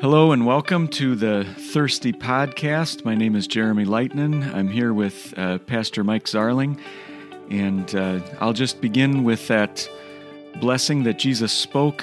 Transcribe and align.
Hello 0.00 0.32
and 0.32 0.46
welcome 0.46 0.88
to 0.88 1.14
the 1.14 1.44
Thirsty 1.44 2.10
Podcast. 2.10 3.04
My 3.04 3.14
name 3.14 3.36
is 3.36 3.46
Jeremy 3.46 3.84
Lightnin. 3.84 4.42
I'm 4.54 4.68
here 4.68 4.94
with 4.94 5.34
uh, 5.36 5.58
Pastor 5.58 6.02
Mike 6.02 6.24
Zarling, 6.24 6.80
and 7.50 7.94
uh, 7.94 8.20
I'll 8.40 8.54
just 8.54 8.80
begin 8.80 9.24
with 9.24 9.46
that 9.48 9.86
blessing 10.58 11.02
that 11.02 11.18
Jesus 11.18 11.52
spoke 11.52 12.02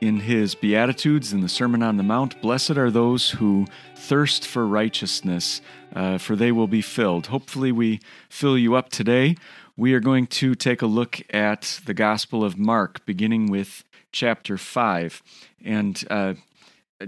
in 0.00 0.18
his 0.18 0.56
Beatitudes 0.56 1.32
in 1.32 1.40
the 1.40 1.48
Sermon 1.48 1.84
on 1.84 1.98
the 1.98 2.02
Mount. 2.02 2.42
Blessed 2.42 2.72
are 2.72 2.90
those 2.90 3.30
who 3.30 3.64
thirst 3.94 4.44
for 4.44 4.66
righteousness, 4.66 5.60
uh, 5.94 6.18
for 6.18 6.34
they 6.34 6.50
will 6.50 6.66
be 6.66 6.82
filled. 6.82 7.28
Hopefully, 7.28 7.70
we 7.70 8.00
fill 8.28 8.58
you 8.58 8.74
up 8.74 8.88
today. 8.88 9.36
We 9.76 9.94
are 9.94 10.00
going 10.00 10.26
to 10.26 10.56
take 10.56 10.82
a 10.82 10.86
look 10.86 11.20
at 11.32 11.80
the 11.86 11.94
Gospel 11.94 12.42
of 12.42 12.58
Mark, 12.58 13.06
beginning 13.06 13.52
with 13.52 13.84
chapter 14.10 14.58
5. 14.58 15.22
And 15.64 16.02
uh, 16.10 16.34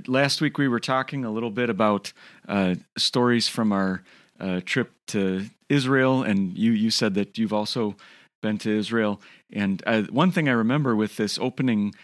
last 0.07 0.41
week 0.41 0.59
we 0.59 0.69
were 0.69 0.81
talking 0.81 1.25
a 1.25 1.31
little 1.31 1.51
bit 1.51 1.71
about 1.71 2.13
uh, 2.49 2.77
stories 2.97 3.49
from 3.49 3.73
our 3.73 4.03
uh, 4.41 4.61
trip 4.65 4.93
to 5.09 5.47
Israel, 5.69 6.23
and 6.23 6.57
you 6.57 6.73
you 6.73 6.91
said 6.91 7.15
that 7.15 7.39
you've 7.39 7.53
also 7.53 7.97
been 8.41 8.59
to 8.59 8.71
Israel. 8.71 9.21
And 9.53 9.83
uh, 9.87 10.03
one 10.03 10.33
thing 10.33 10.49
I 10.49 10.53
remember 10.53 10.97
with 10.97 11.17
this 11.17 11.39
opening 11.39 11.95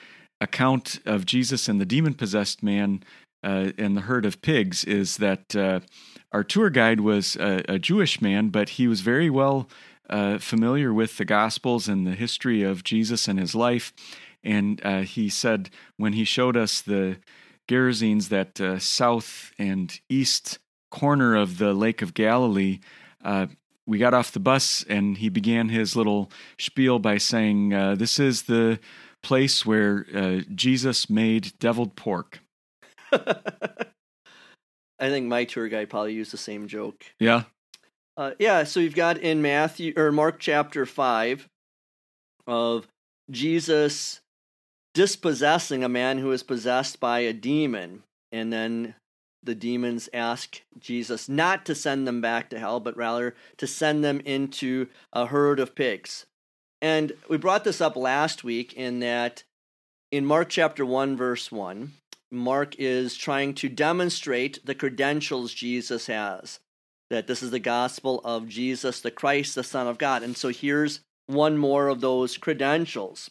account 0.40 1.00
of 1.04 1.26
Jesus 1.26 1.68
and 1.68 1.80
the 1.80 1.86
demon 1.86 2.14
possessed 2.14 2.62
man 2.62 3.02
uh, 3.42 3.72
and 3.76 3.96
the 3.96 4.02
herd 4.02 4.24
of 4.24 4.40
pigs 4.40 4.84
is 4.84 5.16
that 5.16 5.56
uh, 5.56 5.80
our 6.30 6.44
tour 6.44 6.70
guide 6.70 7.00
was 7.00 7.34
a, 7.36 7.64
a, 7.68 7.78
Jewish 7.78 8.20
man, 8.20 8.50
but 8.50 8.70
he 8.70 8.86
was 8.86 9.00
very 9.00 9.30
well 9.30 9.68
uh, 10.08 10.38
familiar 10.38 10.92
with 10.92 11.16
the 11.16 11.24
Gospels 11.24 11.88
and 11.88 12.06
the 12.06 12.14
history 12.14 12.62
of 12.62 12.84
Jesus 12.84 13.26
and 13.26 13.38
his 13.38 13.54
life. 13.54 13.92
And 14.44 14.80
he 15.06 15.28
said 15.28 15.70
when 15.96 16.12
he 16.12 16.24
showed 16.24 16.56
us 16.56 16.80
the 16.80 17.18
Gerasenes, 17.68 18.28
that 18.28 18.60
uh, 18.60 18.78
south 18.78 19.52
and 19.58 20.00
east 20.08 20.58
corner 20.90 21.36
of 21.36 21.58
the 21.58 21.72
Lake 21.74 22.02
of 22.02 22.14
Galilee, 22.14 22.80
uh, 23.24 23.46
we 23.86 23.98
got 23.98 24.14
off 24.14 24.32
the 24.32 24.40
bus 24.40 24.84
and 24.88 25.18
he 25.18 25.28
began 25.28 25.68
his 25.68 25.94
little 25.94 26.30
spiel 26.58 26.98
by 26.98 27.18
saying, 27.18 27.72
uh, 27.72 27.94
This 27.94 28.18
is 28.18 28.42
the 28.42 28.80
place 29.22 29.64
where 29.64 30.06
uh, 30.14 30.40
Jesus 30.54 31.08
made 31.08 31.52
deviled 31.58 31.96
pork. 31.96 32.40
I 33.12 35.08
think 35.08 35.26
my 35.26 35.44
tour 35.44 35.68
guide 35.68 35.90
probably 35.90 36.14
used 36.14 36.32
the 36.32 36.38
same 36.38 36.66
joke. 36.66 37.04
Yeah. 37.20 37.44
Uh, 38.16 38.32
yeah, 38.38 38.64
so 38.64 38.80
you've 38.80 38.96
got 38.96 39.18
in 39.18 39.42
Matthew 39.42 39.92
or 39.96 40.10
Mark 40.10 40.40
chapter 40.40 40.84
5 40.84 41.48
of 42.46 42.88
Jesus 43.30 44.20
dispossessing 44.98 45.84
a 45.84 45.88
man 45.88 46.18
who 46.18 46.32
is 46.32 46.42
possessed 46.42 46.98
by 46.98 47.20
a 47.20 47.32
demon. 47.32 48.02
And 48.32 48.52
then 48.52 48.96
the 49.44 49.54
demons 49.54 50.08
ask 50.12 50.60
Jesus 50.76 51.28
not 51.28 51.64
to 51.66 51.76
send 51.76 52.04
them 52.04 52.20
back 52.20 52.50
to 52.50 52.58
hell, 52.58 52.80
but 52.80 52.96
rather 52.96 53.36
to 53.58 53.66
send 53.68 54.02
them 54.02 54.18
into 54.24 54.88
a 55.12 55.26
herd 55.26 55.60
of 55.60 55.76
pigs. 55.76 56.26
And 56.82 57.12
we 57.28 57.36
brought 57.36 57.62
this 57.62 57.80
up 57.80 57.94
last 57.94 58.42
week 58.42 58.72
in 58.72 58.98
that 58.98 59.44
in 60.10 60.26
Mark 60.26 60.48
chapter 60.48 60.84
1, 60.84 61.16
verse 61.16 61.52
1, 61.52 61.92
Mark 62.32 62.74
is 62.76 63.16
trying 63.16 63.54
to 63.54 63.68
demonstrate 63.68 64.66
the 64.66 64.74
credentials 64.74 65.54
Jesus 65.54 66.08
has. 66.08 66.58
That 67.08 67.28
this 67.28 67.40
is 67.40 67.52
the 67.52 67.60
gospel 67.60 68.20
of 68.24 68.48
Jesus 68.48 69.00
the 69.00 69.12
Christ, 69.12 69.54
the 69.54 69.62
Son 69.62 69.86
of 69.86 69.96
God. 69.96 70.24
And 70.24 70.36
so 70.36 70.48
here's 70.48 71.02
one 71.28 71.56
more 71.56 71.86
of 71.86 72.00
those 72.00 72.36
credentials. 72.36 73.30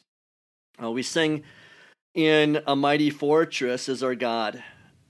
Uh, 0.82 0.92
we 0.92 1.02
sing, 1.04 1.44
In 2.14 2.62
a 2.68 2.76
mighty 2.76 3.10
fortress 3.10 3.90
is 3.90 4.04
our 4.04 4.16
God. 4.16 4.64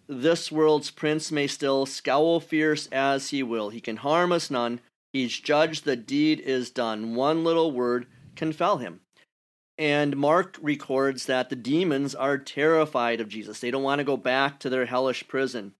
This 0.07 0.51
world's 0.51 0.91
prince 0.91 1.31
may 1.31 1.47
still 1.47 1.85
scowl 1.85 2.39
fierce 2.39 2.87
as 2.87 3.29
he 3.31 3.43
will. 3.43 3.69
He 3.69 3.81
can 3.81 3.97
harm 3.97 4.31
us 4.31 4.49
none. 4.49 4.79
He's 5.11 5.37
judged, 5.37 5.83
the 5.83 5.95
deed 5.95 6.39
is 6.39 6.69
done. 6.69 7.15
One 7.15 7.43
little 7.43 7.71
word 7.71 8.07
can 8.35 8.53
fell 8.53 8.77
him. 8.77 9.01
And 9.77 10.15
Mark 10.15 10.57
records 10.61 11.25
that 11.25 11.49
the 11.49 11.55
demons 11.55 12.15
are 12.15 12.37
terrified 12.37 13.19
of 13.19 13.29
Jesus. 13.29 13.59
They 13.59 13.69
don't 13.69 13.83
want 13.83 13.99
to 13.99 14.05
go 14.05 14.17
back 14.17 14.59
to 14.59 14.69
their 14.69 14.85
hellish 14.85 15.27
prison. 15.27 15.73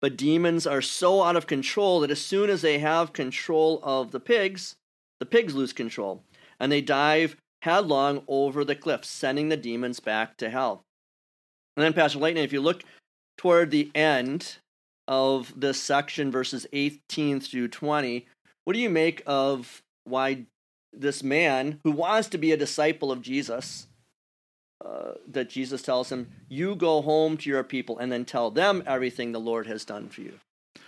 But 0.00 0.16
demons 0.16 0.66
are 0.66 0.82
so 0.82 1.22
out 1.22 1.36
of 1.36 1.46
control 1.46 2.00
that 2.00 2.10
as 2.10 2.20
soon 2.20 2.50
as 2.50 2.62
they 2.62 2.78
have 2.80 3.12
control 3.12 3.80
of 3.82 4.10
the 4.10 4.20
pigs, 4.20 4.76
the 5.18 5.26
pigs 5.26 5.54
lose 5.54 5.72
control. 5.72 6.22
And 6.60 6.70
they 6.70 6.80
dive 6.80 7.36
headlong 7.62 8.22
over 8.26 8.64
the 8.64 8.74
cliff, 8.74 9.04
sending 9.04 9.48
the 9.48 9.56
demons 9.56 10.00
back 10.00 10.36
to 10.36 10.50
hell. 10.50 10.84
And 11.76 11.84
then, 11.84 11.92
Pastor 11.92 12.18
Lightning, 12.18 12.44
if 12.44 12.52
you 12.52 12.60
look 12.60 12.82
toward 13.38 13.70
the 13.70 13.90
end 13.94 14.56
of 15.08 15.52
this 15.58 15.80
section, 15.80 16.30
verses 16.30 16.66
18 16.72 17.40
through 17.40 17.68
20, 17.68 18.26
what 18.64 18.74
do 18.74 18.80
you 18.80 18.90
make 18.90 19.22
of 19.26 19.82
why 20.04 20.46
this 20.92 21.22
man 21.22 21.78
who 21.84 21.92
wants 21.92 22.28
to 22.30 22.38
be 22.38 22.52
a 22.52 22.56
disciple 22.56 23.10
of 23.10 23.22
Jesus, 23.22 23.86
uh, 24.84 25.12
that 25.28 25.48
Jesus 25.48 25.82
tells 25.82 26.10
him, 26.10 26.30
You 26.48 26.74
go 26.74 27.00
home 27.00 27.36
to 27.38 27.48
your 27.48 27.62
people 27.62 27.98
and 27.98 28.10
then 28.10 28.24
tell 28.24 28.50
them 28.50 28.82
everything 28.86 29.30
the 29.32 29.40
Lord 29.40 29.66
has 29.68 29.84
done 29.84 30.08
for 30.08 30.20
you? 30.20 30.34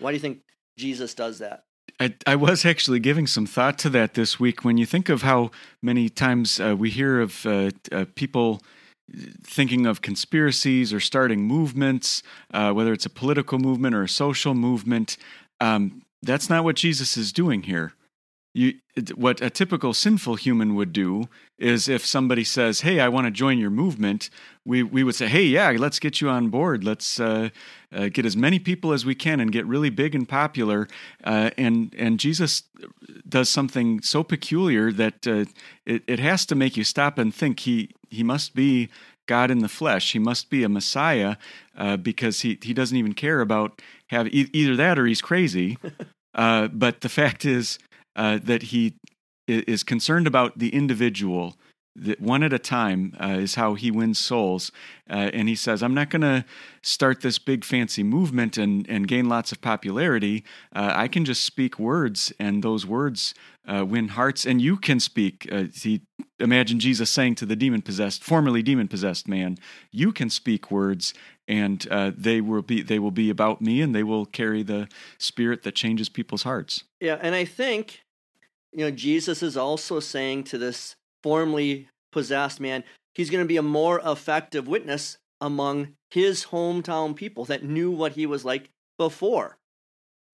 Why 0.00 0.10
do 0.10 0.16
you 0.16 0.20
think 0.20 0.40
Jesus 0.76 1.14
does 1.14 1.38
that? 1.38 1.62
I, 2.00 2.14
I, 2.26 2.36
was 2.36 2.64
actually 2.64 2.98
giving 2.98 3.26
some 3.26 3.46
thought 3.46 3.78
to 3.78 3.90
that 3.90 4.14
this 4.14 4.40
week. 4.40 4.64
When 4.64 4.78
you 4.78 4.86
think 4.86 5.08
of 5.08 5.22
how 5.22 5.50
many 5.80 6.08
times 6.08 6.58
uh, 6.58 6.74
we 6.76 6.90
hear 6.90 7.20
of 7.20 7.46
uh, 7.46 7.70
uh, 7.92 8.06
people 8.14 8.62
thinking 9.42 9.86
of 9.86 10.02
conspiracies 10.02 10.92
or 10.92 10.98
starting 10.98 11.42
movements, 11.42 12.22
uh, 12.52 12.72
whether 12.72 12.92
it's 12.92 13.06
a 13.06 13.10
political 13.10 13.58
movement 13.58 13.94
or 13.94 14.02
a 14.02 14.08
social 14.08 14.54
movement, 14.54 15.16
um, 15.60 16.02
that's 16.22 16.50
not 16.50 16.64
what 16.64 16.76
Jesus 16.76 17.16
is 17.16 17.32
doing 17.32 17.62
here 17.62 17.92
you 18.54 18.74
what 19.16 19.40
a 19.40 19.50
typical 19.50 19.92
sinful 19.92 20.36
human 20.36 20.76
would 20.76 20.92
do 20.92 21.28
is 21.58 21.88
if 21.88 22.06
somebody 22.06 22.44
says 22.44 22.82
hey 22.82 23.00
i 23.00 23.08
want 23.08 23.26
to 23.26 23.30
join 23.30 23.58
your 23.58 23.70
movement 23.70 24.30
we 24.64 24.82
we 24.82 25.02
would 25.02 25.16
say 25.16 25.26
hey 25.26 25.42
yeah 25.42 25.70
let's 25.76 25.98
get 25.98 26.20
you 26.20 26.28
on 26.28 26.48
board 26.48 26.84
let's 26.84 27.18
uh, 27.18 27.48
uh, 27.92 28.08
get 28.08 28.24
as 28.24 28.36
many 28.36 28.60
people 28.60 28.92
as 28.92 29.04
we 29.04 29.14
can 29.14 29.40
and 29.40 29.50
get 29.50 29.66
really 29.66 29.90
big 29.90 30.14
and 30.14 30.28
popular 30.28 30.86
uh, 31.24 31.50
and 31.58 31.94
and 31.98 32.20
jesus 32.20 32.62
does 33.28 33.48
something 33.48 34.00
so 34.00 34.22
peculiar 34.22 34.92
that 34.92 35.26
uh, 35.26 35.44
it, 35.84 36.02
it 36.06 36.20
has 36.20 36.46
to 36.46 36.54
make 36.54 36.76
you 36.76 36.84
stop 36.84 37.18
and 37.18 37.34
think 37.34 37.60
he 37.60 37.90
he 38.08 38.22
must 38.22 38.54
be 38.54 38.88
God 39.26 39.50
in 39.50 39.60
the 39.60 39.70
flesh. 39.70 40.12
He 40.12 40.18
must 40.18 40.50
be 40.50 40.64
a 40.64 40.68
Messiah 40.68 41.36
uh, 41.78 41.96
because 41.96 42.42
he, 42.42 42.58
he 42.60 42.74
doesn't 42.74 42.96
even 42.96 43.14
care 43.14 43.40
about 43.40 43.80
have 44.08 44.26
e- 44.26 44.50
either 44.52 44.76
that 44.76 44.98
or 44.98 45.06
he's 45.06 45.22
crazy. 45.22 45.78
Uh, 46.36 46.66
but 46.66 47.00
the 47.00 47.08
fact 47.08 47.44
is, 47.44 47.78
uh, 48.16 48.38
that 48.42 48.64
he 48.64 48.94
is 49.46 49.82
concerned 49.82 50.26
about 50.26 50.58
the 50.58 50.74
individual 50.74 51.54
that 51.96 52.20
one 52.20 52.42
at 52.42 52.52
a 52.52 52.58
time 52.58 53.14
uh, 53.20 53.36
is 53.38 53.54
how 53.54 53.74
he 53.74 53.90
wins 53.90 54.18
souls. 54.18 54.72
Uh, 55.08 55.30
and 55.32 55.48
he 55.48 55.54
says, 55.54 55.82
I'm 55.82 55.94
not 55.94 56.10
going 56.10 56.22
to 56.22 56.44
start 56.82 57.20
this 57.20 57.38
big 57.38 57.64
fancy 57.64 58.02
movement 58.02 58.58
and, 58.58 58.88
and 58.88 59.06
gain 59.06 59.28
lots 59.28 59.52
of 59.52 59.60
popularity. 59.60 60.44
Uh, 60.74 60.92
I 60.94 61.08
can 61.08 61.24
just 61.24 61.44
speak 61.44 61.78
words, 61.78 62.32
and 62.38 62.62
those 62.62 62.84
words 62.84 63.34
uh, 63.66 63.84
win 63.86 64.08
hearts. 64.08 64.44
And 64.44 64.60
you 64.60 64.76
can 64.76 64.98
speak. 64.98 65.48
Uh, 65.52 65.64
he, 65.72 66.02
imagine 66.40 66.80
Jesus 66.80 67.10
saying 67.10 67.36
to 67.36 67.46
the 67.46 67.56
demon 67.56 67.80
possessed, 67.80 68.24
formerly 68.24 68.62
demon 68.62 68.88
possessed 68.88 69.28
man, 69.28 69.56
You 69.92 70.12
can 70.12 70.30
speak 70.30 70.70
words. 70.70 71.14
And 71.46 71.86
uh, 71.90 72.10
they 72.16 72.40
will 72.40 72.62
be 72.62 72.80
they 72.80 72.98
will 72.98 73.10
be 73.10 73.28
about 73.28 73.60
me, 73.60 73.82
and 73.82 73.94
they 73.94 74.02
will 74.02 74.24
carry 74.24 74.62
the 74.62 74.88
spirit 75.18 75.62
that 75.64 75.74
changes 75.74 76.08
people's 76.08 76.44
hearts. 76.44 76.84
Yeah, 77.04 77.18
and 77.20 77.34
I 77.34 77.44
think 77.44 78.00
you 78.72 78.86
know, 78.86 78.90
Jesus 78.90 79.42
is 79.42 79.58
also 79.58 80.00
saying 80.00 80.44
to 80.44 80.56
this 80.56 80.96
formerly 81.22 81.88
possessed 82.12 82.60
man, 82.60 82.82
he's 83.14 83.28
going 83.28 83.44
to 83.44 83.48
be 83.48 83.58
a 83.58 83.62
more 83.62 84.00
effective 84.02 84.66
witness 84.66 85.18
among 85.38 85.96
his 86.10 86.46
hometown 86.46 87.14
people 87.14 87.44
that 87.44 87.62
knew 87.62 87.90
what 87.90 88.12
he 88.12 88.24
was 88.24 88.42
like 88.42 88.70
before. 88.96 89.58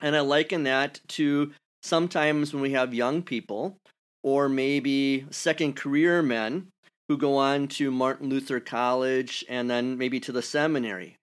And 0.01 0.15
I 0.15 0.21
liken 0.21 0.63
that 0.63 1.01
to 1.09 1.51
sometimes 1.83 2.53
when 2.53 2.63
we 2.63 2.71
have 2.71 2.95
young 2.95 3.25
people 3.25 3.77
or 4.23 4.49
maybe 4.49 5.27
second 5.31 5.75
career 5.75 6.23
men 6.23 6.69
who 7.09 7.19
go 7.19 7.37
on 7.37 7.67
to 7.67 7.91
Martin 7.91 8.29
Luther 8.29 8.61
College 8.61 9.45
and 9.49 9.69
then 9.69 9.99
maybe 9.99 10.21
to 10.21 10.31
the 10.31 10.41
seminary. 10.41 11.17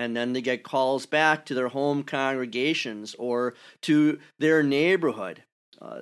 And 0.00 0.16
then 0.16 0.32
they 0.32 0.40
get 0.40 0.62
calls 0.62 1.04
back 1.04 1.44
to 1.44 1.54
their 1.54 1.68
home 1.68 2.02
congregations 2.02 3.14
or 3.18 3.54
to 3.82 4.18
their 4.38 4.62
neighborhood. 4.62 5.42
Uh, 5.80 6.00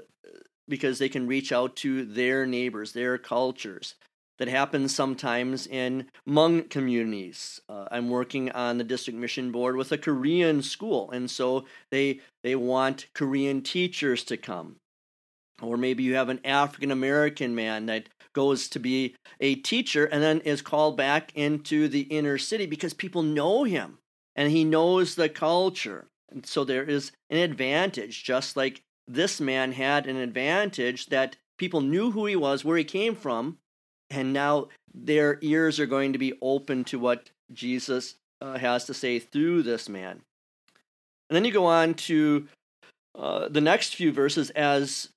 because 0.68 0.98
they 0.98 1.08
can 1.08 1.26
reach 1.26 1.50
out 1.50 1.74
to 1.76 2.04
their 2.04 2.46
neighbors, 2.46 2.92
their 2.92 3.18
cultures. 3.18 3.94
That 4.38 4.48
happens 4.48 4.94
sometimes 4.94 5.66
in 5.66 6.06
Hmong 6.28 6.70
communities. 6.70 7.60
Uh, 7.68 7.86
I'm 7.90 8.08
working 8.08 8.52
on 8.52 8.78
the 8.78 8.84
district 8.84 9.18
mission 9.18 9.50
board 9.50 9.74
with 9.74 9.90
a 9.90 9.98
Korean 9.98 10.62
school, 10.62 11.10
and 11.10 11.28
so 11.28 11.64
they 11.90 12.20
they 12.44 12.54
want 12.54 13.08
Korean 13.14 13.62
teachers 13.62 14.22
to 14.24 14.36
come. 14.36 14.76
Or 15.60 15.76
maybe 15.76 16.02
you 16.02 16.14
have 16.14 16.28
an 16.28 16.40
African 16.44 16.90
American 16.90 17.54
man 17.54 17.86
that 17.86 18.08
goes 18.32 18.68
to 18.68 18.78
be 18.78 19.16
a 19.40 19.56
teacher 19.56 20.04
and 20.04 20.22
then 20.22 20.40
is 20.40 20.62
called 20.62 20.96
back 20.96 21.32
into 21.34 21.88
the 21.88 22.02
inner 22.02 22.38
city 22.38 22.66
because 22.66 22.94
people 22.94 23.22
know 23.22 23.64
him 23.64 23.98
and 24.36 24.52
he 24.52 24.64
knows 24.64 25.14
the 25.14 25.28
culture. 25.28 26.06
And 26.30 26.46
so 26.46 26.64
there 26.64 26.84
is 26.84 27.10
an 27.30 27.38
advantage, 27.38 28.22
just 28.22 28.56
like 28.56 28.82
this 29.08 29.40
man 29.40 29.72
had 29.72 30.06
an 30.06 30.16
advantage 30.16 31.06
that 31.06 31.36
people 31.58 31.80
knew 31.80 32.10
who 32.12 32.26
he 32.26 32.36
was, 32.36 32.64
where 32.64 32.76
he 32.76 32.84
came 32.84 33.14
from, 33.14 33.58
and 34.10 34.32
now 34.32 34.68
their 34.94 35.38
ears 35.40 35.80
are 35.80 35.86
going 35.86 36.12
to 36.12 36.18
be 36.18 36.34
open 36.40 36.84
to 36.84 36.98
what 36.98 37.30
Jesus 37.52 38.14
uh, 38.40 38.58
has 38.58 38.84
to 38.84 38.94
say 38.94 39.18
through 39.18 39.62
this 39.62 39.88
man. 39.88 40.20
And 41.28 41.36
then 41.36 41.44
you 41.44 41.52
go 41.52 41.66
on 41.66 41.94
to 41.94 42.46
uh, 43.14 43.48
the 43.48 43.60
next 43.60 43.96
few 43.96 44.12
verses 44.12 44.50
as 44.50 45.10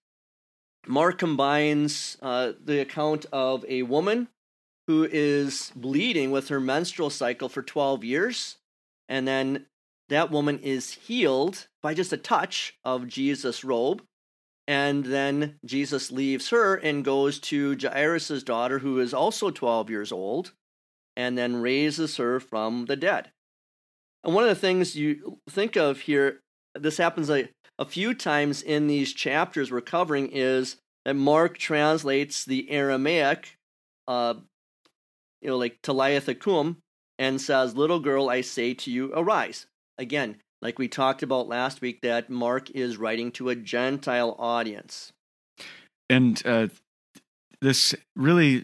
Mark 0.88 1.20
combines 1.20 2.18
uh, 2.22 2.54
the 2.64 2.80
account 2.80 3.26
of 3.32 3.64
a 3.68 3.84
woman 3.84 4.28
who 4.88 5.08
is 5.10 5.72
bleeding 5.76 6.32
with 6.32 6.50
her 6.50 6.60
menstrual 6.60 7.10
cycle 7.10 7.50
for 7.50 7.62
12 7.62 8.04
years, 8.04 8.58
and 9.08 9.28
then 9.28 9.68
that 10.10 10.32
woman 10.32 10.60
is 10.60 10.92
healed 10.92 11.68
by 11.82 11.94
just 11.94 12.12
a 12.12 12.18
touch 12.18 12.78
of 12.84 13.08
Jesus' 13.08 13.64
robe. 13.64 14.04
And 14.68 15.06
then 15.06 15.56
Jesus 15.66 16.12
leaves 16.12 16.50
her 16.50 16.76
and 16.76 17.04
goes 17.04 17.40
to 17.40 17.78
Jairus' 17.78 18.44
daughter, 18.44 18.80
who 18.80 19.00
is 19.00 19.14
also 19.14 19.50
12 19.50 19.90
years 19.90 20.12
old, 20.12 20.54
and 21.16 21.38
then 21.38 21.62
raises 21.62 22.18
her 22.18 22.40
from 22.40 22.86
the 22.86 22.96
dead. 22.96 23.32
And 24.24 24.36
one 24.36 24.44
of 24.44 24.50
the 24.50 24.56
things 24.56 24.96
you 24.96 25.40
think 25.50 25.76
of 25.76 26.02
here, 26.02 26.42
this 26.76 26.98
happens 26.98 27.30
a, 27.30 27.50
a 27.82 27.86
few 27.86 28.14
times 28.14 28.62
in 28.62 28.86
these 28.86 29.12
chapters 29.12 29.72
we're 29.72 29.82
covering, 29.82 30.30
is 30.32 30.78
that 31.04 31.16
Mark 31.16 31.58
translates 31.58 32.46
the 32.46 32.70
Aramaic, 32.70 33.58
uh, 34.08 34.36
you 35.42 35.50
know, 35.50 35.58
like 35.58 35.80
Talitha 35.82 36.36
cum, 36.36 36.78
and 37.18 37.42
says, 37.42 37.76
Little 37.76 38.00
girl, 38.00 38.30
I 38.30 38.42
say 38.42 38.76
to 38.76 38.92
you, 38.92 39.12
arise. 39.16 39.66
Again, 39.98 40.38
like 40.62 40.78
we 40.78 40.88
talked 40.88 41.24
about 41.24 41.48
last 41.48 41.82
week, 41.82 42.02
that 42.02 42.30
Mark 42.30 42.70
is 42.70 42.98
writing 42.98 43.32
to 43.32 43.50
a 43.50 43.56
Gentile 43.56 44.36
audience. 44.38 45.12
And 46.08 46.40
uh, 46.46 46.68
this 47.62 47.96
really 48.16 48.64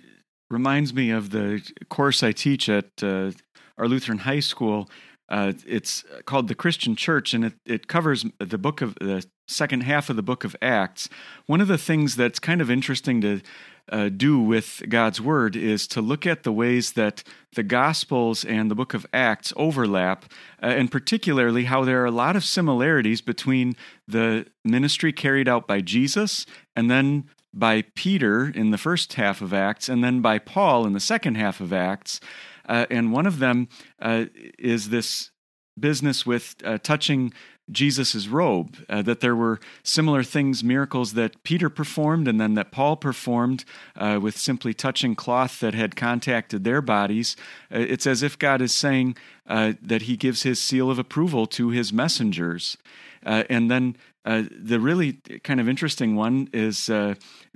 reminds 0.52 0.94
me 0.94 1.10
of 1.10 1.32
the 1.32 1.68
course 1.90 2.22
I 2.22 2.34
teach 2.34 2.70
at 2.70 2.92
uh, 3.02 3.32
our 3.80 3.88
Lutheran 3.88 4.20
high 4.20 4.42
school. 4.42 4.92
Uh, 5.30 5.54
it's 5.66 6.04
called 6.26 6.48
the 6.48 6.56
Christian 6.56 6.96
Church, 6.96 7.34
and 7.34 7.46
it, 7.46 7.54
it 7.66 7.88
covers 7.88 8.26
the 8.40 8.58
book 8.58 8.82
of 8.82 8.96
the 8.96 9.26
second 9.48 9.82
half 9.82 10.10
of 10.10 10.16
the 10.16 10.24
book 10.24 10.44
of 10.44 10.56
Acts. 10.62 11.10
One 11.46 11.62
of 11.62 11.68
the 11.68 11.78
things 11.78 12.16
that's 12.16 12.40
kind 12.40 12.62
of 12.62 12.70
interesting 12.70 13.22
to 13.22 13.42
uh, 13.90 14.10
do 14.10 14.40
with 14.40 14.84
God's 14.90 15.22
Word 15.22 15.56
is 15.56 15.88
to 15.88 16.02
look 16.02 16.26
at 16.26 16.44
the 16.44 16.52
ways 16.52 16.94
that 16.94 17.24
the 17.56 17.64
Gospels 17.64 18.44
and 18.44 18.70
the 18.70 18.76
book 18.76 18.94
of 18.94 19.06
Acts 19.14 19.54
overlap, 19.56 20.26
uh, 20.62 20.68
and 20.68 20.92
particularly 20.92 21.66
how 21.66 21.86
there 21.86 22.02
are 22.02 22.06
a 22.06 22.12
lot 22.12 22.36
of 22.36 22.44
similarities 22.44 23.22
between 23.22 23.76
the 24.08 24.46
ministry 24.66 25.14
carried 25.14 25.48
out 25.48 25.68
by 25.68 25.82
Jesus 25.82 26.46
and 26.76 26.90
then 26.92 27.30
by 27.54 27.84
Peter 27.96 28.50
in 28.50 28.72
the 28.72 28.78
first 28.78 29.14
half 29.14 29.42
of 29.42 29.54
Acts, 29.54 29.90
and 29.90 30.04
then 30.04 30.22
by 30.22 30.38
Paul 30.38 30.86
in 30.86 30.94
the 30.94 31.00
second 31.00 31.36
half 31.36 31.60
of 31.60 31.74
Acts. 31.74 32.20
Uh, 32.68 32.86
and 32.90 33.12
one 33.12 33.26
of 33.26 33.40
them 33.40 33.68
uh, 34.02 34.26
is 34.60 34.90
this 34.90 35.32
business 35.80 36.26
with 36.26 36.56
uh, 36.64 36.78
touching 36.80 37.34
Jesus' 37.70 38.28
robe, 38.28 38.78
uh, 38.88 39.02
that 39.02 39.20
there 39.20 39.36
were 39.36 39.60
similar 39.84 40.24
things, 40.24 40.64
miracles 40.64 41.14
that 41.14 41.44
Peter 41.44 41.70
performed 41.70 42.28
and 42.28 42.40
then 42.40 42.54
that 42.54 42.72
Paul 42.72 42.96
performed 42.96 43.66
uh, 43.96 44.20
with 44.22 44.38
simply 44.38 44.74
touching 44.74 45.16
cloth 45.16 45.60
that 45.60 45.74
had 45.74 45.96
contacted 45.96 46.64
their 46.64 46.82
bodies. 46.82 47.36
Uh, 47.72 47.80
it's 47.80 48.08
as 48.08 48.24
if 48.24 48.40
God 48.40 48.62
is 48.62 48.74
saying 48.74 49.18
uh, 49.48 49.74
that 49.82 50.04
he 50.04 50.16
gives 50.16 50.44
his 50.44 50.62
seal 50.62 50.90
of 50.90 50.98
approval 50.98 51.46
to 51.48 51.70
his 51.70 51.92
messengers. 51.92 52.78
Uh, 53.26 53.44
and 53.50 53.70
then 53.70 53.98
uh, 54.24 54.44
the 54.50 54.80
really 54.80 55.14
kind 55.44 55.60
of 55.60 55.68
interesting 55.68 56.16
one 56.16 56.50
is 56.54 56.90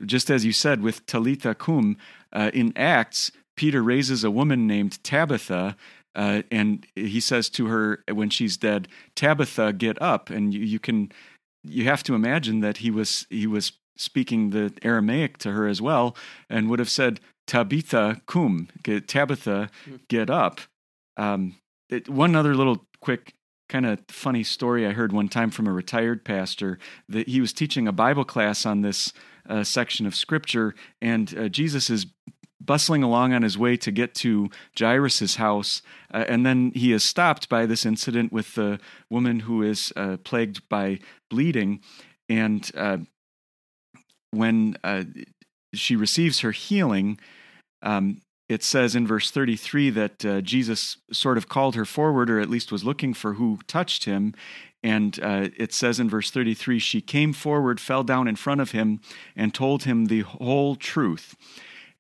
just 0.06 0.30
as 0.30 0.44
you 0.46 0.52
said 0.52 0.82
with 0.82 1.06
Talitha 1.06 1.56
Kum 1.56 1.98
in 2.34 2.74
Acts, 2.76 3.32
Peter 3.56 3.84
raises 3.84 4.24
a 4.24 4.32
woman 4.32 4.68
named 4.68 5.04
Tabitha 5.04 5.76
uh, 6.16 6.42
and 6.52 6.86
he 6.96 7.20
says 7.20 7.50
to 7.50 7.68
her 7.68 8.04
when 8.12 8.30
she's 8.30 8.58
dead, 8.58 8.88
Tabitha, 9.16 9.74
get 9.74 10.02
up. 10.02 10.30
And 10.30 10.54
you, 10.54 10.62
you 10.62 10.80
can, 10.80 11.12
you 11.64 11.86
have 11.86 12.04
to 12.04 12.16
imagine 12.16 12.60
that 12.62 12.78
he 12.78 12.92
was 12.92 13.26
he 13.30 13.48
was 13.48 13.74
speaking 13.98 14.50
the 14.50 14.74
Aramaic 14.82 15.38
to 15.40 15.52
her 15.52 15.68
as 15.68 15.82
well, 15.82 16.16
and 16.50 16.70
would 16.70 16.80
have 16.80 16.90
said, 16.90 17.20
Tabitha 17.48 18.22
cum, 18.26 18.70
get, 18.84 19.08
Tabitha, 19.08 19.70
get 20.08 20.30
up. 20.30 20.62
Um, 21.18 21.56
it, 21.90 22.10
one 22.10 22.36
other 22.36 22.56
little 22.56 22.86
quick 23.02 23.34
kind 23.70 23.86
of 23.86 24.00
funny 24.10 24.44
story 24.44 24.86
I 24.86 24.92
heard 24.92 25.14
one 25.14 25.30
time 25.30 25.50
from 25.50 25.68
a 25.68 25.72
retired 25.72 26.26
pastor 26.26 26.78
that 27.08 27.28
he 27.28 27.40
was 27.40 27.54
teaching 27.54 27.88
a 27.88 27.94
Bible 27.94 28.26
class 28.26 28.66
on 28.66 28.82
this 28.82 29.14
uh, 29.48 29.64
section 29.64 30.06
of 30.06 30.16
scripture, 30.16 30.76
and 31.02 31.38
uh, 31.38 31.50
Jesus 31.50 31.90
is 31.90 32.08
bustling 32.66 33.04
along 33.04 33.34
on 33.34 33.42
his 33.42 33.58
way 33.58 33.78
to 33.78 33.92
get 33.92 34.16
to 34.16 34.50
Jairus' 34.78 35.36
house, 35.36 35.82
uh, 36.14 36.26
and 36.28 36.46
then 36.46 36.72
he 36.76 36.94
is 36.94 37.04
stopped 37.04 37.50
by 37.50 37.66
this 37.66 37.86
incident 37.86 38.32
with 38.32 38.56
the 38.56 38.80
woman 39.10 39.42
who 39.42 39.64
is 39.64 39.92
uh, 39.96 40.18
plagued 40.24 40.68
by 40.70 41.00
bleeding. 41.30 41.82
And 42.30 42.70
uh, 42.76 42.98
when 44.32 44.78
uh, 44.84 45.04
she 45.74 45.96
receives 45.96 46.40
her 46.40 46.52
healing, 46.52 47.20
um, 47.82 48.22
it 48.52 48.64
says 48.64 48.96
in 48.96 49.08
verse 49.08 49.32
33 49.32 49.90
that 49.92 50.26
uh, 50.26 50.42
Jesus 50.42 50.98
sort 51.12 51.38
of 51.38 51.48
called 51.48 51.76
her 51.76 51.86
forward, 51.86 52.30
or 52.30 52.40
at 52.40 52.50
least 52.50 52.72
was 52.72 52.84
looking 52.84 53.14
for 53.14 53.34
who 53.34 53.60
touched 53.66 54.04
him. 54.04 54.34
And 54.84 55.20
uh, 55.22 55.50
it 55.56 55.74
says 55.74 56.00
in 56.00 56.10
verse 56.10 56.32
33 56.32 56.80
she 56.80 57.02
came 57.02 57.34
forward, 57.34 57.80
fell 57.80 58.04
down 58.04 58.28
in 58.28 58.36
front 58.36 58.60
of 58.60 58.72
him, 58.72 59.00
and 59.36 59.54
told 59.54 59.84
him 59.84 60.06
the 60.06 60.22
whole 60.22 60.76
truth. 60.76 61.36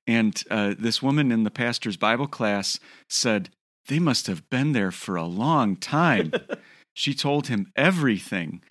And 0.07 0.42
uh, 0.50 0.74
this 0.77 1.01
woman 1.01 1.31
in 1.31 1.44
the 1.44 1.51
pastor's 1.51 1.98
Bible 1.98 2.27
class 2.27 2.80
said, 3.07 3.50
They 3.88 4.00
must 4.00 4.27
have 4.27 4.50
been 4.50 4.74
there 4.74 4.92
for 4.92 5.15
a 5.15 5.25
long 5.25 5.75
time. 5.75 6.31
she 6.94 7.13
told 7.13 7.48
him 7.48 7.71
everything. 7.75 8.62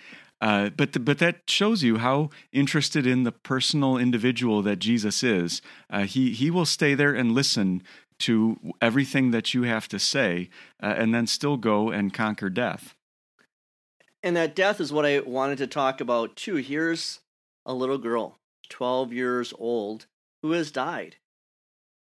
Uh, 0.40 0.70
but 0.70 0.92
the, 0.92 1.00
but 1.00 1.18
that 1.18 1.42
shows 1.46 1.82
you 1.82 1.98
how 1.98 2.30
interested 2.52 3.06
in 3.06 3.24
the 3.24 3.32
personal 3.32 3.98
individual 3.98 4.62
that 4.62 4.78
Jesus 4.78 5.22
is. 5.22 5.60
Uh, 5.90 6.04
he 6.04 6.32
he 6.32 6.50
will 6.50 6.64
stay 6.64 6.94
there 6.94 7.14
and 7.14 7.32
listen 7.32 7.82
to 8.20 8.58
everything 8.80 9.30
that 9.32 9.52
you 9.54 9.64
have 9.64 9.88
to 9.88 9.98
say, 9.98 10.48
uh, 10.82 10.94
and 10.96 11.14
then 11.14 11.26
still 11.26 11.56
go 11.56 11.90
and 11.90 12.14
conquer 12.14 12.48
death. 12.48 12.94
And 14.22 14.36
that 14.36 14.54
death 14.54 14.80
is 14.80 14.92
what 14.92 15.06
I 15.06 15.20
wanted 15.20 15.58
to 15.58 15.66
talk 15.66 16.00
about 16.00 16.36
too. 16.36 16.56
Here's 16.56 17.20
a 17.66 17.74
little 17.74 17.98
girl, 17.98 18.38
twelve 18.70 19.12
years 19.12 19.52
old, 19.58 20.06
who 20.42 20.52
has 20.52 20.70
died. 20.70 21.16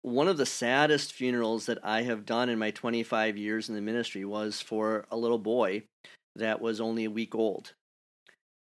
One 0.06 0.28
of 0.28 0.36
the 0.36 0.46
saddest 0.46 1.12
funerals 1.12 1.66
that 1.66 1.80
I 1.82 2.02
have 2.02 2.24
done 2.24 2.48
in 2.48 2.60
my 2.60 2.70
25 2.70 3.36
years 3.36 3.68
in 3.68 3.74
the 3.74 3.80
ministry 3.80 4.24
was 4.24 4.60
for 4.60 5.04
a 5.10 5.16
little 5.16 5.36
boy 5.36 5.82
that 6.36 6.60
was 6.60 6.80
only 6.80 7.06
a 7.06 7.10
week 7.10 7.34
old. 7.34 7.72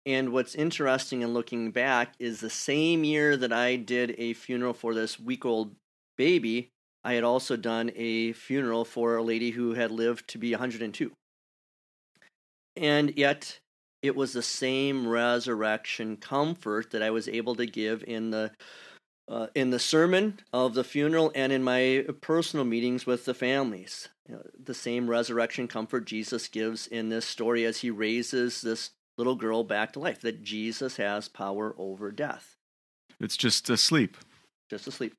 And 0.04 0.32
what's 0.32 0.56
interesting 0.56 1.22
in 1.22 1.32
looking 1.32 1.70
back 1.70 2.14
is 2.18 2.40
the 2.40 2.50
same 2.50 3.04
year 3.04 3.36
that 3.36 3.52
I 3.52 3.76
did 3.76 4.16
a 4.18 4.32
funeral 4.32 4.74
for 4.74 4.94
this 4.94 5.20
week 5.20 5.44
old 5.44 5.76
baby, 6.16 6.70
I 7.04 7.12
had 7.12 7.22
also 7.22 7.56
done 7.56 7.92
a 7.94 8.32
funeral 8.32 8.84
for 8.84 9.14
a 9.14 9.22
lady 9.22 9.52
who 9.52 9.74
had 9.74 9.92
lived 9.92 10.26
to 10.30 10.38
be 10.38 10.50
102. 10.50 11.12
And 12.74 13.16
yet, 13.16 13.60
it 14.02 14.16
was 14.16 14.32
the 14.32 14.42
same 14.42 15.06
resurrection 15.06 16.16
comfort 16.16 16.90
that 16.90 17.02
I 17.04 17.10
was 17.10 17.28
able 17.28 17.54
to 17.54 17.66
give 17.66 18.02
in 18.08 18.32
the 18.32 18.50
uh, 19.28 19.48
in 19.54 19.70
the 19.70 19.78
sermon 19.78 20.40
of 20.52 20.74
the 20.74 20.84
funeral 20.84 21.30
and 21.34 21.52
in 21.52 21.62
my 21.62 22.06
personal 22.20 22.64
meetings 22.64 23.06
with 23.06 23.24
the 23.24 23.34
families. 23.34 24.08
You 24.28 24.36
know, 24.36 24.42
the 24.62 24.74
same 24.74 25.08
resurrection 25.08 25.68
comfort 25.68 26.06
Jesus 26.06 26.48
gives 26.48 26.86
in 26.86 27.08
this 27.08 27.26
story 27.26 27.64
as 27.64 27.78
he 27.78 27.90
raises 27.90 28.62
this 28.62 28.90
little 29.16 29.34
girl 29.34 29.64
back 29.64 29.92
to 29.92 29.98
life, 30.00 30.20
that 30.20 30.42
Jesus 30.42 30.96
has 30.96 31.28
power 31.28 31.74
over 31.76 32.10
death. 32.12 32.56
It's 33.20 33.36
just 33.36 33.68
asleep. 33.68 34.16
Just 34.70 34.86
asleep. 34.86 35.14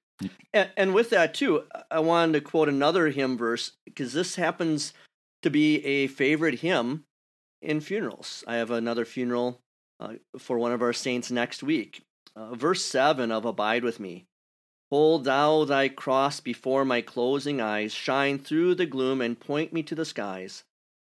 And, 0.54 0.70
and 0.78 0.94
with 0.94 1.10
that, 1.12 1.34
too, 1.34 1.64
I 1.90 2.00
wanted 2.00 2.34
to 2.34 2.42
quote 2.42 2.70
another 2.70 3.08
hymn 3.08 3.38
verse 3.38 3.74
because 3.86 4.14
this 4.14 4.36
happens 4.36 4.94
to 5.42 5.50
be 5.50 5.86
a 5.86 6.08
favorite 6.08 6.60
hymn 6.60 7.06
in 7.62 7.82
funerals. 7.82 8.44
I 8.48 8.56
have 8.56 8.72
another 8.72 9.06
funeral 9.06 9.62
uh, 10.00 10.14
for 10.38 10.58
one 10.58 10.72
of 10.72 10.82
our 10.82 10.94
saints 10.94 11.32
next 11.32 11.64
week. 11.64 12.02
Uh, 12.40 12.56
verse 12.56 12.86
7 12.86 13.34
of 13.34 13.44
Abide 13.44 13.84
with 13.84 14.00
Me. 14.00 14.26
Hold 14.92 15.26
thou 15.26 15.66
thy 15.66 15.90
cross 15.90 16.40
before 16.40 16.86
my 16.86 17.02
closing 17.02 17.60
eyes, 17.60 17.94
shine 17.94 18.40
through 18.40 18.76
the 18.76 18.86
gloom 18.86 19.20
and 19.20 19.38
point 19.38 19.74
me 19.74 19.84
to 19.84 19.94
the 19.94 20.06
skies. 20.06 20.64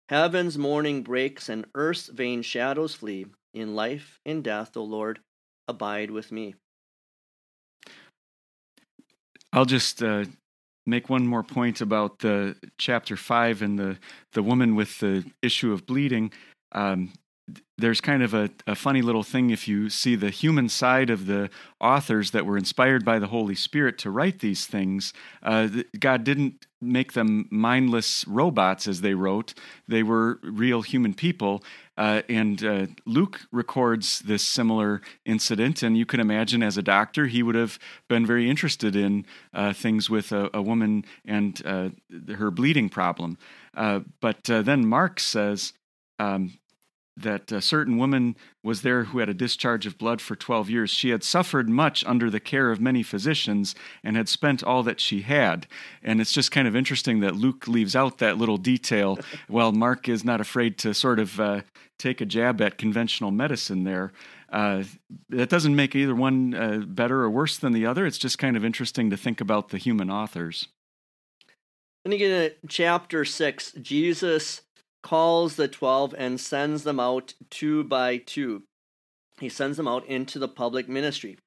Heaven's 0.08 0.55
morning 0.55 1.01
breaks 1.01 1.50
and 1.50 1.65
earth's 1.74 2.10
vain 2.10 2.44
shadows 2.44 2.94
flee. 2.94 3.25
In 3.55 3.74
life, 3.74 4.20
and 4.25 4.44
death, 4.44 4.75
O 4.77 4.84
Lord, 4.84 5.20
abide 5.67 6.12
with 6.12 6.32
me. 6.32 6.55
I'll 9.53 9.65
just 9.65 10.03
uh, 10.03 10.25
make 10.86 11.10
one 11.10 11.25
more 11.25 11.41
point 11.41 11.79
about 11.79 12.20
the 12.20 12.58
chapter 12.77 13.15
five 13.15 13.62
and 13.62 13.79
the 13.79 13.98
the 14.34 14.44
woman 14.44 14.75
with 14.75 15.00
the 15.00 15.24
issue 15.41 15.72
of 15.72 15.86
bleeding. 15.86 16.34
Um, 16.74 17.13
there's 17.77 18.01
kind 18.01 18.23
of 18.23 18.33
a, 18.33 18.49
a 18.65 18.75
funny 18.75 19.01
little 19.01 19.23
thing 19.23 19.49
if 19.49 19.67
you 19.67 19.89
see 19.89 20.15
the 20.15 20.29
human 20.29 20.69
side 20.69 21.09
of 21.09 21.27
the 21.27 21.49
authors 21.79 22.31
that 22.31 22.45
were 22.45 22.57
inspired 22.57 23.03
by 23.03 23.19
the 23.19 23.27
Holy 23.27 23.55
Spirit 23.55 23.97
to 23.99 24.09
write 24.09 24.39
these 24.39 24.65
things. 24.65 25.13
Uh, 25.43 25.67
God 25.99 26.23
didn't 26.23 26.65
make 26.81 27.13
them 27.13 27.47
mindless 27.51 28.25
robots 28.27 28.87
as 28.87 29.01
they 29.01 29.13
wrote, 29.13 29.53
they 29.87 30.03
were 30.03 30.39
real 30.43 30.81
human 30.81 31.13
people. 31.13 31.63
Uh, 31.97 32.21
and 32.27 32.63
uh, 32.63 32.87
Luke 33.05 33.41
records 33.51 34.19
this 34.19 34.43
similar 34.43 35.01
incident, 35.25 35.81
and 35.81 35.97
you 35.97 36.05
can 36.05 36.19
imagine 36.19 36.61
as 36.61 36.77
a 36.77 36.81
doctor, 36.81 37.27
he 37.27 37.41
would 37.41 37.55
have 37.55 37.79
been 38.09 38.25
very 38.25 38.49
interested 38.49 38.95
in 38.95 39.25
uh, 39.53 39.71
things 39.71 40.09
with 40.09 40.31
a, 40.31 40.49
a 40.53 40.61
woman 40.61 41.05
and 41.23 41.61
uh, 41.65 41.89
her 42.35 42.51
bleeding 42.51 42.89
problem. 42.89 43.37
Uh, 43.75 44.01
but 44.19 44.43
then 44.43 44.85
Mark 44.85 45.19
says, 45.19 45.73
um, 46.19 46.57
that 47.17 47.51
a 47.51 47.62
certain 47.62 47.98
woman 47.98 48.36
was 48.63 48.81
there 48.81 49.05
who 49.05 49.19
had 49.19 49.29
a 49.29 49.34
discharge 49.34 49.86
of 49.86 49.98
blood 49.98 50.19
for 50.22 50.36
12 50.36 50.69
years. 50.69 50.89
She 50.89 51.10
had 51.10 51.24
suffered 51.24 51.69
much 51.69 52.03
under 52.05 52.29
the 52.29 52.39
care 52.41 52.72
of 52.72 52.81
many 52.81 53.03
physicians 53.03 53.74
and 54.03 54.17
had 54.17 54.27
spent 54.27 54.63
all 54.63 54.84
that 54.84 55.00
she 55.00 55.22
had. 55.22 55.65
And 56.03 56.19
it's 56.19 56.34
just 56.34 56.51
kind 56.51 56.67
of 56.67 56.75
interesting 56.75 57.22
that 57.22 57.36
Luke 57.36 57.67
leaves 57.67 57.95
out 57.95 58.17
that 58.17 58.38
little 58.38 58.57
detail 58.57 59.17
while 59.48 59.72
Mark 59.72 60.10
is 60.10 60.25
not 60.25 60.41
afraid 60.41 60.77
to 60.79 60.93
sort 60.93 61.19
of 61.19 61.39
uh, 61.39 61.62
take 61.98 62.19
a 62.19 62.25
jab 62.25 62.62
at 62.62 62.77
conventional 62.77 63.31
medicine 63.31 63.86
there. 63.86 64.12
Uh, 64.51 64.84
that 65.29 65.50
doesn't 65.50 65.75
make 65.75 65.95
either 65.95 66.15
one 66.15 66.53
uh, 66.53 66.84
better 66.86 67.24
or 67.24 67.29
worse 67.29 67.57
than 67.57 67.72
the 67.74 67.86
other. 67.86 68.05
It's 68.05 68.17
just 68.17 68.38
kind 68.38 68.57
of 68.57 68.65
interesting 68.65 69.10
to 69.10 69.17
think 69.17 69.41
about 69.41 69.69
the 69.69 69.77
human 69.77 70.10
authors. 70.10 70.67
Then 72.03 72.12
you 72.12 72.19
get 72.19 72.62
to 72.62 72.67
chapter 72.67 73.25
6. 73.25 73.72
Jesus 73.81 74.62
calls 75.05 75.55
the 75.55 75.67
12 75.67 76.15
and 76.17 76.39
sends 76.39 76.81
them 76.81 77.00
out 77.00 77.35
two 77.51 77.83
by 77.83 78.17
two. 78.17 78.63
He 79.39 79.50
sends 79.50 79.77
them 79.77 79.88
out 79.88 80.03
into 80.07 80.39
the 80.39 80.47
public 80.47 80.89
ministry. 80.89 81.38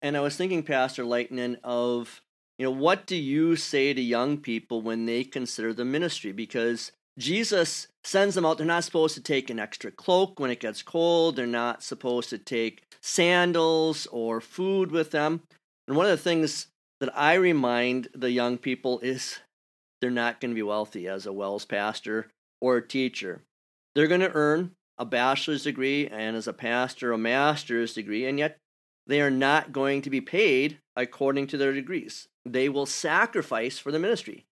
And 0.00 0.16
I 0.16 0.20
was 0.20 0.36
thinking, 0.36 0.62
Pastor 0.62 1.02
Lightnin, 1.02 1.58
of, 1.64 2.20
you 2.60 2.64
know, 2.64 2.70
what 2.70 3.06
do 3.06 3.16
you 3.16 3.56
say 3.56 3.92
to 3.92 4.00
young 4.00 4.38
people 4.38 4.82
when 4.82 5.06
they 5.06 5.24
consider 5.24 5.74
the 5.74 5.84
ministry? 5.84 6.30
Because 6.30 6.92
Jesus 7.18 7.88
sends 8.04 8.36
them 8.36 8.46
out. 8.46 8.58
They're 8.58 8.66
not 8.66 8.84
supposed 8.84 9.16
to 9.16 9.20
take 9.20 9.50
an 9.50 9.58
extra 9.58 9.90
cloak 9.90 10.38
when 10.38 10.52
it 10.52 10.60
gets 10.60 10.84
cold. 10.84 11.34
They're 11.34 11.46
not 11.46 11.82
supposed 11.82 12.30
to 12.30 12.38
take 12.38 12.84
sandals 13.00 14.06
or 14.12 14.40
food 14.40 14.92
with 14.92 15.10
them. 15.10 15.42
And 15.88 15.96
one 15.96 16.06
of 16.06 16.12
the 16.12 16.22
things 16.22 16.68
that 17.00 17.10
I 17.18 17.34
remind 17.34 18.06
the 18.14 18.30
young 18.30 18.58
people 18.58 19.00
is 19.00 19.40
they're 20.00 20.10
not 20.12 20.40
going 20.40 20.52
to 20.52 20.54
be 20.54 20.62
wealthy 20.62 21.08
as 21.08 21.26
a 21.26 21.32
WELS 21.32 21.64
pastor 21.64 22.28
or 22.62 22.76
a 22.76 22.88
teacher. 22.88 23.42
They're 23.94 24.06
going 24.06 24.20
to 24.22 24.32
earn 24.32 24.70
a 24.96 25.04
bachelor's 25.04 25.64
degree 25.64 26.06
and 26.06 26.36
as 26.36 26.46
a 26.46 26.52
pastor 26.52 27.12
a 27.12 27.18
master's 27.18 27.92
degree, 27.92 28.24
and 28.24 28.38
yet 28.38 28.56
they 29.06 29.20
are 29.20 29.30
not 29.30 29.72
going 29.72 30.00
to 30.02 30.10
be 30.10 30.20
paid 30.20 30.78
according 30.96 31.48
to 31.48 31.58
their 31.58 31.72
degrees. 31.72 32.28
They 32.46 32.68
will 32.68 32.86
sacrifice 32.86 33.78
for 33.78 33.90
the 33.90 33.98
ministry. 33.98 34.46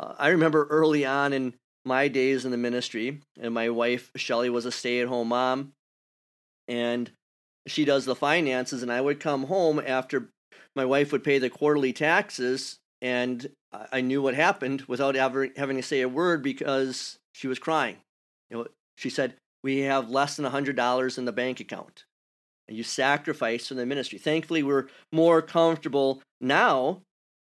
Uh, 0.00 0.14
I 0.18 0.28
remember 0.28 0.66
early 0.68 1.06
on 1.06 1.32
in 1.32 1.54
my 1.84 2.08
days 2.08 2.44
in 2.44 2.50
the 2.50 2.56
ministry, 2.56 3.20
and 3.40 3.54
my 3.54 3.70
wife 3.70 4.10
Shelly 4.16 4.50
was 4.50 4.66
a 4.66 4.72
stay-at-home 4.72 5.28
mom, 5.28 5.72
and 6.66 7.10
she 7.66 7.84
does 7.84 8.04
the 8.04 8.16
finances, 8.16 8.82
and 8.82 8.92
I 8.92 9.00
would 9.00 9.20
come 9.20 9.44
home 9.44 9.80
after 9.84 10.30
my 10.74 10.84
wife 10.84 11.12
would 11.12 11.24
pay 11.24 11.38
the 11.38 11.50
quarterly 11.50 11.92
taxes, 11.92 12.78
and 13.00 13.48
I 13.92 14.00
knew 14.00 14.22
what 14.22 14.34
happened 14.34 14.82
without 14.82 15.14
ever 15.14 15.48
having 15.56 15.76
to 15.76 15.82
say 15.82 16.00
a 16.00 16.08
word 16.08 16.42
because 16.42 17.17
she 17.32 17.48
was 17.48 17.58
crying. 17.58 17.96
You 18.50 18.58
know, 18.58 18.66
she 18.96 19.10
said, 19.10 19.34
"We 19.62 19.80
have 19.80 20.10
less 20.10 20.36
than 20.36 20.44
a 20.44 20.50
hundred 20.50 20.76
dollars 20.76 21.18
in 21.18 21.24
the 21.24 21.32
bank 21.32 21.60
account." 21.60 22.04
And 22.68 22.76
you 22.76 22.82
sacrifice 22.82 23.68
for 23.68 23.74
the 23.74 23.86
ministry. 23.86 24.18
Thankfully, 24.18 24.62
we're 24.62 24.88
more 25.12 25.40
comfortable 25.40 26.22
now. 26.40 27.02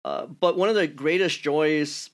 Uh, 0.05 0.27
but 0.27 0.57
one 0.57 0.69
of 0.69 0.77
the 0.77 0.87
greatest 0.87 1.43
joys 1.43 2.11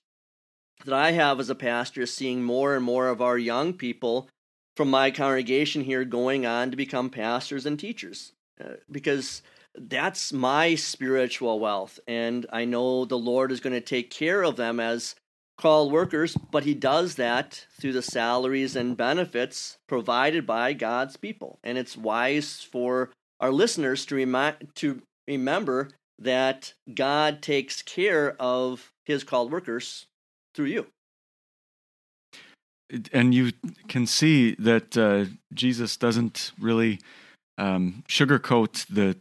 that 0.85 0.95
I 0.95 1.13
have 1.13 1.39
as 1.39 1.51
a 1.51 1.55
pastor 1.55 2.03
is 2.03 2.13
seeing 2.13 2.43
more 2.43 2.75
and 2.75 2.85
more 2.85 3.09
of 3.09 3.23
our 3.23 3.39
young 3.39 3.73
people 3.73 4.29
from 4.77 4.91
my 4.91 5.11
congregation 5.11 5.85
here 5.85 6.05
going 6.05 6.47
on 6.47 6.71
to 6.71 6.77
become 6.77 7.11
pastors 7.11 7.67
and 7.67 7.79
teachers. 7.79 8.33
Uh, 8.63 8.75
because 8.91 9.43
that's 9.75 10.33
my 10.33 10.75
spiritual 10.75 11.61
wealth. 11.61 11.99
And 12.07 12.47
I 12.53 12.65
know 12.65 13.05
the 13.05 13.19
Lord 13.19 13.53
is 13.53 13.61
going 13.61 13.75
to 13.75 13.81
take 13.81 14.11
care 14.11 14.43
of 14.43 14.57
them 14.57 14.81
as 14.81 15.15
called 15.59 15.93
workers, 15.93 16.37
but 16.51 16.65
he 16.65 16.75
does 16.75 17.15
that 17.15 17.67
through 17.81 17.93
the 17.93 18.03
salaries 18.03 18.77
and 18.77 18.97
benefits 18.97 19.79
provided 19.87 20.47
by 20.47 20.73
God's 20.73 21.17
people. 21.17 21.59
And 21.65 21.79
it's 21.79 21.97
wise 21.97 22.61
for 22.63 23.11
our 23.41 23.51
listeners 23.51 24.05
to 24.07 24.55
to 24.77 25.03
remember 25.27 25.91
that 26.19 26.73
God 26.93 27.43
takes 27.43 27.83
care 27.83 28.37
of 28.41 28.93
his 29.05 29.25
called 29.25 29.53
workers 29.53 30.07
through 30.55 30.67
you. 30.67 30.87
And 33.13 33.35
you 33.35 33.53
can 33.89 34.07
see 34.07 34.55
that 34.59 34.97
uh, 34.97 35.27
Jesus 35.53 35.97
doesn't 35.97 36.53
really 36.61 37.01
um, 37.59 38.05
sugarcoat 38.09 38.87
the 38.87 39.17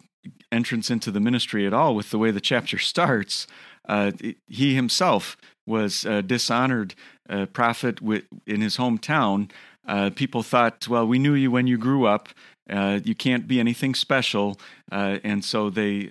entrance 0.51 0.89
into 0.89 1.12
the 1.12 1.20
ministry 1.20 1.65
at 1.65 1.74
all 1.74 1.96
with 1.96 2.12
the 2.12 2.18
way 2.18 2.32
the 2.32 2.42
chapter 2.42 2.77
starts. 2.94 3.48
Uh, 3.88 4.12
he 4.48 4.75
himself 4.75 5.38
was 5.65 6.06
a 6.06 6.22
dishonored 6.22 6.96
uh, 7.30 7.46
prophet 7.48 8.00
in 8.01 8.62
his 8.62 8.77
hometown. 8.77 9.50
Uh, 9.88 10.10
people 10.10 10.44
thought, 10.44 10.88
well, 10.88 11.06
we 11.08 11.20
knew 11.20 11.34
you 11.34 11.51
when 11.51 11.68
you 11.68 11.77
grew 11.77 12.06
up. 12.06 12.30
Uh, 12.68 13.00
you 13.04 13.13
can't 13.13 13.48
be 13.48 13.60
anything 13.60 13.94
special, 13.94 14.60
uh, 14.92 15.20
and 15.24 15.46
so 15.46 15.70
they 15.70 16.10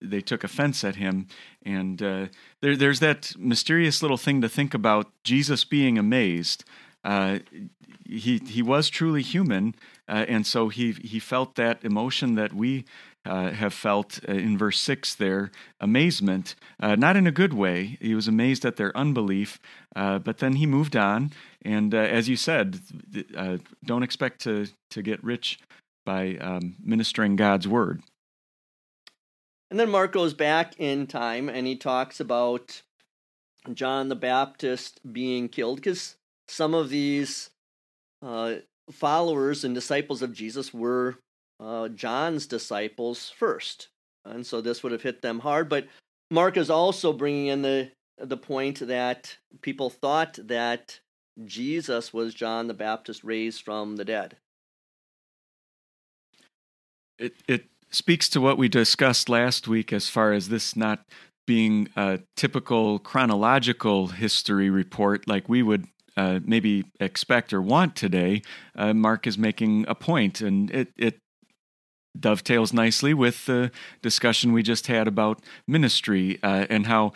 they 0.00 0.20
took 0.20 0.42
offense 0.42 0.82
at 0.82 0.96
him. 0.96 1.28
And 1.64 1.98
there, 1.98 2.76
there's 2.76 2.98
that 2.98 3.34
mysterious 3.38 4.02
little 4.02 4.16
thing 4.16 4.40
to 4.40 4.48
think 4.48 4.74
about: 4.74 5.12
Jesus 5.22 5.64
being 5.64 5.98
amazed. 5.98 6.64
he 8.04 8.38
he 8.38 8.62
was 8.62 8.90
truly 8.90 9.22
human, 9.22 9.76
and 10.08 10.44
so 10.44 10.70
he 10.70 10.90
he 10.90 11.20
felt 11.20 11.54
that 11.54 11.84
emotion 11.84 12.34
that 12.34 12.52
we 12.52 12.84
uh, 13.24 13.50
have 13.50 13.72
felt 13.72 14.20
uh, 14.28 14.32
in 14.32 14.58
verse 14.58 14.78
6 14.80 15.14
there 15.14 15.50
amazement, 15.80 16.54
uh, 16.80 16.96
not 16.96 17.16
in 17.16 17.26
a 17.26 17.32
good 17.32 17.54
way. 17.54 17.98
He 18.00 18.14
was 18.14 18.28
amazed 18.28 18.64
at 18.64 18.76
their 18.76 18.96
unbelief, 18.96 19.60
uh, 19.94 20.18
but 20.18 20.38
then 20.38 20.54
he 20.54 20.66
moved 20.66 20.96
on. 20.96 21.32
And 21.64 21.94
uh, 21.94 21.98
as 21.98 22.28
you 22.28 22.36
said, 22.36 22.80
uh, 23.36 23.58
don't 23.84 24.02
expect 24.02 24.40
to, 24.42 24.66
to 24.90 25.02
get 25.02 25.22
rich 25.22 25.58
by 26.04 26.36
um, 26.40 26.76
ministering 26.82 27.36
God's 27.36 27.68
word. 27.68 28.02
And 29.70 29.78
then 29.78 29.90
Mark 29.90 30.12
goes 30.12 30.34
back 30.34 30.74
in 30.78 31.06
time 31.06 31.48
and 31.48 31.66
he 31.66 31.76
talks 31.76 32.20
about 32.20 32.82
John 33.72 34.08
the 34.08 34.16
Baptist 34.16 35.00
being 35.12 35.48
killed 35.48 35.76
because 35.76 36.16
some 36.48 36.74
of 36.74 36.90
these 36.90 37.50
followers 38.90 39.64
and 39.64 39.74
disciples 39.74 40.22
of 40.22 40.32
Jesus 40.32 40.74
were 40.74 41.16
uh, 41.62 41.88
John's 41.88 42.46
disciples 42.46 43.30
first. 43.30 43.88
And 44.24 44.46
so 44.46 44.60
this 44.60 44.82
would 44.82 44.92
have 44.92 45.02
hit 45.02 45.22
them 45.22 45.40
hard. 45.40 45.68
But 45.68 45.86
Mark 46.30 46.56
is 46.56 46.70
also 46.70 47.12
bringing 47.12 47.46
in 47.46 47.62
the, 47.62 47.90
the 48.18 48.36
point 48.36 48.80
that 48.80 49.36
people 49.60 49.90
thought 49.90 50.38
that 50.44 51.00
Jesus 51.44 52.12
was 52.12 52.34
John 52.34 52.66
the 52.66 52.74
Baptist 52.74 53.24
raised 53.24 53.62
from 53.62 53.96
the 53.96 54.04
dead. 54.04 54.36
It, 57.18 57.34
it 57.48 57.66
speaks 57.90 58.28
to 58.30 58.40
what 58.40 58.58
we 58.58 58.68
discussed 58.68 59.28
last 59.28 59.68
week 59.68 59.92
as 59.92 60.08
far 60.08 60.32
as 60.32 60.48
this 60.48 60.76
not 60.76 61.04
being 61.46 61.88
a 61.96 62.20
typical 62.36 62.98
chronological 62.98 64.08
history 64.08 64.70
report 64.70 65.26
like 65.26 65.48
we 65.48 65.62
would 65.62 65.86
uh, 66.16 66.40
maybe 66.44 66.84
expect 67.00 67.52
or 67.52 67.62
want 67.62 67.96
today, 67.96 68.42
uh, 68.76 68.92
Mark 68.92 69.26
is 69.26 69.38
making 69.38 69.84
a 69.88 69.94
point, 69.94 70.40
and 70.40 70.70
it, 70.70 70.88
it 70.96 71.21
dovetails 72.18 72.72
nicely 72.72 73.14
with 73.14 73.46
the 73.46 73.70
discussion 74.02 74.52
we 74.52 74.62
just 74.62 74.86
had 74.86 75.08
about 75.08 75.40
ministry 75.66 76.38
uh, 76.42 76.66
and 76.68 76.86
how 76.86 77.12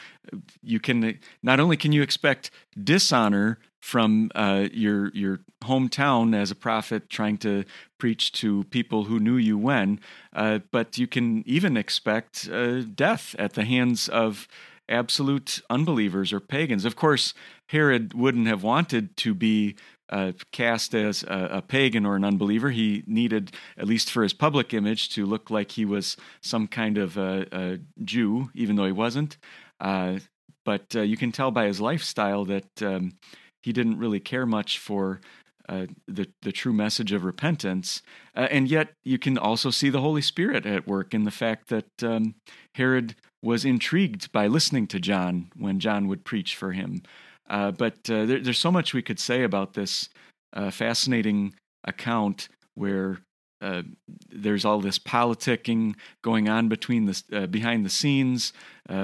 you 0.62 0.80
can 0.80 1.18
not 1.42 1.60
only 1.60 1.76
can 1.76 1.92
you 1.92 2.02
expect 2.02 2.50
dishonor 2.82 3.58
from 3.86 4.30
uh, 4.34 4.66
your 4.72 5.10
your 5.14 5.38
hometown 5.62 6.34
as 6.34 6.50
a 6.50 6.56
prophet 6.56 7.08
trying 7.08 7.38
to 7.38 7.64
preach 7.98 8.32
to 8.32 8.64
people 8.64 9.04
who 9.04 9.20
knew 9.20 9.36
you 9.36 9.56
when, 9.56 10.00
uh, 10.32 10.58
but 10.72 10.98
you 10.98 11.06
can 11.06 11.44
even 11.46 11.76
expect 11.76 12.48
uh, 12.52 12.80
death 12.80 13.36
at 13.38 13.52
the 13.52 13.64
hands 13.64 14.08
of 14.08 14.48
absolute 14.88 15.60
unbelievers 15.70 16.32
or 16.32 16.40
pagans. 16.40 16.84
Of 16.84 16.96
course, 16.96 17.34
Herod 17.68 18.14
wouldn't 18.14 18.46
have 18.46 18.62
wanted 18.62 19.16
to 19.18 19.34
be 19.34 19.76
uh, 20.08 20.32
cast 20.52 20.94
as 20.94 21.24
a, 21.24 21.48
a, 21.52 21.62
pagan 21.62 22.06
or 22.06 22.14
an 22.14 22.24
unbeliever. 22.24 22.70
He 22.70 23.02
needed, 23.06 23.52
at 23.76 23.88
least 23.88 24.10
for 24.10 24.22
his 24.22 24.32
public 24.32 24.72
image, 24.72 25.08
to 25.10 25.26
look 25.26 25.50
like 25.50 25.72
he 25.72 25.84
was 25.84 26.16
some 26.40 26.68
kind 26.68 26.96
of 26.96 27.16
a, 27.16 27.46
a 27.50 27.78
Jew, 28.04 28.50
even 28.54 28.76
though 28.76 28.86
he 28.86 28.92
wasn't. 28.92 29.36
Uh, 29.80 30.20
but 30.64 30.94
uh, 30.94 31.00
you 31.00 31.16
can 31.16 31.32
tell 31.32 31.50
by 31.50 31.66
his 31.66 31.80
lifestyle 31.80 32.44
that 32.44 32.82
um, 32.82 33.18
he 33.62 33.72
didn't 33.72 33.98
really 33.98 34.20
care 34.20 34.46
much 34.46 34.78
for 34.78 35.20
uh, 35.68 35.86
the 36.06 36.28
the 36.42 36.52
true 36.52 36.72
message 36.72 37.12
of 37.12 37.24
repentance, 37.24 38.02
uh, 38.36 38.46
and 38.50 38.70
yet 38.70 38.92
you 39.04 39.18
can 39.18 39.36
also 39.36 39.70
see 39.70 39.90
the 39.90 40.00
Holy 40.00 40.22
Spirit 40.22 40.64
at 40.64 40.86
work 40.86 41.12
in 41.12 41.24
the 41.24 41.30
fact 41.30 41.68
that 41.68 41.88
um, 42.02 42.34
Herod 42.74 43.16
was 43.42 43.64
intrigued 43.64 44.30
by 44.32 44.46
listening 44.46 44.86
to 44.88 45.00
John 45.00 45.50
when 45.56 45.80
John 45.80 46.08
would 46.08 46.24
preach 46.24 46.54
for 46.56 46.72
him. 46.72 47.02
Uh, 47.48 47.70
but 47.70 48.08
uh, 48.10 48.26
there, 48.26 48.40
there's 48.40 48.58
so 48.58 48.72
much 48.72 48.94
we 48.94 49.02
could 49.02 49.20
say 49.20 49.42
about 49.42 49.74
this 49.74 50.08
uh, 50.52 50.70
fascinating 50.70 51.54
account 51.84 52.48
where 52.74 53.18
uh, 53.60 53.82
there's 54.28 54.64
all 54.64 54.80
this 54.80 54.98
politicking 54.98 55.94
going 56.22 56.48
on 56.48 56.68
between 56.68 57.06
the 57.06 57.48
behind 57.48 57.84
the 57.84 57.90
scenes 57.90 58.52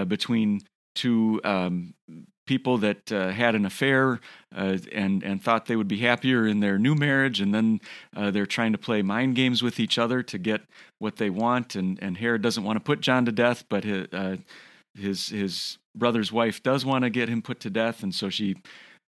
between 0.06 0.60
two 0.94 1.40
um, 1.44 1.94
people 2.52 2.76
that 2.76 3.10
uh, 3.10 3.30
had 3.30 3.54
an 3.54 3.64
affair 3.64 4.20
uh, 4.54 4.76
and 4.92 5.22
and 5.22 5.42
thought 5.42 5.64
they 5.64 5.76
would 5.76 5.88
be 5.88 5.98
happier 6.10 6.46
in 6.46 6.60
their 6.60 6.78
new 6.78 6.94
marriage, 6.94 7.40
and 7.40 7.54
then 7.54 7.80
uh, 8.14 8.30
they're 8.30 8.52
trying 8.58 8.72
to 8.72 8.78
play 8.78 9.00
mind 9.00 9.34
games 9.34 9.62
with 9.62 9.80
each 9.80 9.96
other 9.98 10.22
to 10.22 10.36
get 10.36 10.60
what 10.98 11.16
they 11.16 11.30
want. 11.30 11.74
And 11.74 11.98
and 12.02 12.18
Herod 12.18 12.42
doesn't 12.42 12.62
want 12.62 12.76
to 12.76 12.80
put 12.80 13.00
John 13.00 13.24
to 13.24 13.32
death, 13.32 13.64
but 13.70 13.84
his 13.84 14.06
uh, 14.12 14.36
his, 14.94 15.30
his 15.30 15.78
brother's 15.96 16.30
wife 16.30 16.62
does 16.62 16.84
want 16.84 17.04
to 17.04 17.10
get 17.10 17.30
him 17.30 17.40
put 17.40 17.58
to 17.60 17.70
death, 17.70 18.02
and 18.02 18.14
so 18.14 18.28
she 18.28 18.56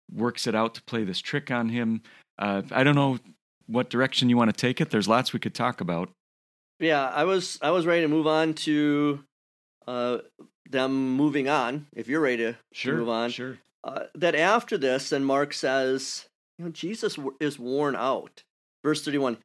works 0.09 0.47
it 0.47 0.55
out 0.55 0.73
to 0.75 0.81
play 0.83 1.03
this 1.03 1.19
trick 1.19 1.51
on 1.51 1.67
him. 1.67 2.01
Uh, 2.39 2.62
I 2.71 2.83
don't 2.85 2.95
know 2.95 3.19
what 3.67 3.89
direction 3.89 4.29
you 4.29 4.38
want 4.38 4.55
to 4.55 4.55
take 4.55 4.79
it. 4.79 4.89
There's 4.89 5.09
lots 5.09 5.33
we 5.33 5.39
could 5.39 5.53
talk 5.53 5.81
about. 5.81 6.09
Yeah, 6.79 7.09
I 7.09 7.25
was 7.25 7.59
I 7.62 7.71
was 7.71 7.85
ready 7.85 8.03
to 8.03 8.07
move 8.07 8.27
on 8.27 8.53
to 8.53 9.19
uh, 9.85 10.19
them 10.73 11.15
moving 11.15 11.47
on, 11.47 11.87
if 11.95 12.09
you're 12.09 12.19
ready 12.19 12.37
to, 12.37 12.57
sure, 12.73 12.97
move 12.97 13.09
on, 13.09 13.29
sure. 13.29 13.57
Uh, 13.85 14.03
that 14.15 14.35
after 14.35 14.77
this, 14.77 15.13
and 15.13 15.25
Mark 15.25 15.53
says, 15.53 16.27
you 16.57 16.65
know, 16.65 16.71
Jesus 16.71 17.17
is 17.39 17.57
worn 17.57 17.95
out. 17.95 18.43
Verse 18.83 19.03
31 19.03 19.37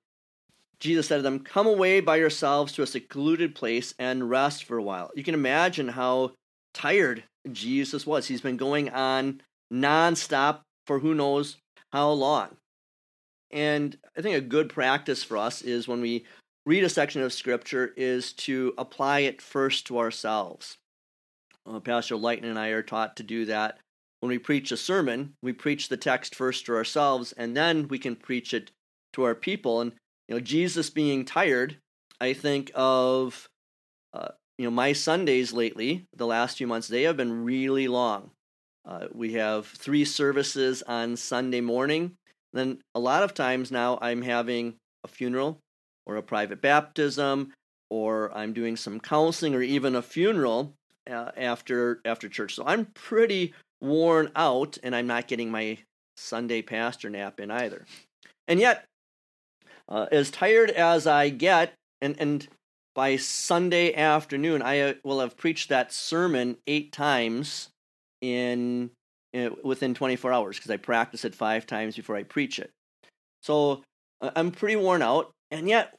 Jesus 0.80 1.08
said 1.08 1.16
to 1.16 1.22
them, 1.22 1.40
Come 1.40 1.66
away 1.66 2.00
by 2.00 2.16
yourselves 2.16 2.72
to 2.72 2.82
a 2.82 2.86
secluded 2.86 3.54
place 3.54 3.94
and 3.98 4.30
rest 4.30 4.64
for 4.64 4.76
a 4.76 4.82
while. 4.82 5.10
You 5.14 5.24
can 5.24 5.34
imagine 5.34 5.88
how 5.88 6.32
tired 6.72 7.24
Jesus 7.50 8.06
was. 8.06 8.26
He's 8.26 8.40
been 8.40 8.56
going 8.56 8.90
on 8.90 9.42
nonstop 9.72 10.60
for 10.86 11.00
who 11.00 11.14
knows 11.14 11.56
how 11.92 12.10
long. 12.10 12.56
And 13.50 13.96
I 14.16 14.22
think 14.22 14.36
a 14.36 14.40
good 14.40 14.68
practice 14.68 15.24
for 15.24 15.36
us 15.36 15.62
is 15.62 15.88
when 15.88 16.00
we 16.00 16.24
read 16.66 16.84
a 16.84 16.88
section 16.88 17.22
of 17.22 17.32
scripture 17.32 17.92
is 17.96 18.32
to 18.34 18.74
apply 18.78 19.20
it 19.20 19.42
first 19.42 19.86
to 19.86 19.98
ourselves. 19.98 20.76
Uh, 21.68 21.80
Pastor 21.80 22.16
Lighton 22.16 22.48
and 22.48 22.58
I 22.58 22.68
are 22.68 22.82
taught 22.82 23.16
to 23.16 23.22
do 23.22 23.44
that. 23.46 23.78
When 24.20 24.30
we 24.30 24.38
preach 24.38 24.72
a 24.72 24.76
sermon, 24.76 25.34
we 25.42 25.52
preach 25.52 25.88
the 25.88 25.96
text 25.96 26.34
first 26.34 26.66
to 26.66 26.74
ourselves, 26.74 27.32
and 27.32 27.56
then 27.56 27.88
we 27.88 27.98
can 27.98 28.16
preach 28.16 28.54
it 28.54 28.70
to 29.12 29.22
our 29.24 29.34
people. 29.34 29.80
And 29.80 29.92
you 30.28 30.34
know, 30.34 30.40
Jesus 30.40 30.90
being 30.90 31.24
tired, 31.24 31.76
I 32.20 32.32
think 32.32 32.70
of 32.74 33.48
uh, 34.12 34.28
you 34.56 34.64
know 34.64 34.70
my 34.70 34.92
Sundays 34.92 35.52
lately. 35.52 36.06
The 36.16 36.26
last 36.26 36.58
few 36.58 36.66
months, 36.66 36.88
they 36.88 37.02
have 37.02 37.16
been 37.16 37.44
really 37.44 37.86
long. 37.86 38.30
Uh, 38.84 39.08
we 39.12 39.34
have 39.34 39.66
three 39.66 40.04
services 40.04 40.82
on 40.82 41.16
Sunday 41.16 41.60
morning. 41.60 42.16
Then 42.52 42.80
a 42.94 43.00
lot 43.00 43.22
of 43.22 43.34
times 43.34 43.70
now, 43.70 43.98
I'm 44.00 44.22
having 44.22 44.76
a 45.04 45.08
funeral 45.08 45.58
or 46.06 46.16
a 46.16 46.22
private 46.22 46.62
baptism, 46.62 47.52
or 47.90 48.36
I'm 48.36 48.54
doing 48.54 48.76
some 48.76 48.98
counseling, 48.98 49.54
or 49.54 49.62
even 49.62 49.94
a 49.94 50.02
funeral 50.02 50.74
uh, 51.08 51.30
after 51.36 52.00
after 52.04 52.28
church. 52.28 52.54
So 52.54 52.64
I'm 52.66 52.86
pretty 52.86 53.54
worn 53.80 54.30
out, 54.36 54.78
and 54.82 54.94
I'm 54.94 55.06
not 55.06 55.28
getting 55.28 55.50
my 55.50 55.78
Sunday 56.16 56.62
pastor 56.62 57.10
nap 57.10 57.40
in 57.40 57.50
either. 57.50 57.86
And 58.46 58.60
yet, 58.60 58.84
uh, 59.88 60.06
as 60.10 60.30
tired 60.30 60.70
as 60.70 61.06
I 61.06 61.28
get, 61.28 61.74
and 62.00 62.16
and 62.18 62.48
by 62.94 63.16
Sunday 63.16 63.94
afternoon, 63.94 64.60
I 64.60 64.80
uh, 64.80 64.94
will 65.04 65.20
have 65.20 65.36
preached 65.36 65.68
that 65.68 65.92
sermon 65.92 66.56
eight 66.66 66.90
times 66.90 67.68
in, 68.20 68.90
in 69.32 69.54
within 69.62 69.94
24 69.94 70.32
hours 70.32 70.56
because 70.56 70.70
I 70.70 70.78
practice 70.78 71.24
it 71.24 71.34
five 71.34 71.64
times 71.64 71.94
before 71.94 72.16
I 72.16 72.24
preach 72.24 72.58
it. 72.58 72.70
So 73.42 73.84
uh, 74.20 74.30
I'm 74.34 74.50
pretty 74.50 74.76
worn 74.76 75.02
out, 75.02 75.30
and 75.50 75.68
yet 75.68 75.94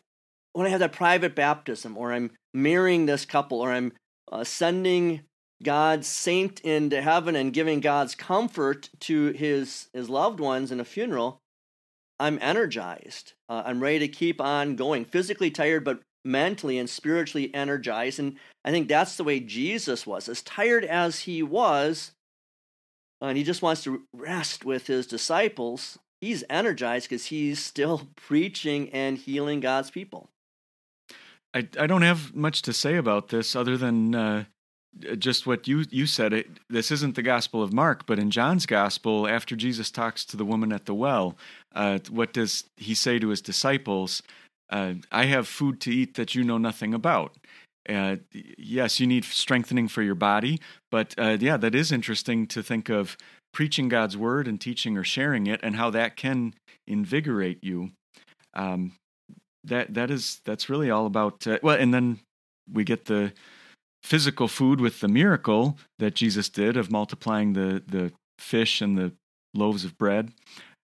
when 0.54 0.68
I 0.68 0.72
have 0.72 0.82
that 0.82 0.92
private 0.92 1.36
baptism, 1.36 1.98
or 1.98 2.12
I'm 2.12 2.32
marrying 2.54 3.06
this 3.06 3.26
couple, 3.26 3.62
or 3.62 3.72
I'm 3.72 3.94
uh, 4.32 4.44
sending 4.44 5.22
God's 5.64 6.08
saint 6.08 6.62
into 6.62 7.02
heaven 7.02 7.36
and 7.36 7.54
giving 7.54 7.80
God's 7.82 8.16
comfort 8.16 8.90
to 9.02 9.32
his 9.34 9.90
his 9.94 10.10
loved 10.10 10.40
ones 10.40 10.72
in 10.72 10.80
a 10.80 10.86
funeral, 10.86 11.42
I'm 12.20 12.40
energized. 12.42 13.34
Uh, 13.50 13.64
I'm 13.66 13.82
ready 13.82 14.00
to 14.00 14.08
keep 14.08 14.40
on 14.40 14.76
going. 14.76 15.06
Physically 15.06 15.52
tired, 15.52 15.84
but 15.84 16.02
mentally 16.26 16.78
and 16.78 16.90
spiritually 16.90 17.54
energized. 17.54 18.20
And 18.20 18.38
I 18.64 18.72
think 18.72 18.88
that's 18.88 19.16
the 19.16 19.24
way 19.24 19.40
Jesus 19.40 20.06
was. 20.06 20.30
As 20.30 20.42
tired 20.42 20.86
as 20.86 21.20
he 21.20 21.42
was, 21.42 22.12
and 23.22 23.38
he 23.38 23.44
just 23.44 23.62
wants 23.62 23.84
to 23.84 24.04
rest 24.14 24.66
with 24.66 24.88
his 24.88 25.08
disciples, 25.08 25.98
he's 26.22 26.44
energized 26.50 27.10
because 27.10 27.26
he's 27.26 27.60
still 27.64 28.08
preaching 28.16 28.90
and 28.92 29.18
healing 29.18 29.60
God's 29.60 29.92
people. 29.92 30.30
I, 31.54 31.68
I 31.80 31.88
don't 31.88 32.04
have 32.04 32.36
much 32.36 32.62
to 32.64 32.74
say 32.74 32.96
about 32.96 33.30
this 33.30 33.56
other 33.56 33.78
than 33.78 34.14
uh, 34.14 34.44
just 35.18 35.48
what 35.48 35.68
you 35.68 35.86
you 35.90 36.06
said. 36.06 36.34
It, 36.34 36.48
this 36.70 36.92
isn't 36.92 37.16
the 37.16 37.22
Gospel 37.22 37.64
of 37.64 37.74
Mark, 37.74 38.06
but 38.06 38.20
in 38.20 38.32
John's 38.32 38.66
Gospel, 38.66 39.28
after 39.28 39.56
Jesus 39.56 39.92
talks 39.92 40.26
to 40.26 40.38
the 40.38 40.46
woman 40.46 40.72
at 40.72 40.86
the 40.86 40.94
well, 40.94 41.38
uh, 41.74 42.00
what 42.10 42.34
does 42.34 42.66
he 42.78 42.94
say 42.94 43.20
to 43.20 43.30
his 43.30 43.42
disciples? 43.42 44.22
Uh, 44.70 44.96
I 45.12 45.26
have 45.26 45.48
food 45.48 45.82
to 45.82 45.92
eat 45.92 46.16
that 46.16 46.36
you 46.36 46.44
know 46.44 46.58
nothing 46.58 46.94
about. 46.94 47.36
Uh, 47.88 48.18
yes, 48.32 49.00
you 49.00 49.08
need 49.08 49.26
strengthening 49.26 49.88
for 49.88 50.04
your 50.04 50.16
body, 50.16 50.60
but 50.92 51.16
uh, 51.18 51.38
yeah, 51.40 51.58
that 51.58 51.74
is 51.74 51.92
interesting 51.92 52.46
to 52.46 52.62
think 52.62 52.90
of 52.90 53.18
preaching 53.52 53.90
God's 53.90 54.16
word 54.16 54.48
and 54.48 54.62
teaching 54.62 54.96
or 54.96 55.04
sharing 55.04 55.48
it, 55.48 55.60
and 55.64 55.76
how 55.76 55.90
that 55.90 56.16
can 56.16 56.54
invigorate 56.86 57.64
you. 57.64 57.92
Um, 58.54 58.94
that 59.64 59.94
that 59.94 60.10
is 60.10 60.42
that's 60.46 60.70
really 60.70 60.90
all 60.90 61.06
about 61.06 61.46
uh, 61.48 61.60
well 61.62 61.78
and 61.78 61.94
then 61.94 62.20
we 62.72 62.84
get 62.84 63.06
the 63.06 63.34
physical 64.04 64.48
food 64.48 64.80
with 64.80 65.00
the 65.02 65.08
miracle 65.08 65.78
that 65.98 66.16
Jesus 66.16 66.50
did 66.50 66.78
of 66.78 66.92
multiplying 66.92 67.54
the 67.54 67.84
the 67.86 68.12
fish 68.38 68.82
and 68.82 68.98
the 68.98 69.14
loaves 69.54 69.84
of 69.84 69.98
bread. 69.98 70.32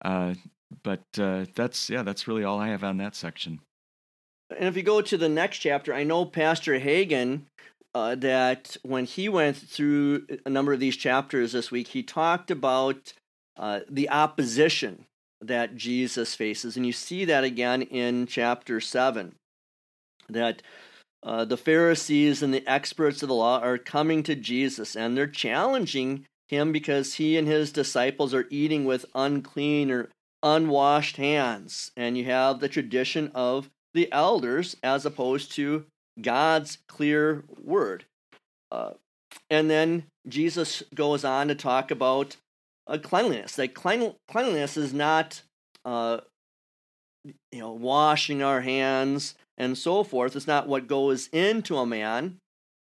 Uh, 0.05 0.35
but 0.83 1.05
uh, 1.19 1.47
that's 1.55 1.89
yeah 1.89 2.03
that's 2.03 2.27
really 2.27 2.45
all 2.45 2.59
I 2.59 2.69
have 2.69 2.85
on 2.85 2.97
that 2.99 3.15
section. 3.15 3.61
And 4.51 4.69
if 4.69 4.77
you 4.77 4.83
go 4.83 5.01
to 5.01 5.17
the 5.17 5.29
next 5.29 5.59
chapter 5.59 5.95
I 5.95 6.05
know 6.05 6.25
Pastor 6.25 6.79
Hagin 6.79 7.43
uh, 7.95 8.17
that 8.17 8.77
when 8.83 9.05
he 9.05 9.29
went 9.29 9.57
through 9.57 10.27
a 10.45 10.51
number 10.51 10.73
of 10.73 10.81
these 10.81 10.97
chapters 10.97 11.53
this 11.53 11.71
week 11.71 11.89
he 11.89 12.03
talked 12.03 12.51
about 12.51 13.13
uh, 13.57 13.81
the 13.89 14.11
opposition 14.11 15.07
that 15.47 15.77
Jesus 15.77 16.35
faces. 16.35 16.77
And 16.77 16.87
you 16.87 16.93
see 16.93 17.25
that 17.25 17.45
again 17.45 17.83
in 17.83 18.27
chapter 18.27 18.81
7 18.81 19.35
that 20.29 20.63
uh, 21.23 21.45
the 21.45 21.57
Pharisees 21.57 22.43
and 22.43 22.53
the 22.53 22.67
experts 22.67 23.23
of 23.23 23.29
the 23.29 23.35
law 23.35 23.61
are 23.61 23.79
coming 23.79 24.23
to 24.25 24.35
Jesus 24.35 24.97
and 24.97 25.17
they're 25.17 25.27
challenging 25.27 26.27
him 26.49 26.73
because 26.73 27.15
he 27.15 27.37
and 27.39 27.49
his 27.49 27.73
disciples 27.73 28.35
are 28.35 28.47
eating 28.51 28.85
with 28.85 29.07
unclean 29.15 29.91
or 29.91 30.11
unwashed 30.43 31.17
hands. 31.17 31.91
And 31.97 32.19
you 32.19 32.25
have 32.27 32.61
the 32.61 32.69
tradition 32.69 33.31
of 33.35 33.71
the 33.95 34.11
elders 34.13 34.77
as 34.83 35.07
opposed 35.07 35.53
to 35.53 35.87
God's 36.21 36.79
clear 36.89 37.45
word. 37.63 38.05
Uh, 38.71 38.93
and 39.51 39.71
then 39.71 40.05
Jesus 40.29 40.83
goes 40.95 41.25
on 41.25 41.49
to 41.49 41.55
talk 41.55 41.91
about 41.91 42.37
uh, 42.87 42.99
cleanliness. 42.99 43.59
Like 43.59 43.75
clean, 43.75 44.15
cleanliness 44.29 44.77
is 44.77 44.93
not, 44.93 45.43
uh, 45.85 46.19
you 47.25 47.61
know, 47.61 47.73
washing 47.73 48.43
our 48.43 48.61
hands 48.61 49.35
and 49.57 49.77
so 49.79 50.05
forth. 50.05 50.37
It's 50.37 50.47
not 50.47 50.69
what 50.69 50.87
goes 50.87 51.29
into 51.29 51.79
a 51.79 51.87
man. 51.87 52.39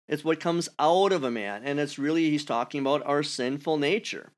It's 0.08 0.24
what 0.24 0.40
comes 0.40 0.68
out 0.78 1.12
of 1.12 1.24
a 1.24 1.30
man, 1.30 1.62
and 1.64 1.80
it's 1.80 1.98
really 1.98 2.28
he's 2.28 2.44
talking 2.44 2.80
about 2.80 3.06
our 3.06 3.22
sinful 3.22 3.78
nature. 3.78 4.32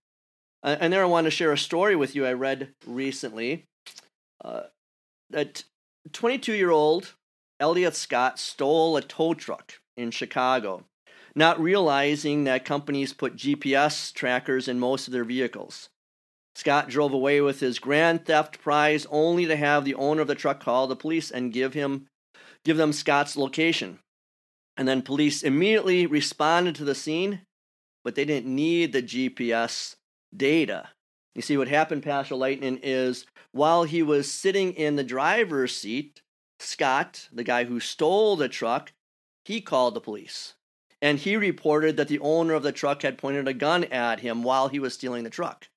Uh, 0.62 0.76
and 0.79 0.92
there, 0.92 1.02
I 1.02 1.07
want 1.07 1.24
to 1.24 1.31
share 1.31 1.52
a 1.52 1.59
story 1.59 1.96
with 1.96 2.14
you. 2.14 2.24
I 2.24 2.35
read 2.35 2.72
recently 2.87 3.64
uh, 4.44 4.64
that 5.31 5.64
22-year-old 6.11 7.14
Elliot 7.59 7.96
Scott 7.96 8.38
stole 8.38 8.96
a 8.96 9.02
tow 9.02 9.35
truck 9.35 9.81
in 9.96 10.12
Chicago 10.12 10.85
not 11.37 11.61
realizing 11.61 12.44
that 12.44 12.64
companies 12.64 13.12
put 13.12 13.37
GPS 13.37 14.12
trackers 14.12 14.66
in 14.66 14.81
most 14.81 15.07
of 15.07 15.12
their 15.12 15.25
vehicles. 15.25 15.90
Scott 16.55 16.88
drove 16.88 17.12
away 17.12 17.42
with 17.42 17.61
his 17.61 17.79
grand 17.79 18.25
theft 18.25 18.59
prize 18.59 19.07
only 19.11 19.44
to 19.44 19.57
have 19.57 19.85
the 19.85 19.94
owner 19.94 20.22
of 20.22 20.29
the 20.29 20.35
truck 20.35 20.59
call 20.59 20.87
the 20.87 20.96
police 20.96 21.31
and 21.31 21.53
give 21.53 21.75
him 21.75 22.07
give 22.64 22.79
them 22.79 22.92
Scott's 22.92 23.37
location. 23.37 23.99
And 24.77 24.88
then 24.88 25.03
police 25.03 25.42
immediately 25.42 26.07
responded 26.07 26.75
to 26.77 26.85
the 26.85 26.94
scene, 26.94 27.42
but 28.03 28.14
they 28.14 28.25
didn't 28.25 28.53
need 28.53 28.92
the 28.92 29.03
GPS 29.03 29.96
data. 30.35 30.88
You 31.35 31.42
see, 31.42 31.59
what 31.59 31.68
happened, 31.68 32.03
Pastor 32.03 32.35
Lightning, 32.35 32.81
is 32.83 33.27
while 33.53 33.85
he 33.85 34.03
was 34.03 34.33
sitting 34.33 34.72
in 34.72 34.96
the 34.96 35.05
driver's 35.05 35.77
seat, 35.77 36.22
Scott, 36.59 37.29
the 37.31 37.44
guy 37.44 37.64
who 37.64 37.79
stole 37.79 38.37
the 38.37 38.49
truck, 38.49 38.92
he 39.44 39.61
called 39.61 39.94
the 39.94 40.01
police. 40.01 40.55
And 41.02 41.18
he 41.18 41.37
reported 41.37 41.96
that 41.96 42.09
the 42.09 42.18
owner 42.20 42.54
of 42.54 42.62
the 42.62 42.72
truck 42.72 43.02
had 43.02 43.18
pointed 43.18 43.46
a 43.46 43.54
gun 43.54 43.85
at 43.85 44.20
him 44.20 44.42
while 44.42 44.68
he 44.68 44.78
was 44.78 44.94
stealing 44.94 45.24
the 45.24 45.30
truck. 45.30 45.68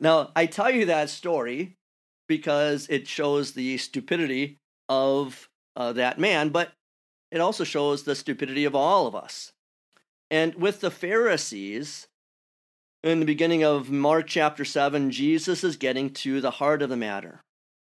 Now, 0.00 0.30
I 0.34 0.46
tell 0.46 0.70
you 0.70 0.86
that 0.86 1.10
story 1.10 1.76
because 2.26 2.86
it 2.88 3.06
shows 3.06 3.52
the 3.52 3.76
stupidity 3.76 4.56
of 4.88 5.48
uh, 5.76 5.92
that 5.92 6.18
man, 6.18 6.48
but 6.48 6.72
it 7.30 7.40
also 7.40 7.64
shows 7.64 8.02
the 8.02 8.14
stupidity 8.14 8.64
of 8.64 8.74
all 8.74 9.06
of 9.06 9.14
us. 9.14 9.52
And 10.30 10.54
with 10.54 10.80
the 10.80 10.90
Pharisees, 10.90 12.06
in 13.02 13.20
the 13.20 13.26
beginning 13.26 13.64
of 13.64 13.90
Mark 13.90 14.26
chapter 14.26 14.64
7, 14.64 15.10
Jesus 15.10 15.64
is 15.64 15.76
getting 15.76 16.10
to 16.10 16.40
the 16.40 16.52
heart 16.52 16.82
of 16.82 16.88
the 16.88 16.96
matter, 16.96 17.40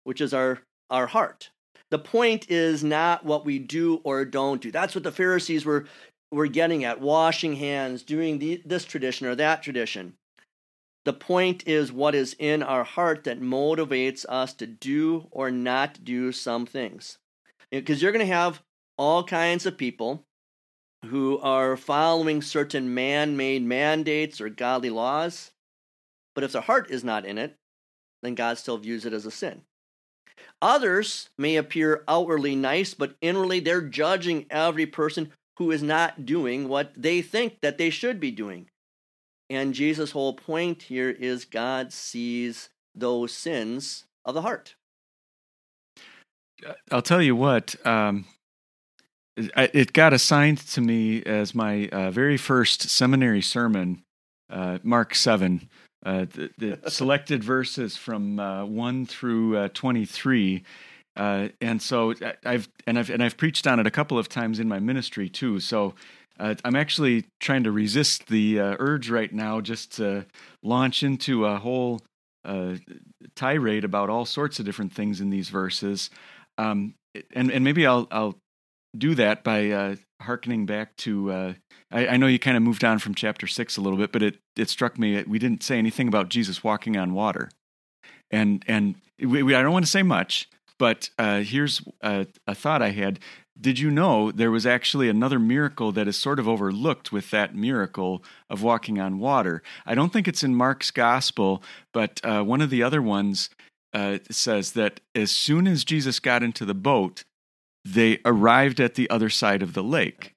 which 0.04 0.20
is 0.20 0.32
our, 0.32 0.60
our 0.88 1.08
heart. 1.08 1.50
The 1.90 1.98
point 1.98 2.50
is 2.50 2.84
not 2.84 3.24
what 3.24 3.44
we 3.44 3.58
do 3.58 4.00
or 4.04 4.24
don't 4.24 4.62
do. 4.62 4.70
That's 4.70 4.94
what 4.94 5.04
the 5.04 5.12
Pharisees 5.12 5.64
were, 5.64 5.86
were 6.30 6.46
getting 6.46 6.84
at 6.84 7.00
washing 7.00 7.56
hands, 7.56 8.02
doing 8.02 8.38
the, 8.38 8.62
this 8.64 8.84
tradition 8.84 9.26
or 9.26 9.34
that 9.34 9.62
tradition. 9.62 10.14
The 11.04 11.12
point 11.12 11.66
is 11.66 11.92
what 11.92 12.14
is 12.14 12.36
in 12.38 12.62
our 12.62 12.84
heart 12.84 13.24
that 13.24 13.40
motivates 13.40 14.24
us 14.28 14.52
to 14.54 14.66
do 14.66 15.26
or 15.30 15.50
not 15.50 16.04
do 16.04 16.30
some 16.30 16.66
things. 16.66 17.18
Because 17.70 18.02
you're 18.02 18.12
going 18.12 18.26
to 18.26 18.32
have 18.32 18.62
all 18.98 19.24
kinds 19.24 19.66
of 19.66 19.78
people 19.78 20.24
who 21.06 21.38
are 21.38 21.76
following 21.76 22.42
certain 22.42 22.92
man 22.92 23.36
made 23.36 23.62
mandates 23.62 24.40
or 24.40 24.50
godly 24.50 24.90
laws, 24.90 25.52
but 26.34 26.44
if 26.44 26.52
their 26.52 26.62
heart 26.62 26.90
is 26.90 27.02
not 27.02 27.24
in 27.24 27.38
it, 27.38 27.56
then 28.22 28.34
God 28.34 28.58
still 28.58 28.76
views 28.76 29.06
it 29.06 29.14
as 29.14 29.24
a 29.24 29.30
sin. 29.30 29.62
Others 30.62 31.30
may 31.38 31.56
appear 31.56 32.04
outwardly 32.06 32.54
nice, 32.54 32.94
but 32.94 33.16
inwardly 33.20 33.60
they're 33.60 33.80
judging 33.80 34.46
every 34.50 34.86
person 34.86 35.32
who 35.56 35.70
is 35.70 35.82
not 35.82 36.24
doing 36.24 36.68
what 36.68 36.92
they 36.96 37.22
think 37.22 37.60
that 37.60 37.78
they 37.78 37.90
should 37.90 38.20
be 38.20 38.30
doing. 38.30 38.68
And 39.48 39.74
Jesus' 39.74 40.12
whole 40.12 40.34
point 40.34 40.84
here 40.84 41.10
is 41.10 41.44
God 41.44 41.92
sees 41.92 42.70
those 42.94 43.32
sins 43.32 44.04
of 44.24 44.34
the 44.34 44.42
heart. 44.42 44.76
I'll 46.90 47.02
tell 47.02 47.22
you 47.22 47.34
what, 47.34 47.74
um, 47.86 48.26
it 49.36 49.92
got 49.92 50.12
assigned 50.12 50.58
to 50.58 50.80
me 50.80 51.22
as 51.24 51.54
my 51.54 51.88
uh, 51.88 52.10
very 52.10 52.36
first 52.36 52.82
seminary 52.82 53.42
sermon, 53.42 54.02
uh, 54.50 54.78
Mark 54.82 55.14
7. 55.14 55.68
Uh, 56.04 56.24
the, 56.24 56.50
the 56.58 56.90
selected 56.90 57.44
verses 57.44 57.96
from 57.96 58.38
uh, 58.38 58.64
1 58.64 59.06
through 59.06 59.56
uh, 59.56 59.68
23. 59.74 60.62
Uh, 61.16 61.48
and 61.60 61.82
so 61.82 62.14
I've 62.44 62.68
and 62.86 62.98
I've 62.98 63.10
and 63.10 63.22
I've 63.22 63.36
preached 63.36 63.66
on 63.66 63.80
it 63.80 63.86
a 63.86 63.90
couple 63.90 64.18
of 64.18 64.28
times 64.28 64.60
in 64.60 64.68
my 64.68 64.78
ministry 64.78 65.28
too. 65.28 65.60
So 65.60 65.94
uh, 66.38 66.54
I'm 66.64 66.76
actually 66.76 67.26
trying 67.40 67.64
to 67.64 67.72
resist 67.72 68.28
the 68.28 68.60
uh, 68.60 68.76
urge 68.78 69.10
right 69.10 69.32
now 69.32 69.60
just 69.60 69.96
to 69.96 70.24
launch 70.62 71.02
into 71.02 71.44
a 71.44 71.58
whole 71.58 72.00
uh, 72.44 72.76
tirade 73.34 73.84
about 73.84 74.08
all 74.08 74.24
sorts 74.24 74.58
of 74.58 74.64
different 74.64 74.92
things 74.92 75.20
in 75.20 75.28
these 75.28 75.50
verses. 75.50 76.08
Um, 76.56 76.94
and 77.34 77.50
and 77.50 77.64
maybe 77.64 77.86
I'll 77.86 78.08
I'll 78.10 78.38
do 78.96 79.14
that 79.14 79.44
by 79.44 79.70
uh, 79.70 79.96
harkening 80.20 80.66
back 80.66 80.96
to. 80.98 81.30
Uh, 81.30 81.52
I, 81.90 82.08
I, 82.08 82.16
know 82.16 82.26
you 82.26 82.38
kind 82.38 82.56
of 82.56 82.62
moved 82.62 82.84
on 82.84 82.98
from 82.98 83.14
chapter 83.14 83.46
six 83.46 83.76
a 83.76 83.80
little 83.80 83.98
bit, 83.98 84.12
but 84.12 84.22
it 84.22 84.38
it 84.56 84.68
struck 84.68 84.98
me 84.98 85.22
we 85.24 85.38
didn't 85.38 85.62
say 85.62 85.78
anything 85.78 86.08
about 86.08 86.28
Jesus 86.28 86.64
walking 86.64 86.96
on 86.96 87.14
water, 87.14 87.50
and 88.30 88.64
and 88.66 88.96
we, 89.18 89.42
we, 89.42 89.54
I 89.54 89.62
don't 89.62 89.72
want 89.72 89.84
to 89.84 89.90
say 89.90 90.02
much, 90.02 90.48
but 90.78 91.10
uh, 91.18 91.40
here's 91.40 91.82
a, 92.00 92.26
a 92.46 92.54
thought 92.54 92.82
I 92.82 92.90
had 92.90 93.20
did 93.60 93.78
you 93.78 93.90
know 93.90 94.32
there 94.32 94.50
was 94.50 94.66
actually 94.66 95.08
another 95.08 95.38
miracle 95.38 95.92
that 95.92 96.08
is 96.08 96.16
sort 96.16 96.38
of 96.38 96.48
overlooked 96.48 97.12
with 97.12 97.30
that 97.30 97.54
miracle 97.54 98.24
of 98.48 98.62
walking 98.62 98.98
on 98.98 99.18
water? 99.18 99.62
I 99.84 99.94
don't 99.94 100.12
think 100.12 100.26
it's 100.26 100.42
in 100.42 100.54
Mark's 100.54 100.90
gospel, 100.90 101.62
but 101.92 102.20
uh, 102.24 102.42
one 102.42 102.62
of 102.62 102.70
the 102.70 102.82
other 102.82 103.02
ones 103.02 103.50
uh, 103.92 104.18
says 104.30 104.72
that 104.72 105.00
as 105.14 105.30
soon 105.30 105.66
as 105.66 105.84
Jesus 105.84 106.20
got 106.20 106.42
into 106.42 106.64
the 106.64 106.74
boat, 106.74 107.24
they 107.84 108.18
arrived 108.24 108.80
at 108.80 108.94
the 108.94 109.08
other 109.10 109.30
side 109.30 109.62
of 109.62 109.74
the 109.74 109.82
lake. 109.82 110.34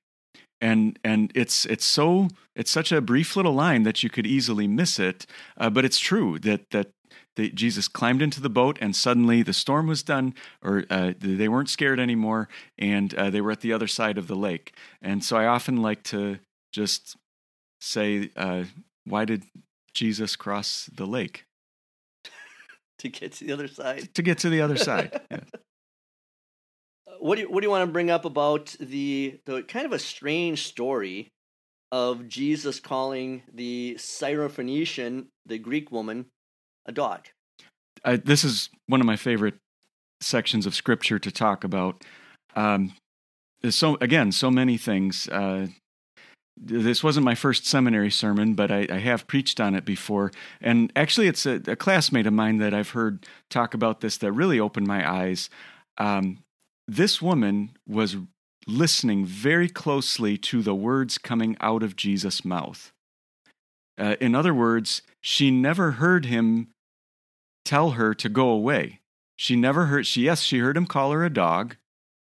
And 0.62 0.98
and 1.04 1.32
it's 1.36 1.66
it's 1.66 1.84
so 1.84 2.30
it's 2.56 2.72
such 2.72 2.92
a 2.92 3.02
brief 3.02 3.36
little 3.36 3.54
line 3.54 3.84
that 3.84 4.02
you 4.02 4.10
could 4.10 4.26
easily 4.26 4.66
miss 4.68 4.98
it, 4.98 5.26
uh, 5.58 5.70
but 5.70 5.84
it's 5.84 6.00
true 6.00 6.40
that 6.40 6.70
that 6.70 6.94
Jesus 7.36 7.88
climbed 7.88 8.22
into 8.22 8.40
the 8.40 8.50
boat, 8.50 8.78
and 8.80 8.96
suddenly 8.96 9.42
the 9.42 9.54
storm 9.54 9.88
was 9.88 10.04
done, 10.04 10.36
or 10.62 10.86
uh, 10.90 11.14
they 11.20 11.48
weren't 11.48 11.70
scared 11.70 12.00
anymore, 12.00 12.48
and 12.78 13.14
uh, 13.16 13.30
they 13.30 13.42
were 13.42 13.52
at 13.52 13.62
the 13.62 13.74
other 13.74 13.88
side 13.88 14.18
of 14.18 14.28
the 14.28 14.36
lake. 14.36 14.76
And 15.02 15.24
so 15.24 15.38
I 15.38 15.48
often 15.48 15.78
like 15.78 16.04
to 16.04 16.40
just 16.72 17.18
say, 17.82 18.30
uh, 18.36 18.66
"Why 19.06 19.26
did 19.26 19.44
Jesus 19.94 20.36
cross 20.36 20.90
the 20.94 21.06
lake?" 21.08 21.46
to 23.00 23.10
get 23.10 23.34
to 23.34 23.46
the 23.46 23.54
other 23.54 23.68
side. 23.68 24.14
To 24.16 24.22
get 24.22 24.38
to 24.40 24.50
the 24.50 24.62
other 24.62 24.78
side. 24.78 25.20
yes. 25.30 25.42
What 27.24 27.36
do 27.36 27.44
you, 27.44 27.50
what 27.50 27.62
do 27.62 27.68
you 27.68 27.72
want 27.72 27.88
to 27.88 27.94
bring 27.94 28.12
up 28.12 28.26
about 28.26 28.76
the 28.82 29.40
the 29.46 29.64
kind 29.64 29.86
of 29.86 29.94
a 29.94 30.00
strange 30.00 30.68
story 30.68 31.32
of 31.90 32.28
Jesus 32.28 32.82
calling 32.82 33.44
the 33.54 33.96
Syrophoenician, 33.98 35.28
the 35.46 35.58
Greek 35.58 35.90
woman, 35.90 36.26
a 36.86 36.92
dog. 36.92 37.28
I, 38.04 38.18
this 38.18 38.44
is 38.44 38.70
one 38.88 39.00
of 39.00 39.06
my 39.06 39.16
favorite 39.16 39.54
sections 40.20 40.66
of 40.66 40.76
scripture 40.76 41.18
to 41.18 41.32
talk 41.32 41.64
about. 41.64 42.04
Um, 42.58 42.94
so 43.70 43.98
again, 44.02 44.34
so 44.34 44.52
many 44.52 44.76
things. 44.76 45.30
Uh, 45.30 45.68
this 46.58 47.06
wasn't 47.06 47.24
my 47.24 47.36
first 47.36 47.66
seminary 47.66 48.12
sermon, 48.12 48.54
but 48.54 48.70
I, 48.70 48.86
I, 48.92 48.98
have 48.98 49.28
preached 49.28 49.62
on 49.62 49.76
it 49.76 49.86
before. 49.86 50.32
And 50.60 50.92
actually, 50.96 51.28
it's 51.28 51.46
a, 51.46 51.62
a, 51.68 51.78
classmate 51.78 52.28
of 52.28 52.34
mine 52.34 52.58
that 52.58 52.74
I've 52.74 52.90
heard 52.90 53.26
talk 53.50 53.74
about 53.74 54.02
this 54.02 54.18
that 54.18 54.34
really 54.34 54.60
opened 54.60 54.88
my 54.88 55.10
eyes. 55.10 55.50
Um, 55.98 56.44
this 56.88 57.22
woman 57.22 57.78
was 57.88 58.18
listening 58.68 59.26
very 59.26 59.70
closely 59.70 60.38
to 60.38 60.62
the 60.62 60.76
words 60.76 61.18
coming 61.18 61.58
out 61.60 61.84
of 61.84 61.96
Jesus' 61.96 62.46
mouth. 62.46 62.92
Uh, 63.98 64.16
in 64.20 64.36
other 64.36 64.54
words, 64.54 65.02
she 65.22 65.52
never 65.52 65.92
heard 65.92 66.26
him 66.26 66.70
tell 67.66 67.92
her 67.92 68.14
to 68.14 68.30
go 68.30 68.50
away. 68.50 69.00
She 69.38 69.56
never 69.56 69.86
heard, 69.86 70.06
she, 70.08 70.24
yes, 70.24 70.42
she 70.42 70.60
heard 70.60 70.78
him 70.78 70.86
call 70.86 71.12
her 71.12 71.24
a 71.24 71.30
dog. 71.30 71.76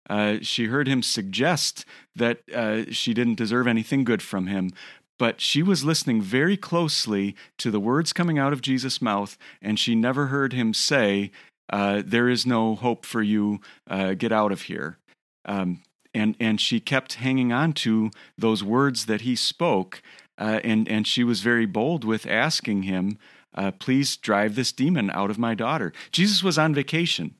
Uh, 0.08 0.38
she 0.42 0.66
heard 0.66 0.88
him 0.88 1.02
suggest 1.02 1.84
that 2.14 2.40
uh, 2.54 2.84
she 2.90 3.14
didn't 3.14 3.36
deserve 3.36 3.66
anything 3.66 4.04
good 4.04 4.22
from 4.22 4.48
him, 4.48 4.70
but 5.18 5.40
she 5.40 5.62
was 5.62 5.84
listening 5.84 6.20
very 6.20 6.56
closely 6.56 7.36
to 7.58 7.70
the 7.70 7.80
words 7.80 8.12
coming 8.12 8.38
out 8.38 8.52
of 8.52 8.62
Jesus' 8.62 9.00
mouth, 9.00 9.38
and 9.60 9.78
she 9.78 9.94
never 9.94 10.26
heard 10.26 10.52
him 10.52 10.74
say, 10.74 11.30
uh, 11.72 12.02
There 12.04 12.28
is 12.28 12.46
no 12.46 12.76
hope 12.76 13.04
for 13.04 13.22
you, 13.22 13.60
uh, 13.88 14.14
get 14.14 14.30
out 14.30 14.52
of 14.52 14.62
here. 14.62 14.98
Um, 15.44 15.82
and, 16.14 16.36
and 16.38 16.60
she 16.60 16.78
kept 16.78 17.14
hanging 17.14 17.52
on 17.52 17.72
to 17.72 18.10
those 18.38 18.62
words 18.62 19.06
that 19.06 19.22
he 19.22 19.34
spoke, 19.34 20.02
uh, 20.38 20.60
and, 20.62 20.88
and 20.88 21.06
she 21.06 21.24
was 21.24 21.40
very 21.40 21.66
bold 21.66 22.04
with 22.04 22.26
asking 22.26 22.84
him 22.84 23.18
uh, 23.54 23.70
please 23.70 24.16
drive 24.16 24.54
this 24.54 24.72
demon 24.72 25.10
out 25.10 25.30
of 25.30 25.38
my 25.38 25.54
daughter. 25.54 25.92
Jesus 26.10 26.42
was 26.42 26.58
on 26.58 26.74
vacation, 26.74 27.34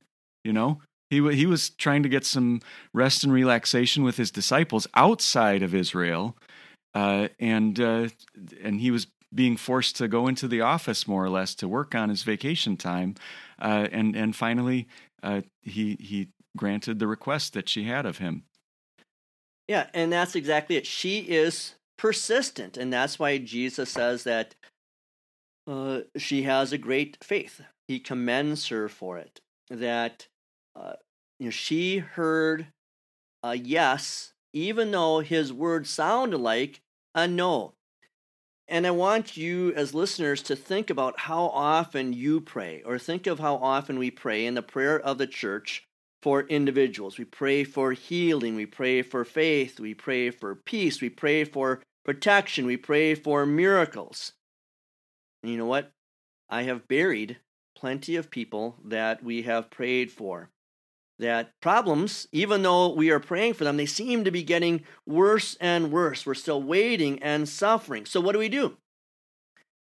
you 0.45 0.53
know. 0.53 0.81
He, 1.11 1.16
he 1.35 1.47
was 1.47 1.71
trying 1.71 2.03
to 2.05 2.09
get 2.09 2.25
some 2.25 2.61
rest 2.95 3.23
and 3.23 3.33
relaxation 3.33 4.03
with 4.03 4.16
his 4.16 4.31
disciples 4.31 4.87
outside 4.95 5.62
of 5.62 5.75
Israel, 5.75 6.37
uh, 6.95 7.29
and 7.38 7.79
uh, 7.79 8.09
and 8.62 8.81
he 8.81 8.90
was 8.90 9.07
being 9.35 9.57
forced 9.57 9.97
to 9.97 10.09
go 10.09 10.27
into 10.27 10.47
the 10.47 10.61
office 10.61 11.09
more 11.09 11.25
or 11.25 11.31
less 11.31 11.55
to 11.57 11.68
work 11.68 11.95
on 11.95 12.09
his 12.11 12.23
vacation 12.23 12.77
time, 12.77 13.14
uh, 13.62 13.88
and 13.90 14.14
and 14.14 14.37
finally 14.37 14.88
uh, 15.22 15.40
he 15.62 15.96
he 16.01 16.29
granted 16.57 16.98
the 16.98 17.07
request 17.07 17.55
that 17.55 17.68
she 17.68 17.85
had 17.85 18.05
of 18.05 18.18
him. 18.18 18.44
Yeah, 19.68 19.87
and 19.94 20.12
that's 20.12 20.35
exactly 20.35 20.77
it. 20.77 20.87
She 20.87 21.20
is 21.20 21.77
persistent, 21.96 22.77
and 22.77 22.92
that's 22.92 23.18
why 23.18 23.38
Jesus 23.38 23.90
says 23.90 24.25
that 24.25 24.55
uh, 25.66 26.01
she 26.16 26.42
has 26.42 26.72
a 26.72 26.79
great 26.79 27.16
faith. 27.22 27.62
He 27.88 28.01
commends 28.01 28.68
her 28.68 28.88
for 28.88 29.18
it. 29.18 29.40
That 29.70 30.27
uh, 30.75 30.94
you 31.38 31.46
know, 31.46 31.51
she 31.51 31.98
heard 31.98 32.66
a 33.42 33.55
yes, 33.55 34.33
even 34.53 34.90
though 34.90 35.20
his 35.20 35.53
words 35.53 35.88
sounded 35.88 36.38
like 36.38 36.81
a 37.14 37.29
no. 37.29 37.75
And 38.73 38.87
I 38.87 38.91
want 38.91 39.37
you, 39.37 39.73
as 39.75 39.93
listeners, 39.95 40.43
to 40.45 40.57
think 40.57 40.89
about 40.89 41.21
how 41.21 41.45
often 41.49 42.15
you 42.15 42.41
pray, 42.41 42.83
or 42.87 42.99
think 42.99 43.27
of 43.27 43.39
how 43.39 43.57
often 43.57 43.99
we 43.99 44.11
pray 44.11 44.47
in 44.47 44.55
the 44.55 44.63
prayer 44.63 44.99
of 44.99 45.19
the 45.19 45.27
church 45.27 45.85
for 46.23 46.45
individuals. 46.45 47.19
We 47.19 47.27
pray 47.27 47.65
for 47.65 47.93
healing, 47.93 48.57
we 48.57 48.65
pray 48.65 49.03
for 49.03 49.27
faith, 49.27 49.79
we 49.79 49.93
pray 49.93 50.31
for 50.31 50.55
peace, 50.55 51.03
we 51.03 51.11
pray 51.11 51.45
for 51.45 51.83
protection. 52.05 52.67
We 52.67 52.77
pray 52.77 53.15
for 53.15 53.47
miracles. 53.47 54.33
And 55.43 55.53
you 55.53 55.59
know 55.59 55.67
what? 55.67 55.93
I 56.49 56.63
have 56.63 56.89
buried 56.89 57.39
plenty 57.77 58.17
of 58.17 58.31
people 58.31 58.77
that 58.85 59.23
we 59.23 59.43
have 59.43 59.71
prayed 59.71 60.11
for. 60.11 60.51
That 61.23 61.53
problems, 61.61 62.27
even 62.33 62.63
though 62.63 62.93
we 62.93 63.11
are 63.13 63.21
praying 63.21 63.55
for 63.55 63.63
them, 63.63 63.77
they 63.77 63.87
seem 63.87 64.25
to 64.25 64.33
be 64.33 64.43
getting 64.43 64.83
worse 65.07 65.57
and 65.61 65.93
worse. 65.93 66.27
We're 66.27 66.35
still 66.35 66.61
waiting 66.61 67.23
and 67.23 67.49
suffering. 67.49 68.07
So, 68.07 68.21
what 68.21 68.33
do 68.33 68.41
we 68.41 68.49
do? 68.49 68.77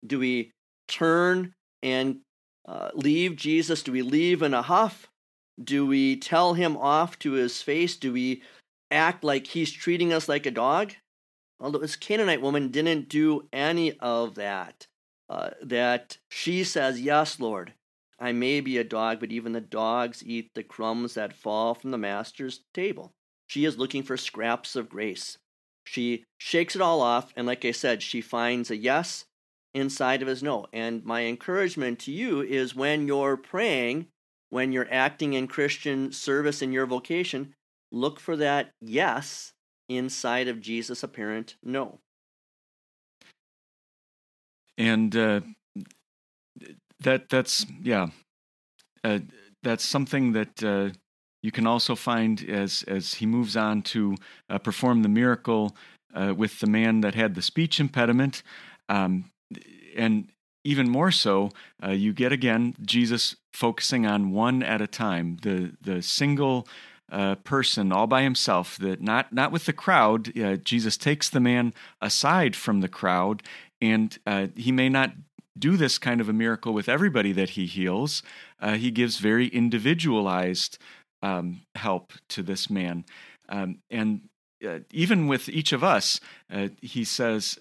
Do 0.05 0.19
we 0.19 0.51
turn 0.87 1.55
and 1.81 2.19
uh, 2.67 2.91
leave 2.93 3.35
Jesus? 3.35 3.81
Do 3.81 3.91
we 3.91 4.03
leave 4.03 4.43
in 4.43 4.53
a 4.53 4.61
huff? 4.61 5.07
Do 5.61 5.87
we 5.87 6.17
tell 6.17 6.53
him 6.53 6.77
off 6.77 7.17
to 7.19 7.31
his 7.31 7.63
face? 7.63 7.97
Do 7.97 8.13
we 8.13 8.43
act 8.91 9.23
like 9.23 9.47
he's 9.47 9.71
treating 9.71 10.13
us 10.13 10.29
like 10.29 10.45
a 10.45 10.51
dog? 10.51 10.93
Although 11.59 11.79
this 11.79 11.95
Canaanite 11.95 12.43
woman 12.43 12.69
didn't 12.69 13.09
do 13.09 13.47
any 13.51 13.97
of 13.99 14.35
that. 14.35 14.85
Uh, 15.27 15.49
that 15.63 16.19
she 16.29 16.63
says, 16.63 17.01
Yes, 17.01 17.39
Lord, 17.39 17.73
I 18.23 18.31
may 18.31 18.61
be 18.61 18.77
a 18.77 18.85
dog, 18.85 19.19
but 19.19 19.33
even 19.33 19.51
the 19.51 19.59
dogs 19.59 20.23
eat 20.25 20.51
the 20.53 20.63
crumbs 20.63 21.15
that 21.15 21.35
fall 21.35 21.75
from 21.75 21.91
the 21.91 21.97
master's 21.97 22.61
table. 22.73 23.11
She 23.47 23.65
is 23.65 23.77
looking 23.77 24.01
for 24.01 24.15
scraps 24.15 24.77
of 24.77 24.87
grace. 24.87 25.37
She 25.83 26.23
shakes 26.37 26.73
it 26.73 26.81
all 26.81 27.01
off, 27.01 27.33
and 27.35 27.45
like 27.45 27.65
I 27.65 27.71
said, 27.71 28.01
she 28.01 28.21
finds 28.21 28.71
a 28.71 28.77
yes 28.77 29.25
inside 29.73 30.21
of 30.21 30.29
his 30.29 30.41
no. 30.41 30.67
And 30.71 31.03
my 31.03 31.25
encouragement 31.25 31.99
to 31.99 32.13
you 32.13 32.39
is 32.39 32.73
when 32.73 33.07
you're 33.07 33.35
praying, 33.35 34.07
when 34.49 34.71
you're 34.71 34.87
acting 34.89 35.33
in 35.33 35.49
Christian 35.49 36.13
service 36.13 36.61
in 36.61 36.71
your 36.71 36.85
vocation, 36.85 37.53
look 37.91 38.21
for 38.21 38.37
that 38.37 38.71
yes 38.79 39.51
inside 39.89 40.47
of 40.47 40.61
Jesus' 40.61 41.03
apparent 41.03 41.57
no. 41.61 41.99
And 44.77 45.13
uh, 45.13 45.41
that 47.03 47.29
that's 47.29 47.65
yeah, 47.81 48.07
uh, 49.03 49.19
that's 49.61 49.85
something 49.85 50.33
that 50.33 50.63
uh, 50.63 50.89
you 51.41 51.51
can 51.51 51.67
also 51.67 51.95
find 51.95 52.43
as 52.49 52.83
as 52.87 53.15
he 53.15 53.25
moves 53.25 53.55
on 53.55 53.81
to 53.83 54.15
uh, 54.49 54.57
perform 54.57 55.03
the 55.03 55.09
miracle 55.09 55.75
uh, 56.13 56.33
with 56.35 56.59
the 56.59 56.67
man 56.67 57.01
that 57.01 57.15
had 57.15 57.35
the 57.35 57.41
speech 57.41 57.79
impediment, 57.79 58.43
um, 58.89 59.31
and 59.95 60.29
even 60.63 60.89
more 60.89 61.11
so, 61.11 61.51
uh, 61.83 61.91
you 61.91 62.13
get 62.13 62.31
again 62.31 62.75
Jesus 62.81 63.35
focusing 63.53 64.05
on 64.05 64.31
one 64.31 64.63
at 64.63 64.81
a 64.81 64.87
time, 64.87 65.37
the 65.41 65.73
the 65.81 66.01
single 66.01 66.67
uh, 67.11 67.35
person 67.35 67.91
all 67.91 68.07
by 68.07 68.23
himself. 68.23 68.77
That 68.77 69.01
not 69.01 69.33
not 69.33 69.51
with 69.51 69.65
the 69.65 69.73
crowd. 69.73 70.37
Uh, 70.37 70.55
Jesus 70.55 70.97
takes 70.97 71.29
the 71.29 71.39
man 71.39 71.73
aside 72.01 72.55
from 72.55 72.81
the 72.81 72.87
crowd, 72.87 73.43
and 73.81 74.17
uh, 74.25 74.47
he 74.55 74.71
may 74.71 74.89
not 74.89 75.11
do 75.57 75.77
this 75.77 75.97
kind 75.97 76.21
of 76.21 76.29
a 76.29 76.33
miracle 76.33 76.73
with 76.73 76.89
everybody 76.89 77.31
that 77.33 77.51
he 77.51 77.65
heals. 77.65 78.23
Uh, 78.59 78.73
he 78.73 78.91
gives 78.91 79.17
very 79.17 79.47
individualized 79.47 80.77
um, 81.21 81.61
help 81.75 82.13
to 82.29 82.43
this 82.43 82.69
man, 82.69 83.05
um, 83.49 83.79
and 83.89 84.21
uh, 84.67 84.79
even 84.91 85.27
with 85.27 85.49
each 85.49 85.73
of 85.73 85.83
us, 85.83 86.19
he 86.81 87.03
says 87.03 87.57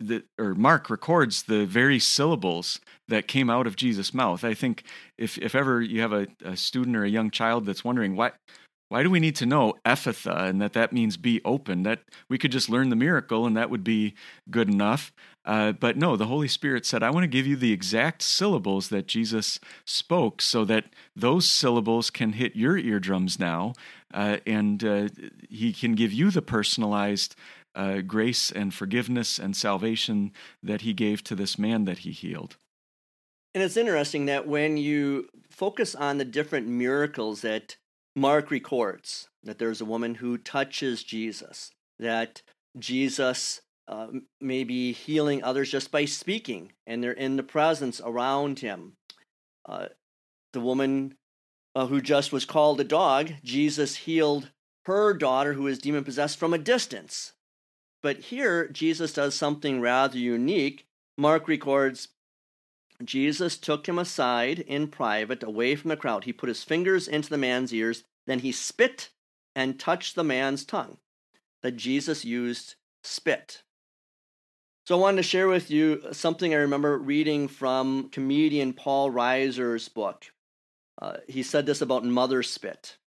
that 0.00 0.24
or 0.38 0.54
Mark 0.54 0.90
records 0.90 1.44
the 1.44 1.64
very 1.64 1.98
syllables 1.98 2.80
that 3.08 3.28
came 3.28 3.50
out 3.50 3.66
of 3.66 3.76
Jesus' 3.76 4.14
mouth. 4.14 4.44
I 4.44 4.54
think 4.54 4.84
if 5.18 5.38
if 5.38 5.54
ever 5.54 5.80
you 5.80 6.00
have 6.00 6.12
a, 6.12 6.26
a 6.44 6.56
student 6.56 6.96
or 6.96 7.04
a 7.04 7.10
young 7.10 7.30
child 7.30 7.66
that's 7.66 7.84
wondering 7.84 8.16
why 8.16 8.32
why 8.88 9.02
do 9.02 9.10
we 9.10 9.20
need 9.20 9.36
to 9.36 9.46
know 9.46 9.74
Ephphatha 9.84 10.48
and 10.48 10.60
that 10.60 10.72
that 10.74 10.92
means 10.92 11.16
be 11.16 11.40
open? 11.44 11.82
That 11.84 12.00
we 12.28 12.38
could 12.38 12.52
just 12.52 12.68
learn 12.68 12.90
the 12.90 12.96
miracle 12.96 13.46
and 13.46 13.56
that 13.56 13.70
would 13.70 13.84
be 13.84 14.14
good 14.50 14.68
enough. 14.68 15.12
Uh, 15.44 15.72
but 15.72 15.96
no, 15.96 16.16
the 16.16 16.26
Holy 16.26 16.48
Spirit 16.48 16.86
said, 16.86 17.02
I 17.02 17.10
want 17.10 17.24
to 17.24 17.28
give 17.28 17.46
you 17.46 17.56
the 17.56 17.72
exact 17.72 18.22
syllables 18.22 18.88
that 18.88 19.06
Jesus 19.06 19.60
spoke 19.84 20.40
so 20.40 20.64
that 20.64 20.86
those 21.14 21.48
syllables 21.48 22.08
can 22.10 22.32
hit 22.32 22.56
your 22.56 22.78
eardrums 22.78 23.38
now 23.38 23.74
uh, 24.14 24.38
and 24.46 24.82
uh, 24.82 25.08
He 25.50 25.72
can 25.72 25.94
give 25.94 26.12
you 26.12 26.30
the 26.30 26.42
personalized 26.42 27.36
uh, 27.74 28.00
grace 28.00 28.50
and 28.50 28.72
forgiveness 28.72 29.38
and 29.38 29.56
salvation 29.56 30.32
that 30.62 30.82
he 30.82 30.92
gave 30.92 31.24
to 31.24 31.34
this 31.34 31.58
man 31.58 31.84
that 31.84 31.98
he 31.98 32.12
healed. 32.12 32.56
And 33.54 33.62
it's 33.62 33.76
interesting 33.76 34.26
that 34.26 34.46
when 34.46 34.76
you 34.76 35.28
focus 35.50 35.94
on 35.94 36.18
the 36.18 36.24
different 36.24 36.66
miracles 36.66 37.40
that 37.42 37.76
Mark 38.16 38.50
records, 38.50 39.28
that 39.42 39.58
there's 39.58 39.80
a 39.80 39.84
woman 39.84 40.16
who 40.16 40.38
touches 40.38 41.02
Jesus, 41.02 41.70
that 41.98 42.42
Jesus 42.78 43.60
uh, 43.88 44.08
may 44.40 44.64
be 44.64 44.92
healing 44.92 45.42
others 45.42 45.70
just 45.70 45.90
by 45.90 46.04
speaking, 46.04 46.72
and 46.86 47.02
they're 47.02 47.12
in 47.12 47.36
the 47.36 47.42
presence 47.42 48.00
around 48.04 48.60
him. 48.60 48.96
Uh, 49.66 49.86
the 50.52 50.60
woman 50.60 51.16
uh, 51.74 51.86
who 51.86 52.00
just 52.00 52.32
was 52.32 52.44
called 52.44 52.80
a 52.80 52.84
dog, 52.84 53.32
Jesus 53.42 53.96
healed 53.96 54.50
her 54.86 55.14
daughter 55.14 55.54
who 55.54 55.66
is 55.66 55.78
demon 55.78 56.04
possessed 56.04 56.38
from 56.38 56.54
a 56.54 56.58
distance. 56.58 57.32
But 58.02 58.18
here, 58.18 58.68
Jesus 58.68 59.14
does 59.14 59.34
something 59.34 59.80
rather 59.80 60.18
unique. 60.18 60.86
Mark 61.16 61.48
records 61.48 62.08
Jesus 63.02 63.58
took 63.58 63.88
him 63.88 63.98
aside 63.98 64.60
in 64.60 64.88
private, 64.88 65.42
away 65.42 65.74
from 65.74 65.88
the 65.88 65.96
crowd. 65.96 66.24
He 66.24 66.32
put 66.32 66.48
his 66.48 66.62
fingers 66.62 67.08
into 67.08 67.28
the 67.28 67.38
man's 67.38 67.72
ears, 67.72 68.04
then 68.26 68.40
he 68.40 68.52
spit 68.52 69.10
and 69.54 69.80
touched 69.80 70.14
the 70.14 70.24
man's 70.24 70.64
tongue. 70.64 70.98
That 71.62 71.76
Jesus 71.76 72.24
used 72.24 72.76
spit. 73.02 73.63
So 74.86 74.98
I 74.98 75.00
wanted 75.00 75.16
to 75.16 75.22
share 75.22 75.48
with 75.48 75.70
you 75.70 76.02
something 76.12 76.52
I 76.52 76.58
remember 76.58 76.98
reading 76.98 77.48
from 77.48 78.10
comedian 78.10 78.74
Paul 78.74 79.10
Reiser's 79.10 79.88
book. 79.88 80.26
Uh, 81.00 81.16
he 81.26 81.42
said 81.42 81.64
this 81.64 81.80
about 81.80 82.04
mother 82.04 82.42
spit. 82.42 82.98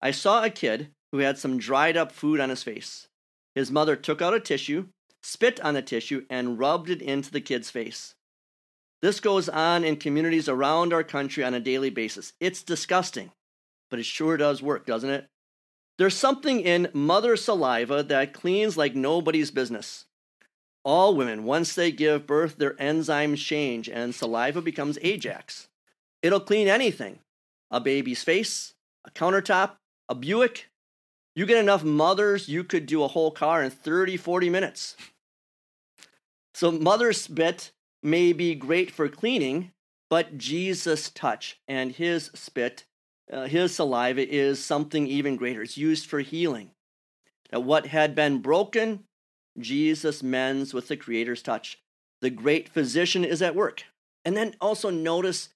I 0.00 0.12
saw 0.12 0.44
a 0.44 0.50
kid 0.50 0.90
who 1.10 1.18
had 1.18 1.36
some 1.36 1.58
dried 1.58 1.96
up 1.96 2.12
food 2.12 2.38
on 2.38 2.48
his 2.48 2.62
face. 2.62 3.08
His 3.56 3.72
mother 3.72 3.96
took 3.96 4.22
out 4.22 4.34
a 4.34 4.40
tissue, 4.40 4.86
spit 5.20 5.58
on 5.62 5.74
the 5.74 5.82
tissue, 5.82 6.26
and 6.30 6.60
rubbed 6.60 6.90
it 6.90 7.02
into 7.02 7.32
the 7.32 7.40
kid's 7.40 7.70
face. 7.70 8.14
This 9.02 9.18
goes 9.18 9.48
on 9.48 9.82
in 9.82 9.96
communities 9.96 10.48
around 10.48 10.92
our 10.92 11.02
country 11.02 11.42
on 11.42 11.54
a 11.54 11.60
daily 11.60 11.90
basis. 11.90 12.34
It's 12.38 12.62
disgusting, 12.62 13.32
but 13.90 13.98
it 13.98 14.06
sure 14.06 14.36
does 14.36 14.62
work, 14.62 14.86
doesn't 14.86 15.10
it? 15.10 15.26
There's 15.98 16.16
something 16.16 16.60
in 16.60 16.88
mother 16.92 17.34
saliva 17.34 18.04
that 18.04 18.32
cleans 18.32 18.76
like 18.76 18.94
nobody's 18.94 19.50
business. 19.50 20.04
All 20.84 21.16
women, 21.16 21.44
once 21.44 21.74
they 21.74 21.90
give 21.90 22.26
birth, 22.26 22.56
their 22.56 22.74
enzymes 22.74 23.38
change 23.38 23.88
and 23.88 24.14
saliva 24.14 24.60
becomes 24.60 24.98
Ajax. 25.00 25.68
It'll 26.22 26.40
clean 26.40 26.68
anything 26.68 27.20
a 27.70 27.80
baby's 27.80 28.22
face, 28.22 28.74
a 29.04 29.10
countertop, 29.10 29.72
a 30.08 30.14
Buick, 30.14 30.68
you 31.34 31.46
get 31.46 31.58
enough 31.58 31.82
mothers, 31.82 32.48
you 32.48 32.62
could 32.62 32.86
do 32.86 33.02
a 33.02 33.08
whole 33.08 33.32
car 33.32 33.62
in 33.62 33.70
30, 33.70 34.16
40 34.16 34.50
minutes. 34.50 34.96
So, 36.54 36.70
mother's 36.70 37.20
spit 37.20 37.72
may 38.02 38.32
be 38.32 38.54
great 38.54 38.92
for 38.92 39.08
cleaning, 39.08 39.72
but 40.08 40.38
Jesus' 40.38 41.10
touch 41.10 41.58
and 41.66 41.90
his 41.90 42.30
spit, 42.34 42.84
uh, 43.32 43.46
his 43.46 43.74
saliva, 43.74 44.32
is 44.32 44.64
something 44.64 45.08
even 45.08 45.34
greater. 45.34 45.62
It's 45.62 45.76
used 45.76 46.06
for 46.06 46.20
healing. 46.20 46.70
That 47.50 47.60
what 47.60 47.86
had 47.86 48.14
been 48.14 48.38
broken, 48.38 49.04
Jesus 49.58 50.22
mends 50.22 50.74
with 50.74 50.88
the 50.88 50.96
Creator's 50.96 51.42
touch. 51.42 51.78
The 52.20 52.30
great 52.30 52.68
physician 52.68 53.24
is 53.24 53.42
at 53.42 53.54
work. 53.54 53.84
And 54.24 54.36
then 54.36 54.54
also 54.60 54.90
notice 54.90 55.50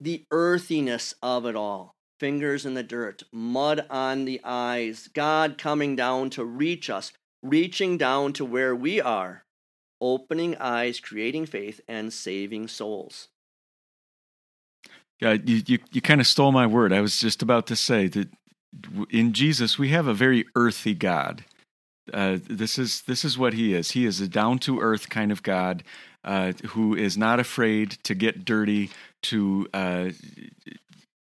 the 0.00 0.24
earthiness 0.30 1.14
of 1.22 1.46
it 1.46 1.56
all 1.56 1.94
fingers 2.20 2.66
in 2.66 2.74
the 2.74 2.82
dirt, 2.82 3.22
mud 3.32 3.86
on 3.88 4.26
the 4.26 4.40
eyes, 4.44 5.08
God 5.14 5.56
coming 5.56 5.96
down 5.96 6.28
to 6.30 6.44
reach 6.44 6.90
us, 6.90 7.12
reaching 7.42 7.96
down 7.96 8.34
to 8.34 8.44
where 8.44 8.76
we 8.76 9.00
are, 9.00 9.44
opening 10.00 10.54
eyes, 10.58 11.00
creating 11.00 11.46
faith, 11.46 11.80
and 11.88 12.12
saving 12.12 12.68
souls. 12.68 13.28
Yeah, 15.18 15.32
you, 15.32 15.62
you, 15.66 15.78
you 15.92 16.00
kind 16.00 16.20
of 16.20 16.26
stole 16.26 16.52
my 16.52 16.66
word. 16.66 16.92
I 16.92 17.00
was 17.00 17.18
just 17.18 17.42
about 17.42 17.66
to 17.68 17.76
say 17.76 18.06
that 18.08 18.28
in 19.10 19.32
Jesus 19.32 19.78
we 19.78 19.88
have 19.88 20.06
a 20.06 20.14
very 20.14 20.44
earthy 20.54 20.94
God. 20.94 21.44
Uh, 22.12 22.38
this 22.48 22.78
is 22.78 23.02
this 23.02 23.24
is 23.24 23.38
what 23.38 23.54
he 23.54 23.74
is. 23.74 23.92
He 23.92 24.04
is 24.06 24.20
a 24.20 24.28
down 24.28 24.58
to 24.60 24.80
earth 24.80 25.08
kind 25.08 25.32
of 25.32 25.42
God 25.42 25.82
uh, 26.24 26.52
who 26.68 26.94
is 26.94 27.16
not 27.16 27.40
afraid 27.40 27.92
to 28.04 28.14
get 28.14 28.44
dirty, 28.44 28.90
to 29.22 29.66
uh, 29.72 30.10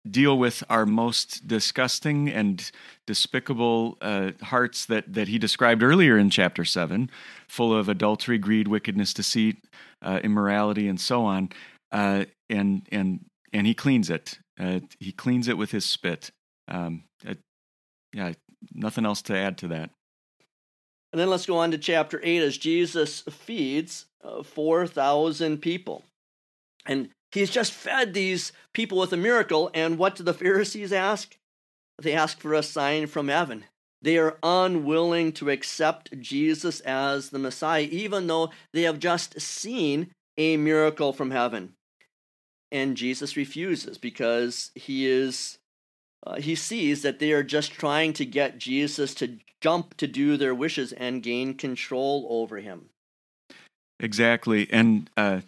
deal 0.10 0.38
with 0.38 0.64
our 0.70 0.86
most 0.86 1.48
disgusting 1.48 2.30
and 2.30 2.72
despicable 3.06 3.98
uh, 4.02 4.32
hearts 4.42 4.86
that, 4.86 5.14
that 5.14 5.28
he 5.28 5.38
described 5.38 5.84
earlier 5.84 6.18
in 6.18 6.30
chapter 6.30 6.66
7, 6.66 7.10
full 7.48 7.74
of 7.74 7.88
adultery, 7.88 8.38
greed, 8.38 8.68
wickedness, 8.68 9.14
deceit, 9.14 9.64
uh, 10.02 10.20
immorality, 10.24 10.88
and 10.88 11.00
so 11.00 11.24
on. 11.26 11.50
Uh, 11.92 12.26
and, 12.50 12.88
and, 12.92 13.26
and 13.54 13.68
he 13.68 13.74
cleans 13.74 14.10
it. 14.10 14.40
He 15.00 15.14
cleans 15.14 15.48
it 15.48 15.58
with 15.58 15.72
his 15.72 15.86
spit. 15.86 16.32
Um, 16.68 17.04
yeah, 18.14 18.34
nothing 18.74 19.06
else 19.06 19.22
to 19.24 19.38
add 19.38 19.58
to 19.60 19.70
that. 19.70 19.92
And 21.12 21.20
then 21.20 21.30
let's 21.30 21.46
go 21.46 21.58
on 21.58 21.72
to 21.72 21.78
chapter 21.78 22.20
8 22.24 22.42
as 22.44 22.58
Jesus 22.58 23.22
feeds 23.22 24.06
uh, 24.24 24.44
4,000 24.44 25.60
people. 25.60 26.04
And 26.86 27.10
he's 27.32 27.50
just 27.50 27.72
fed 27.72 28.14
these 28.14 28.52
people 28.74 28.98
with 28.98 29.14
a 29.14 29.18
miracle. 29.18 29.72
And 29.74 29.98
what 29.98 30.16
do 30.16 30.24
the 30.24 30.34
Pharisees 30.34 30.94
ask? 30.94 31.38
They 32.02 32.14
ask 32.14 32.40
for 32.40 32.54
a 32.54 32.64
sign 32.64 33.08
from 33.08 33.28
heaven. 33.28 33.66
They 34.02 34.18
are 34.18 34.38
unwilling 34.42 35.34
to 35.34 35.50
accept 35.50 36.20
Jesus 36.20 36.80
as 36.82 37.30
the 37.30 37.40
Messiah, 37.40 37.88
even 37.92 38.28
though 38.28 38.52
they 38.72 38.84
have 38.84 39.00
just 39.00 39.40
seen 39.42 40.12
a 40.38 40.56
miracle 40.58 41.12
from 41.12 41.32
heaven. 41.32 41.74
And 42.72 42.96
Jesus 42.96 43.36
refuses 43.36 43.98
because 43.98 44.72
he 44.76 45.06
is 45.06 45.59
uh, 46.26 46.40
he 46.40 46.56
sees 46.56 47.02
that 47.02 47.20
they 47.20 47.32
are 47.32 47.44
just 47.44 47.72
trying 47.72 48.14
to 48.14 48.26
get 48.26 48.58
Jesus 48.58 49.14
to 49.16 49.38
jump 49.62 49.96
to 49.98 50.08
do 50.08 50.38
their 50.38 50.56
wishes 50.56 50.92
and 50.94 51.24
gain 51.24 51.54
control 51.54 52.28
over 52.30 52.58
him. 52.58 52.90
Exactly, 54.00 54.68
and 54.72 55.10
uh, 55.18 55.42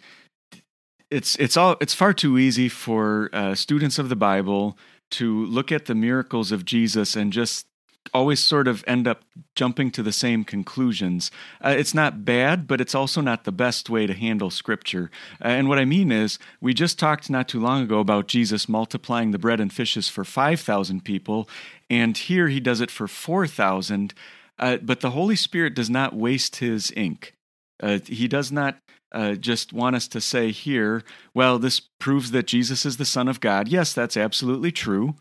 it's 1.10 1.36
it's 1.36 1.56
all 1.56 1.76
it's 1.80 1.94
far 1.94 2.12
too 2.12 2.38
easy 2.38 2.68
for 2.68 3.30
uh, 3.32 3.54
students 3.54 3.98
of 3.98 4.08
the 4.08 4.16
Bible 4.16 4.76
to 5.12 5.44
look 5.46 5.70
at 5.70 5.86
the 5.86 5.94
miracles 5.94 6.52
of 6.52 6.64
Jesus 6.64 7.16
and 7.16 7.32
just 7.32 7.66
always 8.14 8.40
sort 8.40 8.68
of 8.68 8.84
end 8.86 9.06
up 9.06 9.22
jumping 9.54 9.90
to 9.90 10.02
the 10.02 10.12
same 10.12 10.44
conclusions. 10.44 11.30
Uh, 11.64 11.74
it's 11.76 11.94
not 11.94 12.24
bad, 12.24 12.66
but 12.66 12.80
it's 12.80 12.94
also 12.94 13.20
not 13.20 13.44
the 13.44 13.52
best 13.52 13.88
way 13.88 14.06
to 14.06 14.14
handle 14.14 14.50
scripture. 14.50 15.10
Uh, 15.42 15.48
and 15.48 15.68
what 15.68 15.78
I 15.78 15.84
mean 15.84 16.12
is, 16.12 16.38
we 16.60 16.74
just 16.74 16.98
talked 16.98 17.30
not 17.30 17.48
too 17.48 17.60
long 17.60 17.82
ago 17.82 18.00
about 18.00 18.28
Jesus 18.28 18.68
multiplying 18.68 19.30
the 19.30 19.38
bread 19.38 19.60
and 19.60 19.72
fishes 19.72 20.08
for 20.08 20.24
5,000 20.24 21.04
people, 21.04 21.48
and 21.88 22.16
here 22.16 22.48
he 22.48 22.60
does 22.60 22.80
it 22.80 22.90
for 22.90 23.08
4,000. 23.08 24.14
Uh, 24.58 24.76
but 24.76 25.00
the 25.00 25.10
Holy 25.10 25.36
Spirit 25.36 25.74
does 25.74 25.90
not 25.90 26.14
waste 26.14 26.56
his 26.56 26.92
ink. 26.96 27.34
Uh, 27.82 27.98
he 28.04 28.28
does 28.28 28.52
not 28.52 28.78
uh, 29.12 29.34
just 29.34 29.72
want 29.72 29.96
us 29.96 30.08
to 30.08 30.20
say 30.20 30.50
here, 30.50 31.02
well, 31.34 31.58
this 31.58 31.80
proves 31.98 32.30
that 32.30 32.46
Jesus 32.46 32.86
is 32.86 32.96
the 32.96 33.04
Son 33.04 33.28
of 33.28 33.40
God. 33.40 33.68
Yes, 33.68 33.92
that's 33.92 34.16
absolutely 34.16 34.72
true. 34.72 35.16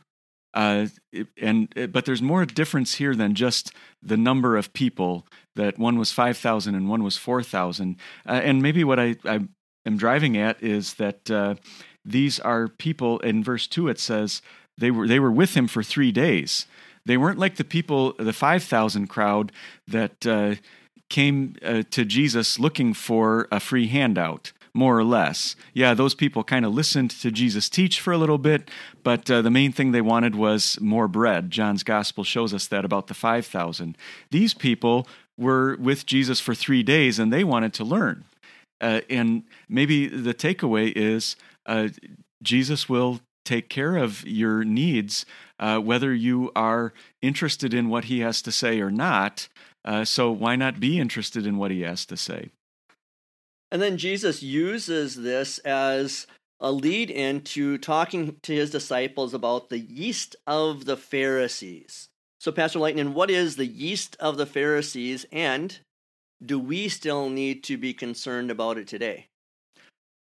Uh, 0.53 0.87
and 1.41 1.73
but 1.91 2.05
there's 2.05 2.21
more 2.21 2.45
difference 2.45 2.95
here 2.95 3.15
than 3.15 3.35
just 3.35 3.71
the 4.01 4.17
number 4.17 4.57
of 4.57 4.73
people. 4.73 5.25
That 5.55 5.77
one 5.77 5.97
was 5.97 6.11
five 6.11 6.37
thousand 6.37 6.75
and 6.75 6.89
one 6.89 7.03
was 7.03 7.17
four 7.17 7.43
thousand. 7.43 7.97
Uh, 8.25 8.41
and 8.43 8.61
maybe 8.61 8.83
what 8.83 8.99
I, 8.99 9.15
I 9.25 9.41
am 9.85 9.97
driving 9.97 10.37
at 10.37 10.61
is 10.61 10.95
that 10.95 11.31
uh, 11.31 11.55
these 12.03 12.39
are 12.39 12.67
people. 12.67 13.19
In 13.19 13.43
verse 13.43 13.67
two, 13.67 13.87
it 13.87 13.99
says 13.99 14.41
they 14.77 14.91
were 14.91 15.07
they 15.07 15.19
were 15.19 15.31
with 15.31 15.55
him 15.55 15.67
for 15.67 15.83
three 15.83 16.11
days. 16.11 16.65
They 17.05 17.17
weren't 17.17 17.39
like 17.39 17.55
the 17.55 17.63
people, 17.63 18.13
the 18.13 18.33
five 18.33 18.63
thousand 18.63 19.07
crowd 19.07 19.51
that 19.87 20.25
uh, 20.25 20.55
came 21.09 21.55
uh, 21.63 21.83
to 21.91 22.05
Jesus 22.05 22.59
looking 22.59 22.93
for 22.93 23.47
a 23.51 23.59
free 23.59 23.87
handout 23.87 24.51
more 24.73 24.97
or 24.97 25.03
less. 25.03 25.55
Yeah, 25.73 25.93
those 25.93 26.15
people 26.15 26.43
kind 26.43 26.65
of 26.65 26.73
listened 26.73 27.11
to 27.11 27.31
Jesus 27.31 27.69
teach 27.69 27.99
for 27.99 28.13
a 28.13 28.17
little 28.17 28.37
bit, 28.37 28.69
but 29.03 29.29
uh, 29.29 29.41
the 29.41 29.51
main 29.51 29.71
thing 29.71 29.91
they 29.91 30.01
wanted 30.01 30.35
was 30.35 30.79
more 30.81 31.07
bread. 31.07 31.51
John's 31.51 31.83
gospel 31.83 32.23
shows 32.23 32.53
us 32.53 32.67
that 32.67 32.85
about 32.85 33.07
the 33.07 33.13
5,000. 33.13 33.97
These 34.29 34.53
people 34.53 35.07
were 35.37 35.75
with 35.77 36.05
Jesus 36.05 36.39
for 36.39 36.55
three 36.55 36.83
days 36.83 37.19
and 37.19 37.31
they 37.31 37.43
wanted 37.43 37.73
to 37.73 37.83
learn. 37.83 38.25
Uh, 38.79 39.01
and 39.09 39.43
maybe 39.69 40.07
the 40.07 40.33
takeaway 40.33 40.91
is 40.95 41.35
uh, 41.65 41.89
Jesus 42.41 42.89
will 42.89 43.19
take 43.45 43.69
care 43.69 43.97
of 43.97 44.25
your 44.25 44.63
needs, 44.63 45.25
uh, 45.59 45.79
whether 45.79 46.13
you 46.13 46.51
are 46.55 46.93
interested 47.21 47.73
in 47.73 47.89
what 47.89 48.05
he 48.05 48.19
has 48.19 48.41
to 48.41 48.51
say 48.51 48.79
or 48.79 48.91
not. 48.91 49.47
Uh, 49.83 50.05
so 50.05 50.31
why 50.31 50.55
not 50.55 50.79
be 50.79 50.99
interested 50.99 51.45
in 51.45 51.57
what 51.57 51.71
he 51.71 51.81
has 51.81 52.05
to 52.05 52.17
say? 52.17 52.49
And 53.71 53.81
then 53.81 53.97
Jesus 53.97 54.43
uses 54.43 55.15
this 55.15 55.57
as 55.59 56.27
a 56.59 56.71
lead 56.71 57.09
into 57.09 57.77
talking 57.77 58.35
to 58.43 58.53
his 58.53 58.69
disciples 58.69 59.33
about 59.33 59.69
the 59.69 59.79
yeast 59.79 60.35
of 60.45 60.85
the 60.85 60.97
Pharisees. 60.97 62.09
So, 62.39 62.51
Pastor 62.51 62.79
Lightning, 62.79 63.13
what 63.13 63.31
is 63.31 63.55
the 63.55 63.65
yeast 63.65 64.17
of 64.19 64.37
the 64.37 64.45
Pharisees, 64.45 65.25
and 65.31 65.79
do 66.43 66.59
we 66.59 66.89
still 66.89 67.29
need 67.29 67.63
to 67.65 67.77
be 67.77 67.93
concerned 67.93 68.51
about 68.51 68.77
it 68.77 68.87
today? 68.87 69.27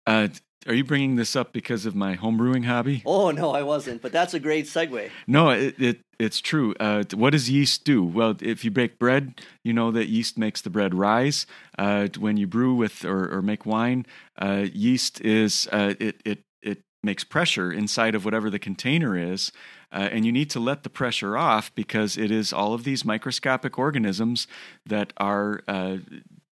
Uh, 0.05 0.29
are 0.67 0.73
you 0.73 0.83
bringing 0.83 1.15
this 1.15 1.35
up 1.35 1.53
because 1.53 1.85
of 1.85 1.95
my 1.95 2.15
homebrewing 2.15 2.65
hobby? 2.65 3.01
Oh 3.05 3.31
no, 3.31 3.51
I 3.51 3.63
wasn't. 3.63 4.01
But 4.01 4.11
that's 4.11 4.33
a 4.33 4.39
great 4.39 4.65
segue. 4.65 5.09
No, 5.27 5.49
it, 5.49 5.79
it 5.79 5.99
it's 6.19 6.39
true. 6.39 6.75
Uh, 6.79 7.03
what 7.15 7.31
does 7.31 7.49
yeast 7.49 7.83
do? 7.83 8.03
Well, 8.03 8.35
if 8.41 8.63
you 8.63 8.69
bake 8.69 8.99
bread, 8.99 9.41
you 9.63 9.73
know 9.73 9.91
that 9.91 10.07
yeast 10.07 10.37
makes 10.37 10.61
the 10.61 10.69
bread 10.69 10.93
rise. 10.93 11.47
Uh, 11.77 12.09
when 12.19 12.37
you 12.37 12.45
brew 12.45 12.75
with 12.75 13.03
or, 13.03 13.35
or 13.35 13.41
make 13.41 13.65
wine, 13.65 14.05
uh, 14.39 14.67
yeast 14.71 15.19
is 15.21 15.67
uh, 15.71 15.95
it 15.99 16.21
it 16.25 16.43
it 16.61 16.83
makes 17.01 17.23
pressure 17.23 17.71
inside 17.71 18.13
of 18.13 18.23
whatever 18.23 18.49
the 18.49 18.59
container 18.59 19.17
is. 19.17 19.51
Uh, 19.93 20.07
and 20.11 20.25
you 20.25 20.31
need 20.31 20.49
to 20.49 20.59
let 20.59 20.83
the 20.83 20.89
pressure 20.89 21.35
off 21.35 21.73
because 21.75 22.17
it 22.17 22.31
is 22.31 22.53
all 22.53 22.73
of 22.73 22.85
these 22.85 23.03
microscopic 23.03 23.77
organisms 23.77 24.47
that 24.85 25.11
are 25.17 25.61
uh, 25.67 25.97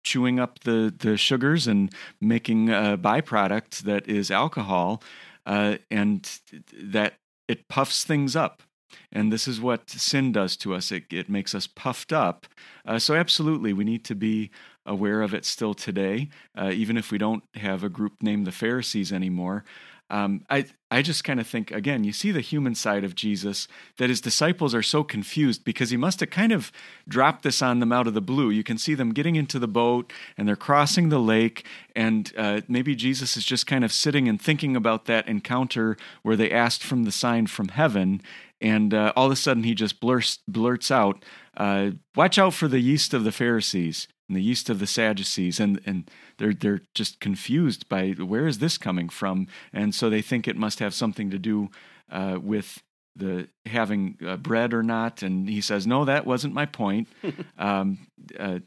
chewing 0.07 0.39
up 0.39 0.61
the, 0.61 0.95
the 0.97 1.17
sugars 1.17 1.67
and 1.67 1.93
making 2.21 2.71
a 2.71 2.97
byproduct 2.97 3.81
that 3.81 4.09
is 4.09 4.31
alcohol, 4.31 5.03
uh, 5.45 5.77
and 5.91 6.41
that 6.73 7.15
it 7.49 7.67
puffs 7.69 8.05
things 8.05 8.37
up. 8.37 8.63
And 9.11 9.33
this 9.33 9.49
is 9.49 9.61
what 9.61 9.91
sin 9.91 10.31
does 10.31 10.57
to 10.59 10.75
us. 10.75 10.93
It, 10.93 11.05
it 11.11 11.29
makes 11.29 11.55
us 11.55 11.67
puffed 11.67 12.13
up. 12.13 12.47
Uh, 12.87 13.01
so, 13.01 13.15
absolutely, 13.15 13.73
we 13.73 13.85
need 13.85 14.05
to 14.05 14.15
be 14.15 14.51
aware 14.87 15.23
of 15.23 15.35
it 15.35 15.45
still 15.45 15.75
today, 15.75 16.29
uh, 16.57 16.71
even 16.73 16.97
if 16.97 17.11
we 17.11 17.19
don't 17.19 17.43
have 17.55 17.83
a 17.83 17.89
group 17.89 18.23
named 18.23 18.47
the 18.47 18.53
Pharisees 18.53 19.13
anymore. 19.13 19.65
Um, 20.09 20.45
I 20.49 20.67
I 20.89 21.03
just 21.03 21.25
kind 21.25 21.41
of 21.41 21.49
think 21.49 21.73
again, 21.73 22.05
you 22.05 22.13
see 22.13 22.31
the 22.31 22.41
human 22.41 22.77
side 22.77 23.03
of 23.03 23.17
Jesus 23.17 23.67
that 23.97 24.09
his 24.09 24.21
disciples 24.21 24.73
are 24.73 24.83
so 24.83 25.03
confused 25.03 25.65
because 25.65 25.91
he 25.91 25.97
must 25.97 26.21
have 26.21 26.31
kind 26.31 26.53
of 26.53 26.71
dropped 27.09 27.43
this 27.43 27.61
on 27.61 27.81
them 27.81 27.91
out 27.91 28.07
of 28.07 28.15
the 28.15 28.21
blue. 28.21 28.51
You 28.51 28.63
can 28.63 28.79
see 28.79 28.95
them 28.95 29.13
getting 29.13 29.35
into 29.35 29.59
the 29.59 29.67
boat 29.67 30.13
and 30.37 30.47
they're 30.47 30.55
crossing 30.55 31.09
the 31.09 31.19
lake, 31.19 31.67
and 31.97 32.33
uh, 32.37 32.61
maybe 32.69 32.95
Jesus 32.95 33.37
is 33.37 33.45
just 33.45 33.67
kind 33.67 33.85
of 33.85 33.93
sitting 33.93 34.29
and 34.29 34.41
thinking 34.41 34.77
about 34.77 35.07
that 35.07 35.27
encounter 35.27 35.97
where 36.23 36.37
they 36.37 36.53
asked 36.53 36.85
from 36.85 37.03
the 37.03 37.13
sign 37.13 37.49
from 37.49 37.69
heaven, 37.69 38.23
and 38.61 38.95
uh, 38.95 39.13
all 39.17 39.27
of 39.27 39.33
a 39.33 39.37
sudden 39.37 39.65
he 39.65 39.75
just 39.75 39.99
blurts 39.99 40.39
blurts 40.47 40.91
out, 40.93 41.25
uh, 41.57 41.91
"Watch 42.15 42.39
out 42.39 42.55
for 42.55 42.69
the 42.69 42.81
yeast 42.81 43.13
of 43.13 43.25
the 43.25 43.33
Pharisees." 43.33 44.07
And 44.29 44.37
the 44.37 44.43
yeast 44.43 44.69
of 44.71 44.79
the 44.79 44.87
Sadducees, 44.87 45.61
and 45.61 45.81
and 45.87 46.11
they're 46.39 46.55
they're 46.55 46.83
just 46.95 47.21
confused 47.21 47.89
by 47.89 48.11
where 48.11 48.47
is 48.47 48.59
this 48.59 48.79
coming 48.79 49.09
from, 49.09 49.47
and 49.73 49.95
so 49.95 50.11
they 50.11 50.23
think 50.23 50.47
it 50.47 50.57
must 50.57 50.79
have 50.81 50.95
something 50.95 51.31
to 51.31 51.39
do 51.39 51.71
uh, 52.11 52.39
with 52.43 52.83
the 53.17 53.49
having 53.65 54.19
uh, 54.27 54.37
bread 54.37 54.75
or 54.75 54.83
not. 54.83 55.23
And 55.23 55.49
he 55.49 55.61
says, 55.61 55.87
no, 55.87 56.05
that 56.05 56.27
wasn't 56.27 56.55
my 56.55 56.67
point. 56.67 57.09
um, 57.59 57.99
uh, 58.39 58.59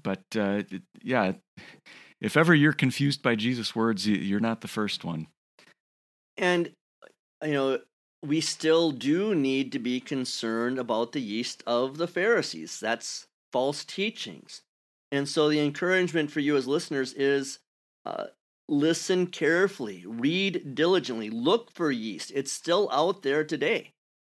but 0.00 0.22
uh, 0.36 0.62
yeah, 1.02 1.32
if 2.20 2.36
ever 2.36 2.54
you're 2.54 2.72
confused 2.72 3.22
by 3.22 3.34
Jesus' 3.34 3.74
words, 3.74 4.06
you're 4.06 4.40
not 4.40 4.60
the 4.60 4.68
first 4.68 5.04
one. 5.04 5.26
And 6.36 6.72
you 7.44 7.52
know, 7.52 7.78
we 8.24 8.40
still 8.40 8.92
do 8.92 9.34
need 9.34 9.72
to 9.72 9.78
be 9.78 10.00
concerned 10.00 10.78
about 10.78 11.12
the 11.12 11.20
yeast 11.20 11.62
of 11.66 11.98
the 11.98 12.06
Pharisees. 12.06 12.78
That's 12.80 13.26
false 13.52 13.84
teachings. 13.84 14.62
And 15.12 15.28
so 15.28 15.48
the 15.48 15.60
encouragement 15.60 16.30
for 16.30 16.40
you 16.40 16.56
as 16.56 16.66
listeners 16.66 17.12
is 17.12 17.58
uh, 18.06 18.24
listen 18.66 19.26
carefully, 19.26 20.04
read 20.06 20.74
diligently, 20.74 21.28
look 21.28 21.70
for 21.72 21.90
yeast. 21.90 22.32
It's 22.34 22.50
still 22.50 22.88
out 22.90 23.22
there 23.22 23.44
today 23.44 23.92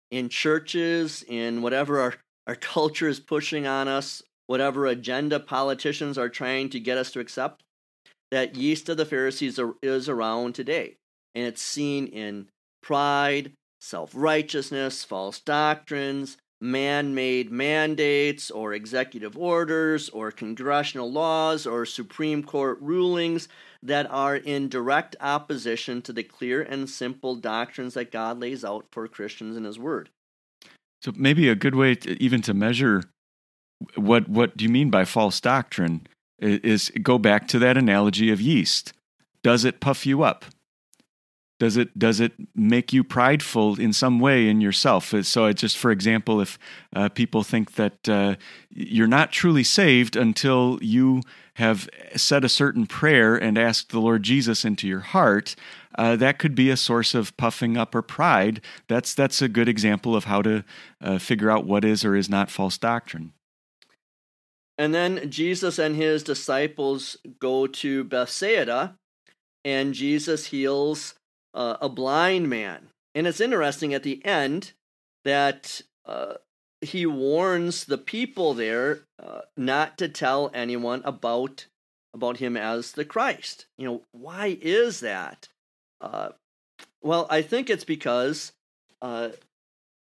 in 0.09 0.29
churches, 0.29 1.23
in 1.27 1.61
whatever 1.61 2.01
our, 2.01 2.15
our 2.47 2.55
culture 2.73 3.07
is 3.07 3.19
pushing 3.19 3.67
on 3.67 3.87
us, 3.87 4.23
whatever 4.47 4.87
agenda 4.87 5.39
politicians 5.39 6.17
are 6.17 6.29
trying 6.29 6.69
to 6.71 6.79
get 6.79 6.97
us 6.97 7.11
to 7.11 7.19
accept. 7.19 7.63
That 8.31 8.55
yeast 8.55 8.89
of 8.89 8.97
the 8.97 9.05
Pharisees 9.05 9.59
is 9.83 10.09
around 10.09 10.55
today. 10.55 10.95
And 11.35 11.45
it's 11.45 11.61
seen 11.61 12.07
in 12.07 12.49
pride, 12.81 13.53
self 13.79 14.11
righteousness, 14.15 15.03
false 15.03 15.39
doctrines, 15.39 16.37
man 16.63 17.13
made 17.13 17.51
mandates 17.51 18.49
or 18.49 18.73
executive 18.73 19.37
orders 19.37 20.07
or 20.09 20.31
congressional 20.31 21.11
laws 21.11 21.67
or 21.67 21.85
Supreme 21.85 22.41
Court 22.41 22.79
rulings 22.79 23.49
that 23.83 24.09
are 24.09 24.37
in 24.37 24.69
direct 24.69 25.17
opposition 25.19 26.01
to 26.03 26.13
the 26.13 26.23
clear 26.23 26.61
and 26.61 26.89
simple 26.89 27.35
doctrines 27.35 27.95
that 27.95 28.11
God 28.11 28.39
lays 28.39 28.63
out 28.63 28.85
for 28.91 29.05
Christians 29.09 29.57
in 29.57 29.65
His 29.65 29.77
Word. 29.77 30.09
So 31.01 31.11
maybe 31.17 31.49
a 31.49 31.55
good 31.55 31.75
way 31.75 31.95
to, 31.95 32.23
even 32.23 32.41
to 32.43 32.53
measure 32.53 33.03
what 33.95 34.29
what 34.29 34.55
do 34.55 34.63
you 34.63 34.69
mean 34.69 34.89
by 34.89 35.03
false 35.03 35.41
doctrine 35.41 36.07
is 36.39 36.89
go 37.01 37.17
back 37.17 37.47
to 37.49 37.59
that 37.59 37.77
analogy 37.77 38.31
of 38.31 38.39
yeast. 38.39 38.93
Does 39.43 39.65
it 39.65 39.81
puff 39.81 40.05
you 40.05 40.23
up? 40.23 40.45
Does 41.63 41.77
it 41.77 41.97
does 41.97 42.19
it 42.19 42.33
make 42.53 42.91
you 42.91 43.05
prideful 43.05 43.79
in 43.79 43.93
some 43.93 44.19
way 44.19 44.49
in 44.49 44.59
yourself? 44.59 45.13
Uh, 45.13 45.23
so, 45.23 45.49
just 45.53 45.77
for 45.77 45.91
example, 45.91 46.41
if 46.41 46.59
uh, 46.93 47.07
people 47.07 47.41
think 47.41 47.75
that 47.75 48.09
uh, 48.09 48.35
you're 48.69 49.07
not 49.07 49.31
truly 49.31 49.63
saved 49.63 50.17
until 50.17 50.77
you 50.81 51.21
have 51.53 51.87
said 52.17 52.43
a 52.43 52.49
certain 52.49 52.85
prayer 52.85 53.37
and 53.37 53.57
asked 53.57 53.91
the 53.91 54.01
Lord 54.01 54.23
Jesus 54.23 54.65
into 54.65 54.89
your 54.89 54.99
heart, 54.99 55.55
uh, 55.97 56.17
that 56.17 56.37
could 56.37 56.53
be 56.53 56.69
a 56.69 56.75
source 56.75 57.15
of 57.15 57.37
puffing 57.37 57.77
up 57.77 57.95
or 57.95 58.01
pride. 58.01 58.59
That's 58.89 59.13
that's 59.13 59.41
a 59.41 59.47
good 59.47 59.69
example 59.69 60.17
of 60.17 60.25
how 60.25 60.41
to 60.41 60.65
uh, 60.99 61.17
figure 61.17 61.49
out 61.49 61.65
what 61.65 61.85
is 61.85 62.03
or 62.03 62.13
is 62.13 62.29
not 62.29 62.51
false 62.51 62.77
doctrine. 62.77 63.31
And 64.77 64.93
then 64.93 65.31
Jesus 65.31 65.79
and 65.79 65.95
his 65.95 66.23
disciples 66.23 67.15
go 67.39 67.67
to 67.67 68.03
Bethsaida, 68.03 68.97
and 69.63 69.93
Jesus 69.93 70.47
heals 70.47 71.15
uh, 71.53 71.77
a 71.81 71.89
blind 71.89 72.49
man. 72.49 72.89
And 73.15 73.27
it's 73.27 73.41
interesting 73.41 73.93
at 73.93 74.03
the 74.03 74.23
end 74.25 74.73
that 75.23 75.81
uh, 76.05 76.35
he 76.81 77.05
warns 77.05 77.85
the 77.85 77.97
people 77.97 78.53
there 78.53 79.01
uh, 79.21 79.41
not 79.55 79.97
to 79.99 80.09
tell 80.09 80.51
anyone 80.53 81.01
about 81.05 81.67
about 82.13 82.37
him 82.37 82.55
as 82.55 82.91
the 82.91 83.05
Christ. 83.05 83.65
You 83.77 83.87
know, 83.87 84.01
why 84.11 84.57
is 84.61 84.99
that? 84.99 85.49
Uh, 85.99 86.29
well, 87.01 87.25
I 87.27 87.41
think 87.41 87.71
it's 87.71 87.85
because, 87.85 88.51
uh, 89.01 89.29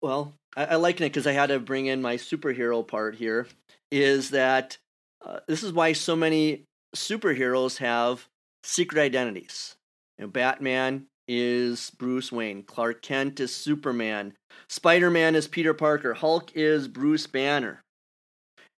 well, 0.01 0.33
I, 0.57 0.65
I 0.65 0.75
liken 0.77 1.05
it 1.05 1.11
because 1.11 1.27
I 1.27 1.33
had 1.33 1.49
to 1.49 1.59
bring 1.59 1.87
in 1.87 2.01
my 2.01 2.17
superhero 2.17 2.87
part 2.87 3.17
here. 3.17 3.47
Is 3.91 4.31
that 4.31 4.79
uh, 5.25 5.41
this 5.47 5.63
is 5.63 5.73
why 5.73 5.93
so 5.93 6.17
many 6.17 6.65
superheroes 6.97 7.79
have 7.79 8.27
secret 8.63 9.01
identities. 9.01 9.77
You 10.19 10.25
know, 10.25 10.31
Batman 10.31 11.07
is 11.33 11.91
Bruce 11.91 12.33
Wayne. 12.33 12.65
Clark 12.65 13.03
Kent 13.03 13.39
is 13.39 13.55
Superman. 13.55 14.35
Spider 14.69 15.11
Man 15.11 15.37
is 15.37 15.47
Peter 15.47 15.73
Parker. 15.73 16.15
Hulk 16.15 16.51
is 16.57 16.89
Bruce 16.89 17.29
Banner. 17.29 17.83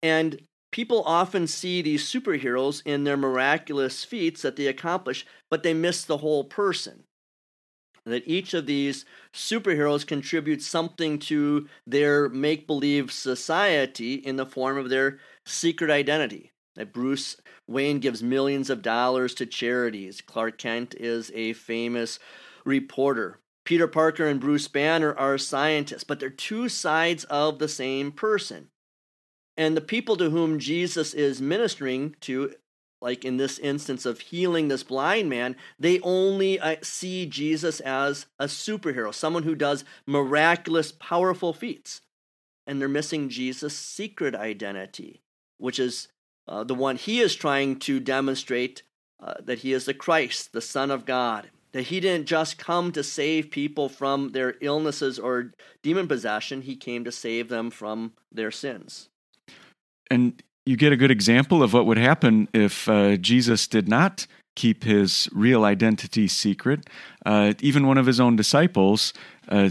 And 0.03 0.43
people 0.71 1.03
often 1.07 1.47
see 1.47 1.81
these 1.81 2.05
superheroes 2.05 2.83
in 2.85 3.05
their 3.05 3.17
miraculous 3.17 4.05
feats 4.05 4.43
that 4.43 4.57
they 4.57 4.67
accomplish, 4.67 5.25
but 5.51 5.63
they 5.63 5.73
miss 5.73 6.05
the 6.05 6.19
whole 6.19 6.45
person. 6.45 7.05
That 8.05 8.25
each 8.27 8.53
of 8.53 8.67
these 8.67 9.07
superheroes 9.33 10.07
contributes 10.07 10.67
something 10.67 11.19
to 11.21 11.69
their 11.87 12.29
make 12.29 12.67
believe 12.67 13.13
society 13.13 14.15
in 14.15 14.37
the 14.37 14.45
form 14.45 14.77
of 14.77 14.91
their 14.91 15.21
secret 15.47 15.91
identity. 15.91 16.52
That 16.77 16.93
Bruce 16.93 17.37
Wayne 17.69 17.99
gives 17.99 18.23
millions 18.23 18.71
of 18.71 18.83
dollars 18.83 19.35
to 19.35 19.47
charities. 19.47 20.21
Clark 20.21 20.59
Kent 20.59 20.95
is 20.95 21.31
a 21.35 21.53
famous 21.53 22.19
reporter. 22.65 23.41
Peter 23.65 23.87
Parker 23.87 24.27
and 24.27 24.41
Bruce 24.41 24.69
Banner 24.69 25.15
are 25.15 25.39
scientists, 25.39 26.05
but 26.05 26.19
they're 26.19 26.31
two 26.31 26.69
sides 26.69 27.25
of 27.25 27.59
the 27.59 27.69
same 27.69 28.11
person. 28.11 28.69
And 29.57 29.77
the 29.77 29.83
people 29.83 30.17
to 30.17 30.31
whom 30.31 30.59
Jesus 30.59 31.15
is 31.15 31.41
ministering 31.41 32.17
to, 32.23 32.55
like 33.01 33.25
in 33.25 33.37
this 33.37 33.59
instance 33.59 34.07
of 34.07 34.21
healing 34.21 34.69
this 34.69 34.83
blind 34.83 35.29
man, 35.29 35.57
they 35.79 36.01
only 36.01 36.59
uh, 36.59 36.77
see 36.83 37.27
Jesus 37.27 37.81
as 37.81 38.27
a 38.39 38.47
superhero, 38.47 39.15
someone 39.15 39.43
who 39.43 39.55
does 39.55 39.85
miraculous, 40.07 40.91
powerful 40.91 41.53
feats. 41.53 42.01
And 42.67 42.81
they're 42.81 42.89
missing 42.89 43.29
Jesus' 43.29 43.77
secret 43.77 44.35
identity, 44.35 45.23
which 45.59 45.79
is 45.79 46.09
uh, 46.49 46.65
the 46.65 46.75
one 46.75 46.97
he 46.97 47.21
is 47.21 47.35
trying 47.35 47.79
to 47.81 48.01
demonstrate 48.01 48.83
uh, 49.23 49.35
that 49.41 49.61
he 49.61 49.73
is 49.73 49.85
the 49.85 49.95
Christ, 49.95 50.53
the 50.53 50.61
Son 50.61 50.91
of 50.91 51.07
God 51.07 51.51
that 51.73 51.85
he 51.85 52.01
didn't 52.01 52.27
just 52.27 52.59
come 52.59 52.93
to 52.93 53.03
save 53.03 53.51
people 53.51 53.89
from 53.89 54.31
their 54.31 54.55
illnesses 54.61 55.19
or 55.19 55.53
demon 55.83 56.07
possession, 56.07 56.63
he 56.63 56.77
came 56.77 57.05
to 57.05 57.13
save 57.13 57.49
them 57.49 57.71
from 57.71 58.13
their 58.31 58.51
sins. 58.51 59.09
And 60.11 60.43
you 60.67 60.77
get 60.77 60.93
a 60.93 60.97
good 60.97 61.11
example 61.11 61.63
of 61.63 61.73
what 61.73 61.87
would 61.87 61.99
happen 61.99 62.49
if 62.53 62.89
uh, 62.89 63.17
Jesus 63.17 63.67
did 63.67 63.89
not 63.89 64.27
keep 64.55 64.85
his 64.85 65.31
real 65.33 65.65
identity 65.65 66.29
secret. 66.29 66.87
Uh, 67.25 67.55
even 67.61 67.87
one 67.87 67.97
of 67.97 68.05
his 68.05 68.21
own 68.21 68.37
disciples 68.37 69.15
uh, 69.49 69.71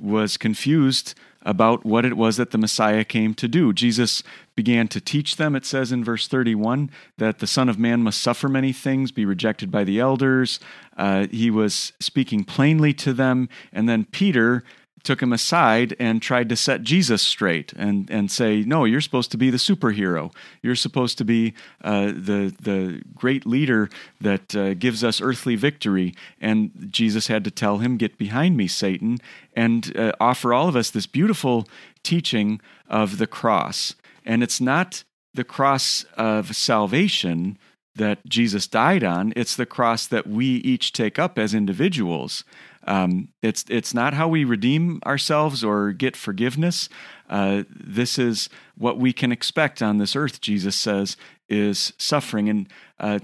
was 0.00 0.38
confused 0.38 1.14
about 1.44 1.84
what 1.84 2.04
it 2.04 2.16
was 2.16 2.36
that 2.36 2.50
the 2.50 2.58
Messiah 2.58 3.04
came 3.04 3.34
to 3.34 3.48
do. 3.48 3.72
Jesus 3.72 4.22
began 4.54 4.88
to 4.88 5.00
teach 5.00 5.36
them, 5.36 5.54
it 5.54 5.66
says 5.66 5.92
in 5.92 6.04
verse 6.04 6.26
31, 6.26 6.90
that 7.18 7.38
the 7.38 7.46
Son 7.46 7.68
of 7.68 7.78
Man 7.78 8.02
must 8.02 8.22
suffer 8.22 8.48
many 8.48 8.72
things, 8.72 9.12
be 9.12 9.24
rejected 9.24 9.70
by 9.70 9.84
the 9.84 10.00
elders. 10.00 10.60
Uh, 10.96 11.26
he 11.30 11.50
was 11.50 11.92
speaking 12.00 12.44
plainly 12.44 12.94
to 12.94 13.12
them. 13.12 13.48
And 13.72 13.88
then 13.88 14.04
Peter 14.04 14.64
took 15.04 15.22
him 15.22 15.32
aside 15.32 15.94
and 16.00 16.20
tried 16.20 16.48
to 16.48 16.56
set 16.56 16.82
Jesus 16.82 17.22
straight 17.22 17.72
and, 17.74 18.10
and 18.10 18.30
say, 18.30 18.62
No, 18.62 18.84
you're 18.84 19.00
supposed 19.00 19.30
to 19.32 19.36
be 19.36 19.50
the 19.50 19.58
superhero. 19.58 20.32
You're 20.62 20.74
supposed 20.74 21.18
to 21.18 21.24
be 21.24 21.54
uh, 21.82 22.06
the, 22.06 22.54
the 22.60 23.02
great 23.14 23.46
leader 23.46 23.90
that 24.20 24.56
uh, 24.56 24.74
gives 24.74 25.04
us 25.04 25.20
earthly 25.20 25.54
victory. 25.54 26.14
And 26.40 26.88
Jesus 26.90 27.28
had 27.28 27.44
to 27.44 27.50
tell 27.50 27.78
him, 27.78 27.98
Get 27.98 28.18
behind 28.18 28.56
me, 28.56 28.66
Satan, 28.66 29.18
and 29.54 29.96
uh, 29.96 30.12
offer 30.18 30.52
all 30.52 30.68
of 30.68 30.74
us 30.74 30.90
this 30.90 31.06
beautiful 31.06 31.68
teaching 32.02 32.60
of 32.88 33.18
the 33.18 33.26
cross. 33.26 33.94
And 34.24 34.42
it's 34.42 34.60
not 34.60 35.04
the 35.34 35.44
cross 35.44 36.04
of 36.16 36.56
salvation 36.56 37.58
that 37.96 38.24
Jesus 38.26 38.66
died 38.66 39.04
on, 39.04 39.32
it's 39.36 39.56
the 39.56 39.66
cross 39.66 40.06
that 40.06 40.26
we 40.26 40.46
each 40.46 40.92
take 40.92 41.18
up 41.18 41.38
as 41.38 41.54
individuals. 41.54 42.44
Um, 42.86 43.28
it's 43.42 43.64
it's 43.68 43.94
not 43.94 44.14
how 44.14 44.28
we 44.28 44.44
redeem 44.44 45.00
ourselves 45.06 45.64
or 45.64 45.92
get 45.92 46.16
forgiveness. 46.16 46.88
Uh, 47.30 47.62
this 47.70 48.18
is 48.18 48.48
what 48.76 48.98
we 48.98 49.12
can 49.12 49.32
expect 49.32 49.80
on 49.80 49.98
this 49.98 50.14
earth. 50.14 50.40
Jesus 50.40 50.76
says 50.76 51.16
is 51.48 51.92
suffering. 51.98 52.48
And 52.48 52.68
uh, 52.98 53.20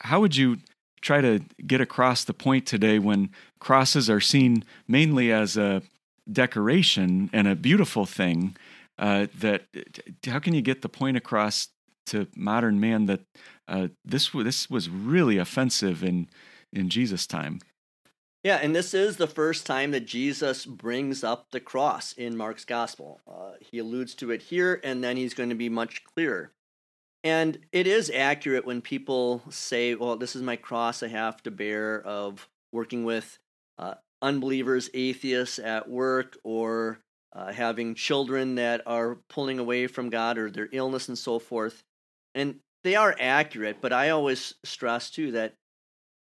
how 0.00 0.20
would 0.20 0.36
you 0.36 0.58
try 1.00 1.20
to 1.20 1.40
get 1.66 1.80
across 1.80 2.24
the 2.24 2.34
point 2.34 2.66
today 2.66 2.98
when 2.98 3.30
crosses 3.58 4.08
are 4.08 4.20
seen 4.20 4.64
mainly 4.86 5.32
as 5.32 5.56
a 5.56 5.82
decoration 6.30 7.28
and 7.32 7.48
a 7.48 7.56
beautiful 7.56 8.06
thing? 8.06 8.56
Uh, 8.98 9.26
that 9.40 9.64
how 10.26 10.38
can 10.38 10.54
you 10.54 10.62
get 10.62 10.82
the 10.82 10.88
point 10.88 11.16
across 11.16 11.68
to 12.06 12.26
modern 12.36 12.78
man 12.78 13.06
that 13.06 13.20
uh, 13.68 13.88
this 14.04 14.30
this 14.30 14.68
was 14.70 14.88
really 14.88 15.38
offensive 15.38 16.02
in 16.02 16.28
in 16.72 16.88
Jesus' 16.88 17.26
time? 17.26 17.60
Yeah, 18.44 18.56
and 18.56 18.74
this 18.74 18.92
is 18.92 19.16
the 19.16 19.28
first 19.28 19.66
time 19.66 19.92
that 19.92 20.04
Jesus 20.04 20.66
brings 20.66 21.22
up 21.22 21.52
the 21.52 21.60
cross 21.60 22.12
in 22.12 22.36
Mark's 22.36 22.64
gospel. 22.64 23.20
Uh, 23.26 23.52
he 23.60 23.78
alludes 23.78 24.14
to 24.16 24.32
it 24.32 24.42
here, 24.42 24.80
and 24.82 25.02
then 25.02 25.16
he's 25.16 25.34
going 25.34 25.50
to 25.50 25.54
be 25.54 25.68
much 25.68 26.02
clearer. 26.02 26.50
And 27.22 27.58
it 27.70 27.86
is 27.86 28.10
accurate 28.12 28.66
when 28.66 28.80
people 28.80 29.42
say, 29.48 29.94
well, 29.94 30.16
this 30.16 30.34
is 30.34 30.42
my 30.42 30.56
cross 30.56 31.04
I 31.04 31.08
have 31.08 31.40
to 31.44 31.52
bear 31.52 32.02
of 32.02 32.48
working 32.72 33.04
with 33.04 33.38
uh, 33.78 33.94
unbelievers, 34.20 34.90
atheists 34.92 35.60
at 35.60 35.88
work, 35.88 36.36
or 36.42 36.98
uh, 37.32 37.52
having 37.52 37.94
children 37.94 38.56
that 38.56 38.82
are 38.86 39.18
pulling 39.28 39.60
away 39.60 39.86
from 39.86 40.10
God 40.10 40.36
or 40.36 40.50
their 40.50 40.68
illness 40.72 41.06
and 41.06 41.16
so 41.16 41.38
forth. 41.38 41.84
And 42.34 42.56
they 42.84 42.96
are 42.96 43.14
accurate, 43.18 43.78
but 43.80 43.92
I 43.92 44.10
always 44.10 44.54
stress 44.64 45.10
too 45.10 45.32
that 45.32 45.54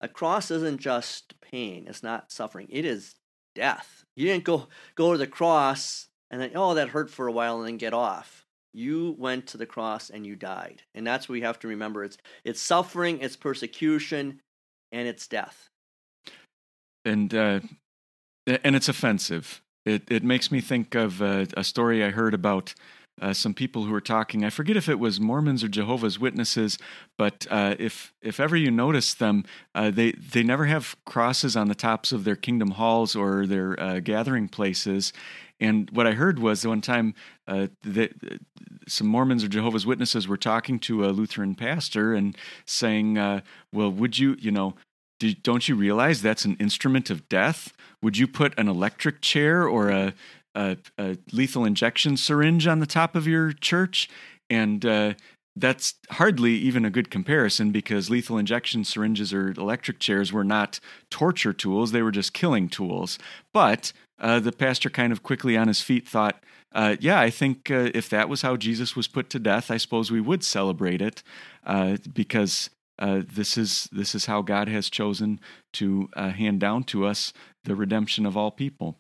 a 0.01 0.09
cross 0.09 0.51
isn't 0.51 0.81
just 0.81 1.41
pain, 1.41 1.87
it's 1.89 2.03
not 2.03 2.33
suffering, 2.33 2.69
it 2.71 2.85
is 2.85 3.15
death. 3.55 4.05
You 4.17 4.27
didn't 4.27 4.45
go 4.45 4.69
go 4.95 5.13
to 5.13 5.19
the 5.19 5.27
cross 5.27 6.09
and 6.31 6.41
then 6.41 6.53
oh 6.55 6.75
that 6.75 6.89
hurt 6.89 7.11
for 7.11 7.27
a 7.27 7.33
while 7.33 7.59
and 7.59 7.67
then 7.67 7.77
get 7.77 7.95
off. 7.95 8.47
You 8.73 9.17
went 9.19 9.49
to 9.49 9.57
the 9.57 9.67
cross 9.67 10.11
and 10.11 10.25
you 10.25 10.37
died. 10.37 10.83
And 10.95 11.07
that's 11.07 11.29
what 11.29 11.35
we 11.35 11.41
have 11.41 11.59
to 11.61 11.69
remember. 11.69 12.05
It's 12.05 12.19
it's 12.45 12.61
suffering, 12.61 13.21
it's 13.21 13.37
persecution, 13.37 14.41
and 14.93 15.09
it's 15.09 15.27
death. 15.27 15.69
And 17.05 17.35
uh 17.35 17.61
and 18.47 18.77
it's 18.77 18.89
offensive. 18.89 19.63
It 19.85 20.11
it 20.11 20.23
makes 20.23 20.53
me 20.53 20.61
think 20.61 20.95
of 20.95 21.23
uh, 21.23 21.47
a 21.57 21.65
story 21.65 22.05
I 22.05 22.11
heard 22.11 22.35
about 22.35 22.75
uh, 23.21 23.33
some 23.33 23.55
people 23.55 23.85
who 23.85 23.93
were 23.93 24.01
talking. 24.01 24.45
I 24.45 24.51
forget 24.51 24.77
if 24.77 24.89
it 24.89 24.99
was 24.99 25.21
Mormons 25.21 25.63
or 25.63 25.69
Jehovah's 25.69 26.19
Witnesses, 26.19 26.79
but 27.19 27.47
uh, 27.51 27.77
if 27.79 28.13
if 28.23 28.41
ever 28.41 28.57
you 28.57 28.71
notice 28.71 29.15
them, 29.15 29.45
uh, 29.75 29.91
they 29.91 30.13
they 30.13 30.43
never 30.43 30.65
have 30.67 30.97
crosses 31.05 31.57
on 31.57 31.69
the 31.69 31.75
tops 31.75 32.13
of 32.13 32.25
their 32.25 32.37
kingdom 32.37 32.73
halls 32.73 33.15
or 33.15 33.47
their 33.47 33.79
uh, 33.81 34.01
gathering 34.01 34.49
places. 34.49 35.13
And 35.61 35.91
what 35.91 36.07
I 36.07 36.13
heard 36.13 36.39
was 36.39 36.67
one 36.67 36.81
time 36.81 37.15
uh, 37.47 37.67
that 37.83 38.13
some 38.89 39.07
Mormons 39.07 39.45
or 39.45 39.49
Jehovah's 39.49 39.85
Witnesses 39.85 40.27
were 40.27 40.39
talking 40.39 40.79
to 40.81 41.05
a 41.05 41.09
Lutheran 41.09 41.55
pastor 41.55 42.15
and 42.15 42.37
saying, 42.65 43.19
uh, 43.19 43.43
"Well, 43.73 43.91
would 43.91 44.19
you, 44.19 44.37
you 44.39 44.51
know?" 44.51 44.75
don't 45.43 45.69
you 45.69 45.75
realize 45.75 46.23
that's 46.23 46.47
an 46.47 46.57
instrument 46.59 47.11
of 47.11 47.29
death? 47.29 47.75
Would 48.03 48.17
you 48.17 48.27
put 48.27 48.59
an 48.59 48.69
electric 48.69 49.21
chair 49.21 49.69
or 49.69 49.91
a 49.91 50.15
a, 50.55 50.77
a 50.99 51.17
lethal 51.33 51.65
injection 51.65 52.17
syringe 52.17 52.67
on 52.67 52.81
the 52.81 52.87
top 52.87 53.15
of 53.15 53.27
your 53.27 53.53
church, 53.53 54.09
and 54.49 54.85
uh, 54.85 55.15
that's 55.57 55.95
hardly 56.11 56.55
even 56.55 56.85
a 56.85 56.91
good 56.91 57.11
comparison 57.11 57.71
because 57.71 58.11
lethal 58.11 58.39
injection 58.39 58.85
syringes 58.85 59.33
or 59.33 59.51
electric 59.51 59.99
chairs 59.99 60.33
were 60.33 60.45
not 60.45 60.81
torture 61.11 61.53
tools, 61.53 61.93
they 61.93 62.03
were 62.03 62.11
just 62.11 62.33
killing 62.33 62.69
tools. 62.69 63.19
But 63.53 63.93
uh, 64.19 64.41
the 64.41 64.53
pastor 64.53 64.91
kind 64.91 65.13
of 65.13 65.23
quickly 65.23 65.57
on 65.57 65.69
his 65.69 65.81
feet 65.81 66.09
thought, 66.09 66.43
uh, 66.73 66.97
yeah, 67.01 67.21
I 67.21 67.31
think 67.31 67.71
uh, 67.71 67.91
if 67.95 68.09
that 68.11 68.29
was 68.29 68.43
how 68.43 68.57
Jesus 68.57 68.95
was 68.95 69.09
put 69.09 69.29
to 69.31 69.39
death, 69.39 69.71
I 69.71 69.77
suppose 69.77 70.11
we 70.11 70.21
would 70.21 70.45
celebrate 70.45 71.03
it 71.03 71.23
uh, 71.65 71.97
because 72.13 72.71
uh, 72.99 73.23
this 73.27 73.57
is 73.57 73.89
this 73.91 74.15
is 74.15 74.27
how 74.27 74.43
God 74.43 74.69
has 74.69 74.91
chosen 74.91 75.41
to 75.75 76.09
uh, 76.15 76.31
hand 76.31 76.61
down 76.61 76.85
to 76.85 77.07
us 77.07 77.33
the 77.65 77.75
redemption 77.75 78.25
of 78.27 78.37
all 78.37 78.51
people. 78.51 78.99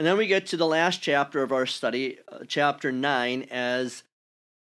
And 0.00 0.06
then 0.06 0.16
we 0.16 0.26
get 0.26 0.46
to 0.46 0.56
the 0.56 0.66
last 0.66 1.02
chapter 1.02 1.42
of 1.42 1.52
our 1.52 1.66
study, 1.66 2.20
chapter 2.48 2.90
nine, 2.90 3.42
as 3.50 4.02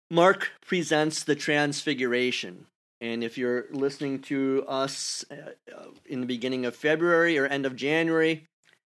Mark 0.09 0.51
presents 0.67 1.23
the 1.23 1.35
Transfiguration. 1.35 2.65
And 2.99 3.23
if 3.23 3.37
you're 3.37 3.67
listening 3.71 4.19
to 4.23 4.65
us 4.67 5.23
uh, 5.31 5.85
in 6.05 6.19
the 6.19 6.25
beginning 6.25 6.65
of 6.65 6.75
February 6.75 7.37
or 7.37 7.45
end 7.45 7.65
of 7.65 7.77
January, 7.77 8.43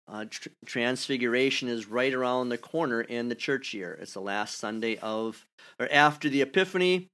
uh, 0.08 0.26
tr- 0.30 0.50
Transfiguration 0.64 1.70
is 1.70 1.88
right 1.88 2.14
around 2.14 2.50
the 2.50 2.60
corner 2.60 3.02
in 3.02 3.30
the 3.30 3.36
church 3.36 3.74
year. 3.74 3.98
It's 4.00 4.14
the 4.14 4.22
last 4.22 4.60
Sunday 4.60 4.98
of, 4.98 5.44
or 5.80 5.92
after 5.92 6.30
the 6.30 6.44
Epiphany, 6.44 7.08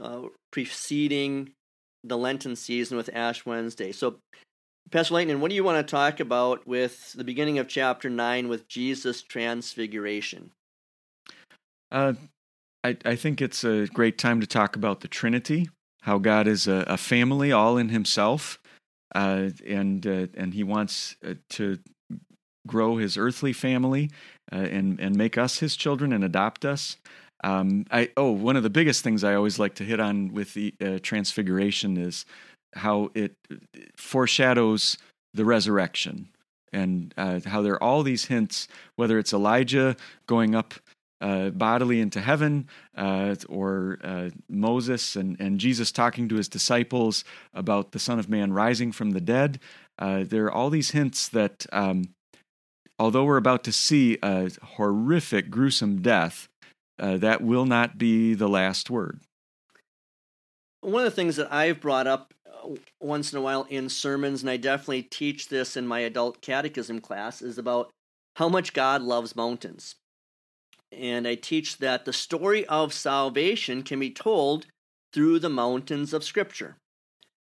uh, 0.00 0.26
preceding 0.52 1.50
the 2.04 2.16
Lenten 2.16 2.54
season 2.54 2.96
with 2.96 3.10
Ash 3.12 3.44
Wednesday. 3.44 3.90
So, 3.90 4.18
Pastor 4.90 5.14
Leighton, 5.14 5.40
what 5.40 5.50
do 5.50 5.54
you 5.54 5.62
want 5.62 5.86
to 5.86 5.88
talk 5.88 6.18
about 6.18 6.66
with 6.66 7.12
the 7.12 7.22
beginning 7.22 7.60
of 7.60 7.68
chapter 7.68 8.10
9 8.10 8.48
with 8.48 8.66
Jesus' 8.66 9.22
Transfiguration? 9.22 10.50
Uh, 11.92 12.14
I, 12.82 12.96
I 13.04 13.14
think 13.14 13.40
it's 13.40 13.62
a 13.62 13.86
great 13.86 14.18
time 14.18 14.40
to 14.40 14.48
talk 14.48 14.74
about 14.74 15.00
the 15.00 15.06
Trinity, 15.06 15.68
how 16.02 16.18
God 16.18 16.48
is 16.48 16.66
a, 16.66 16.84
a 16.88 16.96
family 16.96 17.52
all 17.52 17.76
in 17.76 17.90
Himself, 17.90 18.58
uh, 19.14 19.50
and 19.64 20.04
uh, 20.04 20.26
and 20.34 20.54
He 20.54 20.64
wants 20.64 21.14
uh, 21.24 21.34
to 21.50 21.78
grow 22.66 22.96
His 22.96 23.16
earthly 23.16 23.52
family 23.52 24.10
uh, 24.52 24.56
and 24.56 24.98
and 24.98 25.14
make 25.14 25.38
us 25.38 25.60
His 25.60 25.76
children 25.76 26.12
and 26.12 26.24
adopt 26.24 26.64
us. 26.64 26.96
Um, 27.44 27.86
I 27.92 28.10
oh 28.16 28.32
one 28.32 28.56
of 28.56 28.64
the 28.64 28.70
biggest 28.70 29.04
things 29.04 29.22
I 29.22 29.34
always 29.34 29.58
like 29.58 29.76
to 29.76 29.84
hit 29.84 30.00
on 30.00 30.32
with 30.32 30.54
the 30.54 30.74
uh, 30.84 30.98
Transfiguration 31.00 31.96
is 31.96 32.24
how 32.74 33.10
it 33.14 33.36
foreshadows 33.96 34.96
the 35.34 35.44
resurrection 35.44 36.28
and 36.72 37.12
uh, 37.16 37.40
how 37.46 37.62
there 37.62 37.74
are 37.74 37.82
all 37.82 38.02
these 38.02 38.26
hints, 38.26 38.68
whether 38.96 39.18
it's 39.18 39.32
Elijah 39.32 39.96
going 40.26 40.54
up 40.54 40.74
uh, 41.20 41.50
bodily 41.50 42.00
into 42.00 42.20
heaven, 42.20 42.66
uh, 42.96 43.34
or 43.48 43.98
uh, 44.02 44.30
Moses 44.48 45.16
and, 45.16 45.38
and 45.38 45.60
Jesus 45.60 45.92
talking 45.92 46.28
to 46.28 46.36
his 46.36 46.48
disciples 46.48 47.24
about 47.52 47.92
the 47.92 47.98
Son 47.98 48.18
of 48.18 48.28
Man 48.28 48.52
rising 48.52 48.90
from 48.90 49.10
the 49.10 49.20
dead. 49.20 49.60
Uh, 49.98 50.24
there 50.26 50.46
are 50.46 50.52
all 50.52 50.70
these 50.70 50.92
hints 50.92 51.28
that, 51.28 51.66
um, 51.72 52.14
although 52.98 53.24
we're 53.24 53.36
about 53.36 53.64
to 53.64 53.72
see 53.72 54.16
a 54.22 54.50
horrific, 54.62 55.50
gruesome 55.50 56.00
death, 56.00 56.48
uh, 56.98 57.18
that 57.18 57.42
will 57.42 57.66
not 57.66 57.98
be 57.98 58.32
the 58.32 58.48
last 58.48 58.88
word. 58.88 59.20
One 60.80 61.04
of 61.04 61.12
the 61.12 61.16
things 61.16 61.36
that 61.36 61.52
I've 61.52 61.80
brought 61.80 62.06
up 62.06 62.32
once 63.00 63.32
in 63.32 63.38
a 63.38 63.42
while 63.42 63.66
in 63.68 63.88
sermons, 63.88 64.42
and 64.42 64.50
I 64.50 64.56
definitely 64.56 65.02
teach 65.02 65.48
this 65.48 65.76
in 65.76 65.86
my 65.86 66.00
adult 66.00 66.40
catechism 66.40 67.00
class, 67.00 67.42
is 67.42 67.58
about 67.58 67.90
how 68.36 68.48
much 68.48 68.72
God 68.72 69.02
loves 69.02 69.36
mountains. 69.36 69.96
And 70.92 71.26
I 71.26 71.34
teach 71.34 71.78
that 71.78 72.04
the 72.04 72.12
story 72.12 72.66
of 72.66 72.92
salvation 72.92 73.82
can 73.82 74.00
be 74.00 74.10
told 74.10 74.66
through 75.12 75.38
the 75.38 75.48
mountains 75.48 76.12
of 76.12 76.24
Scripture, 76.24 76.76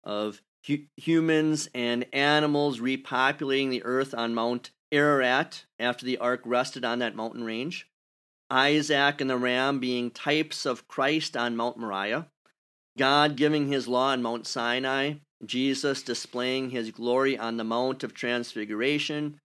of 0.03 0.41
hu- 0.68 0.86
humans 0.95 1.70
and 1.74 2.06
animals 2.14 2.80
repopulating 2.80 3.70
the 3.70 3.84
earth 3.84 4.14
on 4.14 4.34
Mount 4.34 4.72
Ararat 4.91 5.66
after 5.80 6.06
the 6.06 6.18
ark 6.18 6.41
rested 6.45 6.86
on 6.86 6.99
that 6.99 7.16
mountain 7.16 7.43
range, 7.43 7.88
Isaac 8.49 9.20
and 9.22 9.30
the 9.30 9.38
ram 9.38 9.80
being 9.80 10.12
types 10.12 10.66
of 10.66 10.88
Christ 10.88 11.36
on 11.36 11.56
Mount 11.56 11.78
Moriah, 11.78 12.28
God 12.98 13.36
giving 13.36 13.68
his 13.68 13.88
law 13.88 14.12
on 14.12 14.22
Mount 14.22 14.48
Sinai, 14.48 15.16
Jesus 15.46 16.02
displaying 16.02 16.70
his 16.70 16.91
glory 16.91 17.38
on 17.38 17.58
the 17.58 17.64
Mount 17.64 18.04
of 18.04 18.14
Transfiguration, 18.14 19.39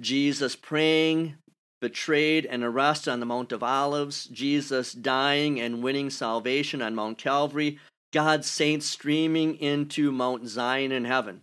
Jesus 0.00 0.56
praying 0.56 1.36
betrayed 1.80 2.46
and 2.46 2.62
arrested 2.62 3.10
on 3.10 3.20
the 3.20 3.26
Mount 3.26 3.50
of 3.50 3.62
Olives, 3.62 4.26
Jesus 4.26 4.92
dying 4.92 5.60
and 5.60 5.82
winning 5.82 6.10
salvation 6.10 6.80
on 6.80 6.94
Mount 6.94 7.18
Calvary, 7.18 7.78
God's 8.12 8.48
saints 8.48 8.86
streaming 8.86 9.56
into 9.56 10.12
Mount 10.12 10.46
Zion 10.46 10.92
in 10.92 11.04
heaven. 11.06 11.42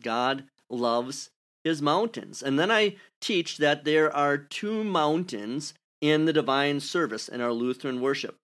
God 0.00 0.44
loves 0.70 1.30
his 1.64 1.82
mountains. 1.82 2.42
And 2.42 2.58
then 2.58 2.70
I 2.70 2.96
teach 3.20 3.56
that 3.56 3.84
there 3.84 4.14
are 4.14 4.38
two 4.38 4.84
mountains 4.84 5.74
in 6.00 6.24
the 6.24 6.32
divine 6.32 6.78
service 6.78 7.28
in 7.28 7.40
our 7.40 7.52
Lutheran 7.52 8.00
worship. 8.00 8.36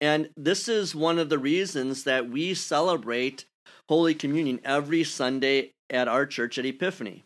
And 0.00 0.30
this 0.36 0.68
is 0.68 0.94
one 0.94 1.18
of 1.18 1.28
the 1.28 1.38
reasons 1.38 2.04
that 2.04 2.30
we 2.30 2.54
celebrate 2.54 3.46
Holy 3.88 4.14
Communion 4.14 4.60
every 4.64 5.02
Sunday 5.04 5.72
at 5.90 6.08
our 6.08 6.26
church 6.26 6.58
at 6.58 6.66
Epiphany. 6.66 7.24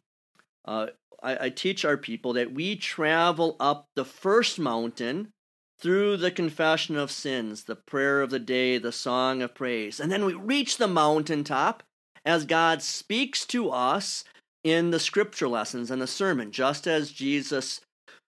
Uh, 0.64 0.87
I, 1.23 1.47
I 1.47 1.51
teach 1.51 1.85
our 1.85 1.97
people 1.97 2.33
that 2.35 2.53
we 2.53 2.77
travel 2.77 3.57
up 3.61 3.87
the 3.95 4.05
first 4.05 4.59
mountain 4.59 5.33
through 5.81 6.16
the 6.16 6.31
confession 6.31 6.97
of 6.97 7.11
sins, 7.11 7.64
the 7.64 7.77
prayer 7.77 8.23
of 8.23 8.31
the 8.31 8.39
day, 8.39 8.79
the 8.79 8.93
song 8.93 9.43
of 9.43 9.55
praise. 9.55 9.99
And 9.99 10.12
then 10.12 10.25
we 10.25 10.35
reach 10.35 10.77
the 10.77 10.87
mountaintop 10.87 11.83
as 12.25 12.45
God 12.45 12.83
speaks 12.83 13.45
to 13.47 13.70
us 13.70 14.23
in 14.62 14.93
the 14.93 15.01
scripture 15.01 15.49
lessons 15.49 15.91
and 15.91 16.01
the 16.01 16.07
sermon, 16.07 16.53
just 16.53 16.87
as 16.87 17.11
Jesus 17.11 17.81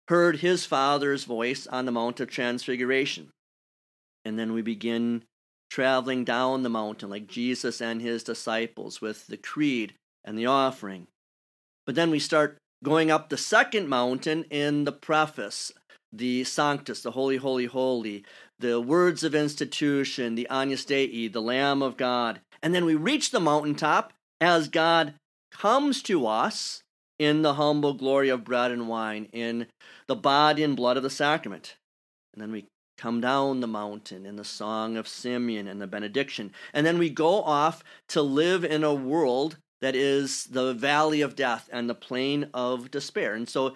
heard 0.09 0.39
his 0.39 0.67
Father's 0.67 1.25
voice 1.25 1.67
on 1.69 1.87
the 1.87 1.93
Mount 1.93 2.19
of 2.19 2.29
Transfiguration. 2.29 3.31
And 4.25 4.39
then 4.39 4.53
we 4.53 4.63
begin 4.63 5.25
traveling 5.71 6.25
down 6.25 6.63
the 6.63 6.69
mountain 6.69 7.11
like 7.11 7.27
Jesus 7.27 7.81
and 7.81 8.01
his 8.01 8.23
disciples 8.23 9.01
with 9.01 9.27
the 9.27 9.37
creed 9.37 9.95
and 10.25 10.39
the 10.39 10.47
offering. 10.47 11.07
But 11.87 11.95
then 11.95 12.11
we 12.11 12.19
start 12.19 12.59
going 12.83 13.11
up 13.11 13.29
the 13.29 13.37
second 13.37 13.89
mountain 13.89 14.45
in 14.51 14.85
the 14.85 14.93
preface, 14.93 15.73
the 16.13 16.45
Sanctus, 16.45 17.03
the 17.03 17.11
Holy, 17.11 17.37
Holy, 17.37 17.67
Holy, 17.67 18.25
the 18.59 18.81
words 18.81 19.25
of 19.25 19.35
institution, 19.35 20.35
the 20.35 20.49
Agnus 20.49 20.85
Dei, 20.85 21.29
the 21.29 21.43
Lamb 21.43 21.83
of 21.83 21.97
God. 21.97 22.41
And 22.63 22.75
then 22.75 22.85
we 22.85 22.95
reach 22.95 23.31
the 23.31 23.41
mountaintop 23.41 24.13
as 24.41 24.69
God 24.69 25.15
comes 25.51 26.03
to 26.05 26.27
us 26.27 26.83
in 27.19 27.43
the 27.43 27.55
humble 27.55 27.95
glory 27.95 28.29
of 28.29 28.45
bread 28.45 28.71
and 28.71 28.89
wine, 28.89 29.29
in 29.33 29.67
the 30.07 30.17
body 30.17 30.63
and 30.63 30.77
blood 30.77 30.97
of 30.97 31.03
the 31.03 31.11
sacrament. 31.11 31.77
And 32.33 32.43
then 32.43 32.53
we 32.53 32.67
come 33.05 33.21
down 33.21 33.61
the 33.61 33.67
mountain 33.67 34.25
in 34.25 34.37
the 34.37 34.45
song 34.45 34.97
of 34.97 35.07
Simeon 35.07 35.69
and 35.69 35.79
the 35.79 35.87
benediction. 35.87 36.51
And 36.73 36.87
then 36.87 36.97
we 36.97 37.11
go 37.11 37.43
off 37.43 37.85
to 38.09 38.23
live 38.23 38.65
in 38.65 38.83
a 38.83 38.95
world 38.95 39.59
that 39.83 39.95
is 39.95 40.45
the 40.45 40.73
valley 40.73 41.21
of 41.21 41.37
death 41.37 41.69
and 41.71 41.87
the 41.91 41.95
plain 41.95 42.49
of 42.55 42.91
despair. 42.91 43.35
And 43.35 43.47
so 43.47 43.75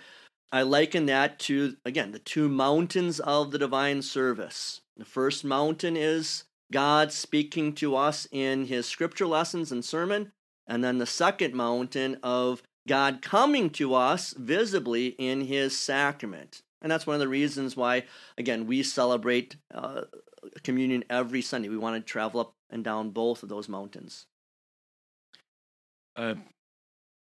I 0.51 0.62
liken 0.62 1.05
that 1.07 1.39
to, 1.41 1.76
again, 1.85 2.12
the 2.12 2.20
two 2.20 2.49
mountains 2.49 3.20
of 3.20 3.51
the 3.51 3.59
divine 3.59 4.01
service. 4.01 4.81
The 4.97 5.05
first 5.05 5.45
mountain 5.45 5.95
is 5.95 6.45
God 6.72 7.12
speaking 7.12 7.74
to 7.74 7.97
us 7.97 8.26
in 8.33 8.64
his 8.64 8.87
scripture 8.87 9.26
lessons 9.26 9.70
and 9.70 9.85
sermon. 9.85 10.33
And 10.66 10.83
then 10.83 10.97
the 10.97 11.05
second 11.05 11.53
mountain 11.53 12.16
of 12.22 12.62
God 12.89 13.20
coming 13.20 13.68
to 13.70 13.95
us 13.95 14.33
visibly 14.39 15.09
in 15.18 15.43
his 15.43 15.76
sacrament. 15.76 16.62
And 16.81 16.91
that's 16.91 17.07
one 17.07 17.14
of 17.14 17.20
the 17.20 17.29
reasons 17.29 17.76
why, 17.76 18.05
again, 18.37 18.66
we 18.66 18.83
celebrate 18.83 19.57
uh, 19.74 20.03
communion 20.62 21.05
every 21.11 21.43
Sunday. 21.43 21.68
We 21.68 21.79
want 21.79 21.97
to 21.97 22.12
travel 22.12 22.41
up 22.41 22.55
and 22.70 22.85
down 22.85 23.11
both 23.11 23.43
of 23.43 23.49
those 23.49 23.68
mountains. 23.68 24.26
Uh, 26.16 26.35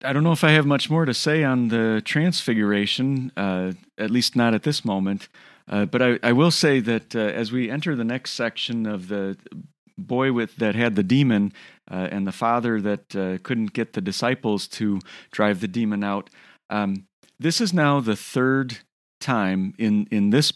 I 0.02 0.12
don't 0.12 0.24
know 0.24 0.32
if 0.32 0.44
I 0.44 0.50
have 0.50 0.66
much 0.66 0.90
more 0.90 1.04
to 1.04 1.14
say 1.14 1.44
on 1.44 1.68
the 1.68 2.02
transfiguration, 2.04 3.32
uh, 3.36 3.72
at 3.98 4.10
least 4.10 4.36
not 4.36 4.54
at 4.54 4.62
this 4.62 4.84
moment. 4.84 5.28
Uh, 5.66 5.86
but 5.86 6.02
I, 6.02 6.18
I, 6.22 6.32
will 6.32 6.50
say 6.50 6.80
that 6.80 7.16
uh, 7.16 7.20
as 7.20 7.50
we 7.50 7.70
enter 7.70 7.96
the 7.96 8.04
next 8.04 8.32
section 8.32 8.84
of 8.84 9.08
the 9.08 9.38
boy 9.96 10.30
with 10.30 10.56
that 10.56 10.74
had 10.74 10.94
the 10.94 11.02
demon 11.02 11.54
uh, 11.90 12.08
and 12.10 12.26
the 12.26 12.32
father 12.32 12.82
that 12.82 13.08
couldn't 13.42 13.72
get 13.72 13.94
the 13.94 14.02
disciples 14.02 14.68
to 14.68 15.00
drive 15.30 15.60
the 15.60 15.68
demon 15.68 16.04
out, 16.04 16.28
um, 16.68 17.06
this 17.38 17.62
is 17.62 17.72
now 17.72 17.98
the 18.00 18.16
third 18.16 18.80
time 19.24 19.74
in 19.78 20.06
in 20.10 20.30
this 20.30 20.52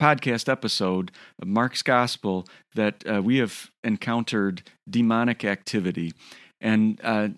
podcast 0.00 0.48
episode 0.48 1.10
of 1.40 1.48
Mark's 1.48 1.82
Gospel 1.82 2.46
that 2.74 3.04
we 3.24 3.38
have 3.38 3.70
encountered 3.82 4.62
demonic 4.88 5.44
activity. 5.44 6.12
And 6.60 7.00
uh, 7.02 7.28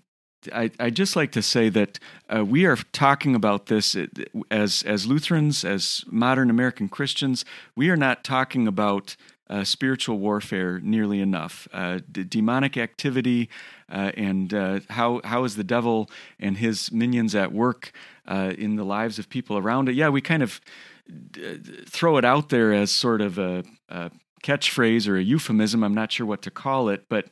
I, 0.52 0.70
I 0.78 0.90
just 0.90 1.16
like 1.16 1.32
to 1.32 1.42
say 1.42 1.68
that 1.68 1.98
uh, 2.34 2.44
we 2.44 2.64
are 2.64 2.76
talking 2.92 3.34
about 3.34 3.66
this 3.66 3.94
uh, 3.94 4.06
as 4.50 4.82
as 4.82 5.06
Lutherans, 5.06 5.64
as 5.64 6.04
modern 6.10 6.50
American 6.50 6.88
Christians. 6.88 7.44
We 7.76 7.90
are 7.90 7.96
not 7.96 8.24
talking 8.24 8.66
about 8.66 9.16
uh, 9.50 9.64
spiritual 9.64 10.18
warfare 10.18 10.80
nearly 10.80 11.20
enough. 11.20 11.68
Uh, 11.72 11.98
d- 12.10 12.24
demonic 12.24 12.76
activity 12.76 13.50
uh, 13.90 14.12
and 14.16 14.54
uh, 14.54 14.80
how 14.90 15.20
how 15.24 15.44
is 15.44 15.56
the 15.56 15.64
devil 15.64 16.08
and 16.38 16.56
his 16.56 16.90
minions 16.90 17.34
at 17.34 17.52
work 17.52 17.92
uh, 18.30 18.54
in 18.56 18.76
the 18.76 18.84
lives 18.84 19.18
of 19.18 19.28
people 19.28 19.58
around 19.58 19.88
it? 19.90 19.94
Yeah, 19.94 20.08
we 20.08 20.22
kind 20.22 20.42
of 20.42 20.60
d- 21.30 21.58
throw 21.86 22.16
it 22.16 22.24
out 22.24 22.48
there 22.48 22.72
as 22.72 22.90
sort 22.90 23.20
of 23.20 23.38
a, 23.38 23.64
a, 23.88 24.10
catchphrase 24.42 25.06
or 25.06 25.18
a 25.18 25.22
euphemism. 25.22 25.84
I'm 25.84 25.94
not 25.94 26.12
sure 26.12 26.24
what 26.24 26.40
to 26.42 26.50
call 26.50 26.88
it, 26.88 27.04
but 27.10 27.26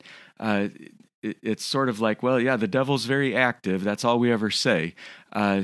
it's 1.21 1.65
sort 1.65 1.89
of 1.89 1.99
like, 1.99 2.21
well, 2.21 2.39
yeah, 2.39 2.55
the 2.55 2.67
devil's 2.67 3.05
very 3.05 3.35
active. 3.35 3.83
That's 3.83 4.05
all 4.05 4.19
we 4.19 4.31
ever 4.31 4.51
say. 4.51 4.93
Uh, 5.33 5.63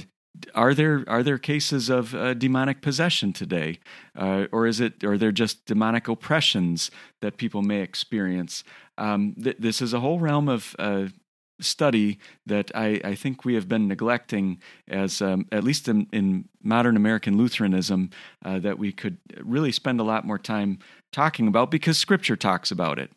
are 0.54 0.74
there 0.74 1.04
are 1.08 1.24
there 1.24 1.38
cases 1.38 1.90
of 1.90 2.14
uh, 2.14 2.34
demonic 2.34 2.82
possession 2.82 3.34
today, 3.34 3.80
uh, 4.18 4.48
or 4.52 4.68
is 4.68 4.80
it 4.80 5.04
or 5.04 5.18
they're 5.18 5.32
just 5.32 5.66
demonic 5.66 6.08
oppressions 6.08 6.92
that 7.22 7.38
people 7.38 7.62
may 7.62 7.82
experience? 7.82 8.64
Um, 8.98 9.36
th- 9.42 9.58
this 9.60 9.82
is 9.82 9.94
a 9.94 10.00
whole 10.00 10.20
realm 10.20 10.50
of 10.50 10.76
uh, 10.80 11.08
study 11.60 12.20
that 12.46 12.72
I, 12.76 13.00
I, 13.04 13.16
think 13.16 13.46
we 13.46 13.54
have 13.56 13.70
been 13.70 13.88
neglecting 13.88 14.60
as 14.88 15.22
um, 15.22 15.48
at 15.52 15.64
least 15.64 15.88
in, 15.88 16.08
in, 16.12 16.50
modern 16.62 16.98
American 16.98 17.38
Lutheranism 17.38 18.10
uh, 18.44 18.58
that 18.58 18.80
we 18.80 18.92
could 18.92 19.18
really 19.44 19.72
spend 19.72 20.00
a 20.00 20.04
lot 20.04 20.26
more 20.26 20.40
time 20.40 20.80
talking 21.12 21.48
about 21.48 21.70
because 21.70 21.98
Scripture 21.98 22.36
talks 22.36 22.72
about 22.72 22.98
it 22.98 23.12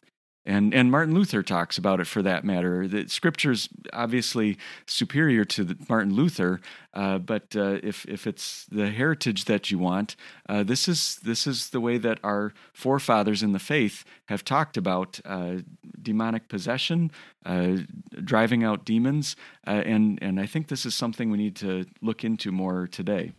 and 0.49 0.73
and 0.73 0.91
Martin 0.91 1.15
Luther 1.15 1.43
talks 1.43 1.77
about 1.77 2.01
it 2.01 2.07
for 2.07 2.23
that 2.23 2.43
matter. 2.43 2.89
The 2.89 3.07
scripture's 3.07 3.69
obviously 3.93 4.57
superior 4.87 5.45
to 5.45 5.63
the, 5.63 5.77
Martin 5.89 6.15
Luther, 6.15 6.61
uh, 6.95 7.19
but 7.19 7.55
uh, 7.55 7.79
if 7.83 8.07
if 8.07 8.27
it's 8.27 8.65
the 8.65 8.91
heritage 8.91 9.45
that 9.45 9.71
you 9.71 9.79
want, 9.79 10.17
uh, 10.49 10.63
this 10.63 10.89
is 10.89 11.17
this 11.23 11.47
is 11.47 11.69
the 11.71 11.81
way 11.81 11.99
that 11.99 12.19
our 12.25 12.55
forefathers 12.73 13.43
in 13.43 13.53
the 13.53 13.59
faith 13.59 14.05
have 14.27 14.43
talked 14.43 14.79
about 14.79 15.21
uh, 15.27 15.57
demonic 16.03 16.49
possession, 16.49 17.11
uh, 17.45 17.77
driving 18.25 18.65
out 18.65 18.87
demons, 18.87 19.37
uh, 19.67 19.83
and 19.85 20.19
and 20.23 20.41
I 20.41 20.47
think 20.47 20.69
this 20.69 20.87
is 20.87 20.95
something 20.95 21.31
we 21.31 21.39
need 21.39 21.57
to 21.57 21.85
look 22.01 22.25
into 22.25 22.51
more 22.51 22.87
today. 22.87 23.33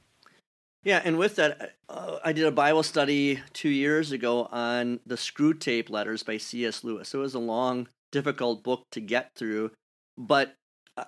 Yeah, 0.84 1.02
and 1.04 1.18
with 1.18 1.36
that, 1.36 1.76
uh, 1.90 2.20
I 2.24 2.32
did 2.32 2.46
a 2.46 2.52
Bible 2.52 2.84
study 2.84 3.42
two 3.52 3.70
years 3.70 4.12
ago 4.12 4.48
on 4.52 5.02
the 5.06 5.16
Screwtape 5.16 5.90
Letters 5.90 6.24
by 6.24 6.38
C.S. 6.38 6.84
Lewis. 6.84 7.14
It 7.14 7.18
was 7.18 7.34
a 7.34 7.40
long, 7.40 7.90
difficult 8.12 8.64
book 8.64 8.86
to 8.92 9.02
get 9.02 9.32
through, 9.36 9.72
but 10.18 10.56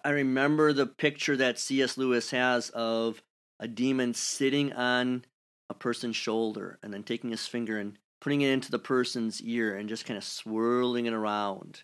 I 0.03 0.09
remember 0.09 0.74
the 0.74 0.88
picture 0.88 1.38
that 1.38 1.57
C.S. 1.57 1.97
Lewis 1.97 2.32
has 2.32 2.69
of 2.69 3.22
a 3.59 3.67
demon 3.67 4.13
sitting 4.13 4.74
on 4.74 5.26
a 5.69 5.74
person's 5.74 6.15
shoulder 6.15 6.78
and 6.84 6.93
then 6.93 7.03
taking 7.03 7.32
his 7.32 7.47
finger 7.47 7.78
and 7.78 7.97
putting 8.19 8.41
it 8.41 8.51
into 8.51 8.72
the 8.72 8.80
person's 8.80 9.41
ear 9.41 9.76
and 9.76 9.88
just 9.88 10.05
kind 10.05 10.17
of 10.17 10.24
swirling 10.24 11.05
it 11.05 11.13
around. 11.13 11.84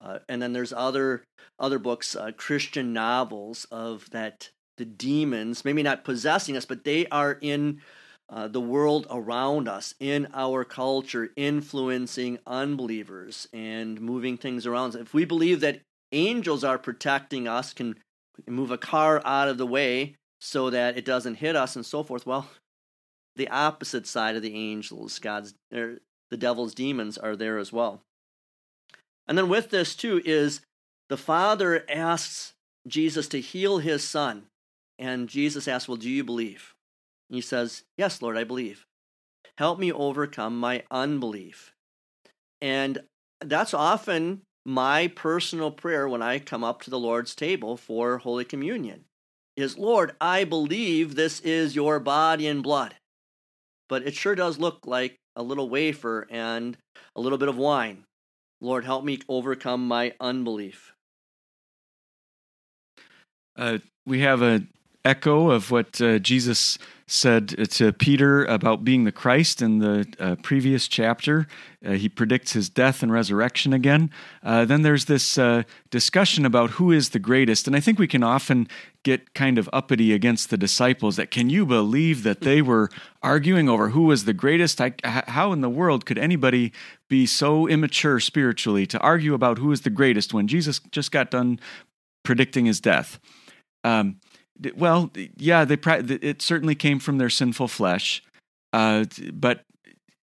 Uh, 0.00 0.20
and 0.28 0.40
then 0.40 0.54
there's 0.54 0.72
other 0.72 1.22
other 1.58 1.78
books, 1.78 2.16
uh, 2.16 2.30
Christian 2.36 2.94
novels 2.94 3.66
of 3.70 4.08
that 4.10 4.50
the 4.80 4.86
demons, 4.86 5.62
maybe 5.62 5.82
not 5.82 6.04
possessing 6.04 6.56
us, 6.56 6.64
but 6.64 6.84
they 6.84 7.06
are 7.08 7.36
in 7.42 7.82
uh, 8.30 8.48
the 8.48 8.62
world 8.62 9.06
around 9.10 9.68
us, 9.68 9.94
in 10.00 10.26
our 10.32 10.64
culture, 10.64 11.28
influencing 11.36 12.38
unbelievers 12.46 13.46
and 13.52 14.00
moving 14.00 14.38
things 14.38 14.66
around. 14.66 14.94
If 14.94 15.12
we 15.12 15.26
believe 15.26 15.60
that 15.60 15.82
angels 16.12 16.64
are 16.64 16.78
protecting 16.78 17.46
us, 17.46 17.74
can 17.74 17.96
move 18.48 18.70
a 18.70 18.78
car 18.78 19.20
out 19.22 19.48
of 19.48 19.58
the 19.58 19.66
way 19.66 20.16
so 20.40 20.70
that 20.70 20.96
it 20.96 21.04
doesn't 21.04 21.34
hit 21.34 21.56
us 21.56 21.76
and 21.76 21.84
so 21.84 22.02
forth, 22.02 22.24
well, 22.24 22.48
the 23.36 23.48
opposite 23.48 24.06
side 24.06 24.34
of 24.34 24.42
the 24.42 24.54
angels, 24.54 25.18
God's, 25.18 25.52
er, 25.74 25.98
the 26.30 26.38
devil's 26.38 26.74
demons, 26.74 27.18
are 27.18 27.36
there 27.36 27.58
as 27.58 27.70
well. 27.70 28.00
And 29.28 29.36
then 29.36 29.50
with 29.50 29.68
this 29.68 29.94
too 29.94 30.22
is 30.24 30.62
the 31.10 31.18
Father 31.18 31.84
asks 31.86 32.54
Jesus 32.88 33.28
to 33.28 33.42
heal 33.42 33.78
his 33.78 34.02
son. 34.02 34.46
And 35.00 35.30
Jesus 35.30 35.66
asks, 35.66 35.88
Well, 35.88 35.96
do 35.96 36.08
you 36.08 36.22
believe? 36.22 36.74
And 37.28 37.34
he 37.34 37.40
says, 37.40 37.82
Yes, 37.96 38.20
Lord, 38.20 38.36
I 38.36 38.44
believe. 38.44 38.86
Help 39.56 39.78
me 39.78 39.90
overcome 39.90 40.60
my 40.60 40.84
unbelief. 40.90 41.72
And 42.60 42.98
that's 43.40 43.74
often 43.74 44.42
my 44.66 45.08
personal 45.08 45.70
prayer 45.70 46.06
when 46.06 46.22
I 46.22 46.38
come 46.38 46.62
up 46.62 46.82
to 46.82 46.90
the 46.90 46.98
Lord's 46.98 47.34
table 47.34 47.78
for 47.78 48.18
Holy 48.18 48.44
Communion 48.44 49.06
is, 49.56 49.78
Lord, 49.78 50.14
I 50.20 50.44
believe 50.44 51.14
this 51.14 51.40
is 51.40 51.74
your 51.74 51.98
body 51.98 52.46
and 52.46 52.62
blood. 52.62 52.94
But 53.88 54.06
it 54.06 54.14
sure 54.14 54.34
does 54.34 54.58
look 54.58 54.86
like 54.86 55.16
a 55.34 55.42
little 55.42 55.68
wafer 55.68 56.26
and 56.30 56.76
a 57.16 57.20
little 57.20 57.38
bit 57.38 57.48
of 57.48 57.56
wine. 57.56 58.04
Lord, 58.60 58.84
help 58.84 59.04
me 59.04 59.18
overcome 59.28 59.88
my 59.88 60.12
unbelief. 60.20 60.92
Uh, 63.56 63.78
we 64.06 64.20
have 64.20 64.42
a 64.42 64.62
echo 65.04 65.50
of 65.50 65.70
what 65.70 66.00
uh, 66.00 66.18
Jesus 66.18 66.78
said 67.10 67.48
to 67.68 67.92
Peter 67.92 68.44
about 68.44 68.84
being 68.84 69.02
the 69.02 69.10
Christ 69.10 69.60
in 69.60 69.80
the 69.80 70.06
uh, 70.20 70.36
previous 70.44 70.86
chapter. 70.86 71.48
Uh, 71.84 71.92
he 71.92 72.08
predicts 72.08 72.52
his 72.52 72.68
death 72.68 73.02
and 73.02 73.10
resurrection 73.10 73.72
again. 73.72 74.12
Uh, 74.44 74.64
then 74.64 74.82
there's 74.82 75.06
this 75.06 75.36
uh, 75.36 75.64
discussion 75.90 76.46
about 76.46 76.70
who 76.70 76.92
is 76.92 77.08
the 77.08 77.18
greatest. 77.18 77.66
And 77.66 77.74
I 77.74 77.80
think 77.80 77.98
we 77.98 78.06
can 78.06 78.22
often 78.22 78.68
get 79.02 79.34
kind 79.34 79.58
of 79.58 79.68
uppity 79.72 80.12
against 80.12 80.50
the 80.50 80.56
disciples 80.56 81.16
that 81.16 81.32
can 81.32 81.50
you 81.50 81.66
believe 81.66 82.22
that 82.22 82.42
they 82.42 82.62
were 82.62 82.88
arguing 83.24 83.68
over 83.68 83.88
who 83.88 84.02
was 84.02 84.24
the 84.24 84.32
greatest? 84.32 84.80
I, 84.80 84.92
how 85.02 85.52
in 85.52 85.62
the 85.62 85.70
world 85.70 86.06
could 86.06 86.18
anybody 86.18 86.72
be 87.08 87.26
so 87.26 87.66
immature 87.66 88.20
spiritually 88.20 88.86
to 88.86 89.00
argue 89.00 89.34
about 89.34 89.58
who 89.58 89.72
is 89.72 89.80
the 89.80 89.90
greatest 89.90 90.32
when 90.32 90.46
Jesus 90.46 90.78
just 90.92 91.10
got 91.10 91.32
done 91.32 91.58
predicting 92.22 92.66
his 92.66 92.80
death? 92.80 93.18
Um, 93.82 94.20
well, 94.76 95.10
yeah, 95.36 95.64
they 95.64 95.78
it 95.84 96.42
certainly 96.42 96.74
came 96.74 96.98
from 96.98 97.18
their 97.18 97.30
sinful 97.30 97.68
flesh, 97.68 98.22
uh, 98.72 99.04
but 99.32 99.64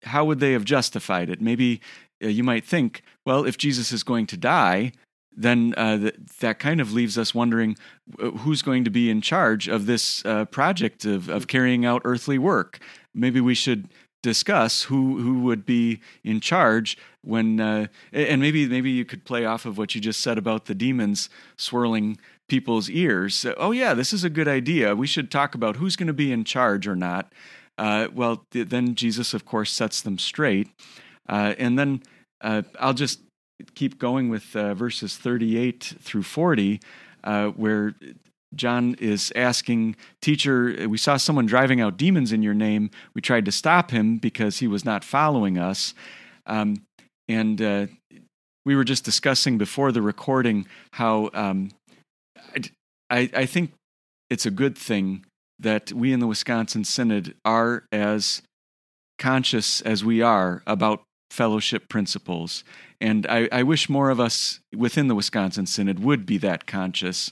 how 0.04 0.24
would 0.24 0.40
they 0.40 0.52
have 0.52 0.64
justified 0.64 1.30
it? 1.30 1.40
Maybe 1.40 1.80
uh, 2.22 2.28
you 2.28 2.42
might 2.42 2.64
think, 2.64 3.02
well, 3.24 3.44
if 3.44 3.56
Jesus 3.56 3.92
is 3.92 4.02
going 4.02 4.26
to 4.28 4.36
die, 4.36 4.92
then 5.34 5.74
uh, 5.76 5.98
th- 5.98 6.14
that 6.40 6.58
kind 6.58 6.80
of 6.80 6.92
leaves 6.92 7.16
us 7.16 7.34
wondering 7.34 7.76
uh, 8.20 8.30
who's 8.30 8.62
going 8.62 8.84
to 8.84 8.90
be 8.90 9.10
in 9.10 9.20
charge 9.20 9.68
of 9.68 9.86
this 9.86 10.24
uh, 10.24 10.44
project 10.46 11.04
of, 11.04 11.28
of 11.28 11.46
carrying 11.46 11.84
out 11.84 12.02
earthly 12.04 12.38
work. 12.38 12.78
Maybe 13.14 13.40
we 13.40 13.54
should 13.54 13.88
discuss 14.22 14.84
who 14.84 15.20
who 15.20 15.40
would 15.40 15.66
be 15.66 16.00
in 16.22 16.40
charge 16.40 16.96
when 17.22 17.60
uh, 17.60 17.86
and 18.12 18.40
maybe 18.40 18.66
maybe 18.68 18.90
you 18.90 19.04
could 19.04 19.24
play 19.24 19.44
off 19.44 19.66
of 19.66 19.76
what 19.76 19.94
you 19.94 20.00
just 20.00 20.20
said 20.20 20.38
about 20.38 20.66
the 20.66 20.74
demons 20.74 21.28
swirling 21.56 22.18
people's 22.48 22.90
ears. 22.90 23.46
Oh, 23.56 23.72
yeah, 23.72 23.94
this 23.94 24.12
is 24.12 24.24
a 24.24 24.30
good 24.30 24.48
idea. 24.48 24.94
We 24.94 25.06
should 25.06 25.30
talk 25.30 25.54
about 25.54 25.76
who's 25.76 25.96
going 25.96 26.08
to 26.08 26.12
be 26.12 26.32
in 26.32 26.44
charge 26.44 26.86
or 26.86 26.96
not. 26.96 27.32
Uh, 27.78 28.08
well, 28.12 28.44
th- 28.50 28.68
then 28.68 28.94
Jesus, 28.94 29.34
of 29.34 29.44
course, 29.44 29.72
sets 29.72 30.02
them 30.02 30.18
straight. 30.18 30.68
Uh, 31.28 31.54
and 31.58 31.78
then 31.78 32.02
uh, 32.40 32.62
I'll 32.78 32.94
just 32.94 33.20
keep 33.74 33.98
going 33.98 34.28
with 34.28 34.54
uh, 34.54 34.74
verses 34.74 35.16
38 35.16 35.94
through 36.00 36.24
40, 36.24 36.80
uh, 37.24 37.48
where 37.48 37.94
John 38.54 38.96
is 38.98 39.32
asking, 39.34 39.96
Teacher, 40.20 40.86
we 40.88 40.98
saw 40.98 41.16
someone 41.16 41.46
driving 41.46 41.80
out 41.80 41.96
demons 41.96 42.32
in 42.32 42.42
your 42.42 42.54
name. 42.54 42.90
We 43.14 43.22
tried 43.22 43.44
to 43.46 43.52
stop 43.52 43.90
him 43.90 44.18
because 44.18 44.58
he 44.58 44.66
was 44.66 44.84
not 44.84 45.04
following 45.04 45.58
us. 45.58 45.94
Um, 46.46 46.82
and 47.28 47.62
uh, 47.62 47.86
we 48.64 48.76
were 48.76 48.84
just 48.84 49.04
discussing 49.04 49.58
before 49.58 49.92
the 49.92 50.02
recording 50.02 50.66
how 50.92 51.30
um, 51.34 51.70
I, 53.12 53.28
I 53.36 53.46
think 53.46 53.72
it's 54.30 54.46
a 54.46 54.50
good 54.50 54.76
thing 54.76 55.26
that 55.58 55.92
we 55.92 56.12
in 56.12 56.20
the 56.20 56.26
Wisconsin 56.26 56.82
Synod 56.82 57.34
are 57.44 57.84
as 57.92 58.40
conscious 59.18 59.82
as 59.82 60.02
we 60.02 60.22
are 60.22 60.62
about 60.66 61.02
fellowship 61.30 61.88
principles. 61.88 62.64
And 63.00 63.26
I, 63.28 63.48
I 63.52 63.62
wish 63.62 63.88
more 63.88 64.08
of 64.08 64.18
us 64.18 64.60
within 64.74 65.08
the 65.08 65.14
Wisconsin 65.14 65.66
Synod 65.66 66.00
would 66.00 66.24
be 66.24 66.38
that 66.38 66.66
conscious. 66.66 67.30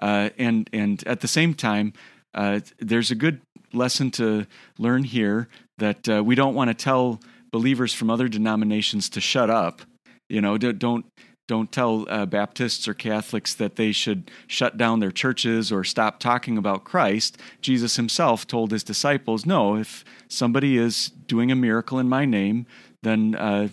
Uh, 0.00 0.30
and, 0.38 0.68
and 0.72 1.02
at 1.06 1.20
the 1.20 1.28
same 1.28 1.54
time, 1.54 1.94
uh, 2.34 2.60
there's 2.78 3.10
a 3.10 3.14
good 3.14 3.40
lesson 3.72 4.10
to 4.12 4.46
learn 4.78 5.04
here 5.04 5.48
that 5.78 6.08
uh, 6.08 6.22
we 6.22 6.34
don't 6.34 6.54
want 6.54 6.68
to 6.68 6.74
tell 6.74 7.20
believers 7.50 7.94
from 7.94 8.10
other 8.10 8.28
denominations 8.28 9.08
to 9.10 9.20
shut 9.20 9.48
up. 9.48 9.80
You 10.28 10.40
know, 10.40 10.58
don't 10.58 11.06
don't 11.52 11.70
tell 11.70 12.06
uh, 12.08 12.24
Baptists 12.24 12.88
or 12.88 12.94
Catholics 12.94 13.52
that 13.52 13.76
they 13.76 13.92
should 13.92 14.30
shut 14.46 14.78
down 14.78 15.00
their 15.00 15.10
churches 15.10 15.70
or 15.70 15.84
stop 15.84 16.18
talking 16.18 16.56
about 16.56 16.82
Christ. 16.82 17.36
Jesus 17.60 17.96
himself 17.96 18.46
told 18.46 18.70
his 18.70 18.82
disciples, 18.82 19.44
No, 19.44 19.76
if 19.76 20.02
somebody 20.28 20.78
is 20.78 21.10
doing 21.26 21.52
a 21.52 21.54
miracle 21.54 21.98
in 21.98 22.08
my 22.08 22.24
name, 22.24 22.64
then 23.02 23.34
uh, 23.34 23.68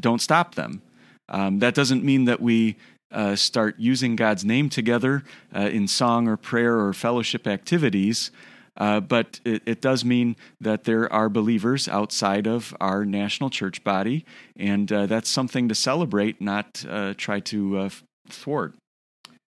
don't 0.00 0.20
stop 0.20 0.56
them. 0.56 0.82
Um, 1.28 1.60
that 1.60 1.76
doesn't 1.76 2.02
mean 2.02 2.24
that 2.24 2.42
we 2.42 2.74
uh, 3.12 3.36
start 3.36 3.76
using 3.78 4.16
God's 4.16 4.44
name 4.44 4.68
together 4.68 5.22
uh, 5.54 5.60
in 5.60 5.86
song 5.86 6.26
or 6.26 6.36
prayer 6.36 6.80
or 6.80 6.92
fellowship 6.92 7.46
activities. 7.46 8.32
Uh, 8.76 9.00
but 9.00 9.40
it, 9.44 9.62
it, 9.64 9.80
does 9.80 10.04
mean 10.04 10.36
that 10.60 10.84
there 10.84 11.10
are 11.12 11.28
believers 11.28 11.88
outside 11.88 12.46
of 12.46 12.76
our 12.80 13.04
national 13.04 13.48
church 13.48 13.82
body, 13.82 14.24
and 14.54 14.92
uh, 14.92 15.06
that's 15.06 15.30
something 15.30 15.68
to 15.68 15.74
celebrate, 15.74 16.40
not 16.40 16.84
uh, 16.88 17.14
try 17.16 17.40
to 17.40 17.78
uh, 17.78 17.88
thwart. 18.28 18.74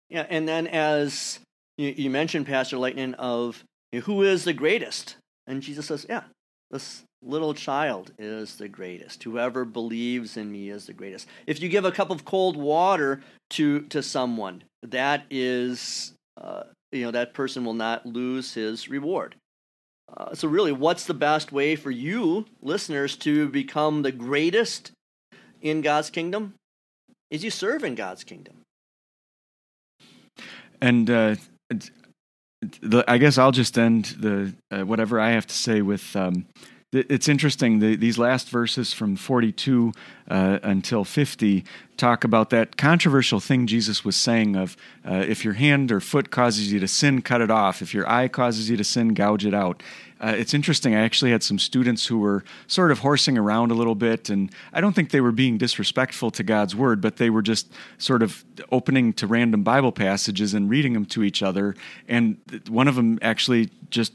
Yeah, 0.09 0.25
and 0.29 0.47
then 0.47 0.67
as 0.67 1.39
you, 1.77 1.93
you 1.95 2.09
mentioned, 2.09 2.45
Pastor 2.45 2.77
Lightning, 2.77 3.13
of 3.15 3.63
who 4.03 4.23
is 4.23 4.43
the 4.43 4.53
greatest, 4.53 5.15
and 5.47 5.61
Jesus 5.61 5.87
says, 5.87 6.05
"Yeah, 6.07 6.23
this 6.69 7.03
little 7.21 7.53
child 7.53 8.11
is 8.19 8.57
the 8.57 8.67
greatest. 8.67 9.23
Whoever 9.23 9.65
believes 9.65 10.37
in 10.37 10.51
me 10.51 10.69
is 10.69 10.85
the 10.85 10.93
greatest." 10.93 11.27
If 11.47 11.61
you 11.61 11.69
give 11.69 11.85
a 11.85 11.91
cup 11.91 12.09
of 12.09 12.25
cold 12.25 12.57
water 12.57 13.21
to 13.51 13.81
to 13.83 14.03
someone, 14.03 14.63
that 14.83 15.25
is, 15.29 16.13
uh, 16.39 16.63
you 16.93 17.05
know, 17.05 17.11
that 17.11 17.33
person 17.33 17.65
will 17.65 17.73
not 17.73 18.05
lose 18.05 18.53
his 18.53 18.89
reward. 18.89 19.35
Uh, 20.15 20.33
so, 20.35 20.47
really, 20.47 20.71
what's 20.71 21.05
the 21.05 21.13
best 21.13 21.51
way 21.51 21.75
for 21.75 21.91
you, 21.91 22.45
listeners, 22.61 23.15
to 23.17 23.49
become 23.49 24.01
the 24.01 24.11
greatest 24.11 24.91
in 25.61 25.81
God's 25.81 26.09
kingdom? 26.09 26.53
Is 27.31 27.43
you 27.43 27.49
serve 27.49 27.83
in 27.83 27.95
God's 27.95 28.23
kingdom. 28.23 28.61
And 30.81 31.09
uh, 31.09 31.35
the, 32.81 33.03
I 33.07 33.17
guess 33.17 33.37
I'll 33.37 33.51
just 33.51 33.77
end 33.77 34.05
the 34.19 34.53
uh, 34.69 34.83
whatever 34.83 35.19
I 35.19 35.31
have 35.31 35.47
to 35.47 35.55
say 35.55 35.81
with. 35.81 36.15
Um, 36.15 36.45
it's 36.93 37.27
interesting. 37.27 37.79
The, 37.79 37.95
these 37.95 38.17
last 38.17 38.49
verses 38.49 38.93
from 38.93 39.15
42 39.15 39.91
uh, 40.29 40.59
until 40.63 41.03
50 41.03 41.65
talk 41.97 42.23
about 42.23 42.49
that 42.51 42.77
controversial 42.77 43.39
thing 43.39 43.67
Jesus 43.67 44.05
was 44.05 44.15
saying 44.15 44.55
of 44.55 44.77
uh, 45.07 45.25
if 45.27 45.43
your 45.43 45.53
hand 45.53 45.91
or 45.91 45.99
foot 45.99 46.31
causes 46.31 46.71
you 46.71 46.79
to 46.79 46.87
sin, 46.87 47.21
cut 47.21 47.41
it 47.41 47.51
off. 47.51 47.81
If 47.81 47.93
your 47.93 48.09
eye 48.09 48.27
causes 48.27 48.69
you 48.69 48.77
to 48.77 48.83
sin, 48.83 49.13
gouge 49.13 49.45
it 49.45 49.53
out. 49.53 49.83
Uh, 50.19 50.33
it's 50.37 50.53
interesting. 50.53 50.95
I 50.95 51.01
actually 51.01 51.31
had 51.31 51.43
some 51.43 51.59
students 51.59 52.05
who 52.07 52.17
were 52.17 52.45
sort 52.67 52.91
of 52.91 52.99
horsing 52.99 53.37
around 53.37 53.71
a 53.71 53.73
little 53.73 53.95
bit, 53.95 54.29
and 54.29 54.49
I 54.71 54.79
don't 54.79 54.93
think 54.93 55.09
they 55.09 55.19
were 55.19 55.33
being 55.33 55.57
disrespectful 55.57 56.31
to 56.31 56.43
God's 56.43 56.75
word, 56.75 57.01
but 57.01 57.17
they 57.17 57.29
were 57.29 57.41
just 57.41 57.73
sort 57.97 58.23
of 58.23 58.45
opening 58.71 59.11
to 59.13 59.27
random 59.27 59.63
Bible 59.63 59.91
passages 59.91 60.53
and 60.53 60.69
reading 60.69 60.93
them 60.93 61.05
to 61.07 61.23
each 61.23 61.43
other. 61.43 61.75
And 62.07 62.37
one 62.69 62.87
of 62.87 62.95
them 62.95 63.19
actually 63.21 63.69
just, 63.89 64.13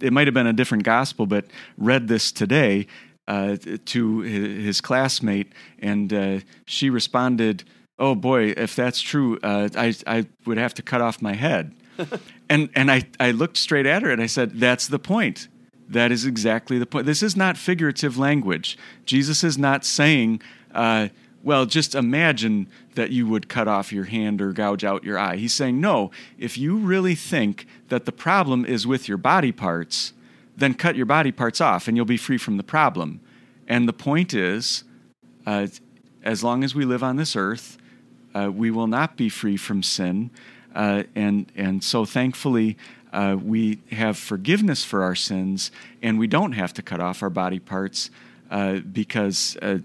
it 0.00 0.12
might 0.12 0.26
have 0.26 0.34
been 0.34 0.46
a 0.46 0.52
different 0.52 0.84
gospel, 0.84 1.26
but 1.26 1.46
read 1.78 2.08
this 2.08 2.32
today 2.32 2.86
uh, 3.28 3.56
to 3.86 4.20
his 4.20 4.80
classmate, 4.80 5.52
and 5.78 6.12
uh, 6.12 6.40
she 6.64 6.90
responded, 6.90 7.64
"Oh 7.98 8.14
boy, 8.14 8.54
if 8.56 8.76
that's 8.76 9.00
true, 9.00 9.38
uh, 9.42 9.68
I 9.76 9.94
I 10.06 10.26
would 10.44 10.58
have 10.58 10.74
to 10.74 10.82
cut 10.82 11.00
off 11.00 11.20
my 11.22 11.34
head." 11.34 11.74
and 12.48 12.68
and 12.74 12.90
I, 12.90 13.02
I 13.18 13.30
looked 13.30 13.56
straight 13.56 13.86
at 13.86 14.02
her 14.02 14.10
and 14.10 14.22
I 14.22 14.26
said, 14.26 14.58
That's 14.60 14.86
the 14.88 14.98
point. 14.98 15.48
That 15.88 16.10
is 16.10 16.26
exactly 16.26 16.78
the 16.78 16.86
point. 16.86 17.06
This 17.06 17.22
is 17.22 17.36
not 17.36 17.56
figurative 17.56 18.18
language. 18.18 18.76
Jesus 19.04 19.44
is 19.44 19.56
not 19.56 19.84
saying, 19.84 20.42
uh, 20.74 21.08
well, 21.46 21.64
just 21.64 21.94
imagine 21.94 22.66
that 22.96 23.12
you 23.12 23.24
would 23.28 23.48
cut 23.48 23.68
off 23.68 23.92
your 23.92 24.06
hand 24.06 24.42
or 24.42 24.52
gouge 24.52 24.82
out 24.82 25.04
your 25.04 25.16
eye. 25.16 25.36
He's 25.36 25.52
saying, 25.52 25.80
no, 25.80 26.10
if 26.40 26.58
you 26.58 26.76
really 26.76 27.14
think 27.14 27.68
that 27.86 28.04
the 28.04 28.10
problem 28.10 28.64
is 28.64 28.84
with 28.84 29.06
your 29.06 29.16
body 29.16 29.52
parts, 29.52 30.12
then 30.56 30.74
cut 30.74 30.96
your 30.96 31.06
body 31.06 31.30
parts 31.30 31.60
off 31.60 31.86
and 31.86 31.96
you'll 31.96 32.04
be 32.04 32.16
free 32.16 32.36
from 32.36 32.56
the 32.56 32.64
problem. 32.64 33.20
And 33.68 33.88
the 33.88 33.92
point 33.92 34.34
is, 34.34 34.82
uh, 35.46 35.68
as 36.24 36.42
long 36.42 36.64
as 36.64 36.74
we 36.74 36.84
live 36.84 37.04
on 37.04 37.14
this 37.14 37.36
earth, 37.36 37.78
uh, 38.34 38.50
we 38.52 38.72
will 38.72 38.88
not 38.88 39.16
be 39.16 39.28
free 39.28 39.56
from 39.56 39.84
sin. 39.84 40.30
Uh, 40.74 41.04
and 41.14 41.52
and 41.54 41.84
so 41.84 42.04
thankfully 42.04 42.76
uh, 43.12 43.36
we 43.40 43.78
have 43.92 44.18
forgiveness 44.18 44.82
for 44.82 45.04
our 45.04 45.14
sins, 45.14 45.70
and 46.02 46.18
we 46.18 46.26
don't 46.26 46.52
have 46.52 46.74
to 46.74 46.82
cut 46.82 46.98
off 46.98 47.22
our 47.22 47.30
body 47.30 47.60
parts 47.60 48.10
uh, 48.50 48.80
because 48.80 49.56
uh, 49.62 49.78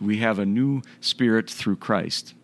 we 0.00 0.18
have 0.18 0.38
a 0.38 0.46
new 0.46 0.82
spirit 1.00 1.48
through 1.50 1.76
Christ. 1.76 2.34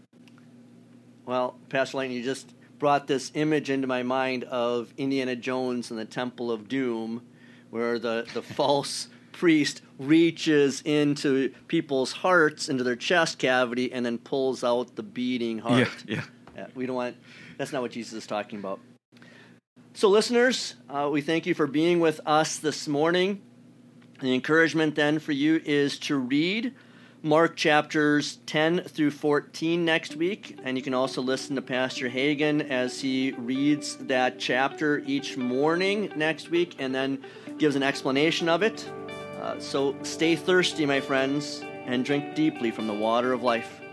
Well, 1.26 1.56
Pastor 1.68 1.98
Lane, 1.98 2.10
you 2.10 2.22
just 2.22 2.54
brought 2.78 3.06
this 3.06 3.32
image 3.34 3.70
into 3.70 3.86
my 3.86 4.02
mind 4.02 4.44
of 4.44 4.92
Indiana 4.96 5.36
Jones 5.36 5.90
and 5.90 5.98
the 5.98 6.04
Temple 6.04 6.50
of 6.50 6.68
Doom, 6.68 7.22
where 7.70 7.98
the, 7.98 8.26
the 8.34 8.42
false 8.56 9.08
priest 9.32 9.82
reaches 9.98 10.82
into 10.82 11.52
people's 11.66 12.12
hearts, 12.12 12.68
into 12.68 12.84
their 12.84 12.96
chest 12.96 13.38
cavity, 13.38 13.92
and 13.92 14.04
then 14.04 14.18
pulls 14.18 14.62
out 14.62 14.96
the 14.96 15.02
beating 15.02 15.58
heart. 15.58 15.88
Yeah, 16.06 16.16
yeah. 16.16 16.22
yeah 16.56 16.66
we 16.74 16.86
don't 16.86 16.96
want 16.96 17.16
that's 17.56 17.72
not 17.72 17.82
what 17.82 17.92
Jesus 17.92 18.12
is 18.12 18.26
talking 18.26 18.58
about. 18.58 18.80
So, 19.94 20.08
listeners, 20.08 20.74
uh, 20.90 21.08
we 21.12 21.20
thank 21.20 21.46
you 21.46 21.54
for 21.54 21.66
being 21.66 22.00
with 22.00 22.20
us 22.26 22.58
this 22.58 22.88
morning. 22.88 23.42
The 24.24 24.32
encouragement 24.32 24.94
then 24.94 25.18
for 25.18 25.32
you 25.32 25.60
is 25.66 25.98
to 25.98 26.16
read 26.16 26.72
Mark 27.22 27.56
chapters 27.56 28.38
10 28.46 28.84
through 28.84 29.10
14 29.10 29.84
next 29.84 30.16
week. 30.16 30.58
And 30.64 30.78
you 30.78 30.82
can 30.82 30.94
also 30.94 31.20
listen 31.20 31.56
to 31.56 31.60
Pastor 31.60 32.08
Hagen 32.08 32.62
as 32.62 33.02
he 33.02 33.32
reads 33.32 33.96
that 33.96 34.38
chapter 34.38 35.00
each 35.00 35.36
morning 35.36 36.10
next 36.16 36.48
week 36.48 36.76
and 36.78 36.94
then 36.94 37.22
gives 37.58 37.76
an 37.76 37.82
explanation 37.82 38.48
of 38.48 38.62
it. 38.62 38.90
Uh, 39.42 39.60
so 39.60 39.94
stay 40.02 40.36
thirsty, 40.36 40.86
my 40.86 41.02
friends, 41.02 41.62
and 41.84 42.02
drink 42.02 42.34
deeply 42.34 42.70
from 42.70 42.86
the 42.86 42.94
water 42.94 43.34
of 43.34 43.42
life. 43.42 43.83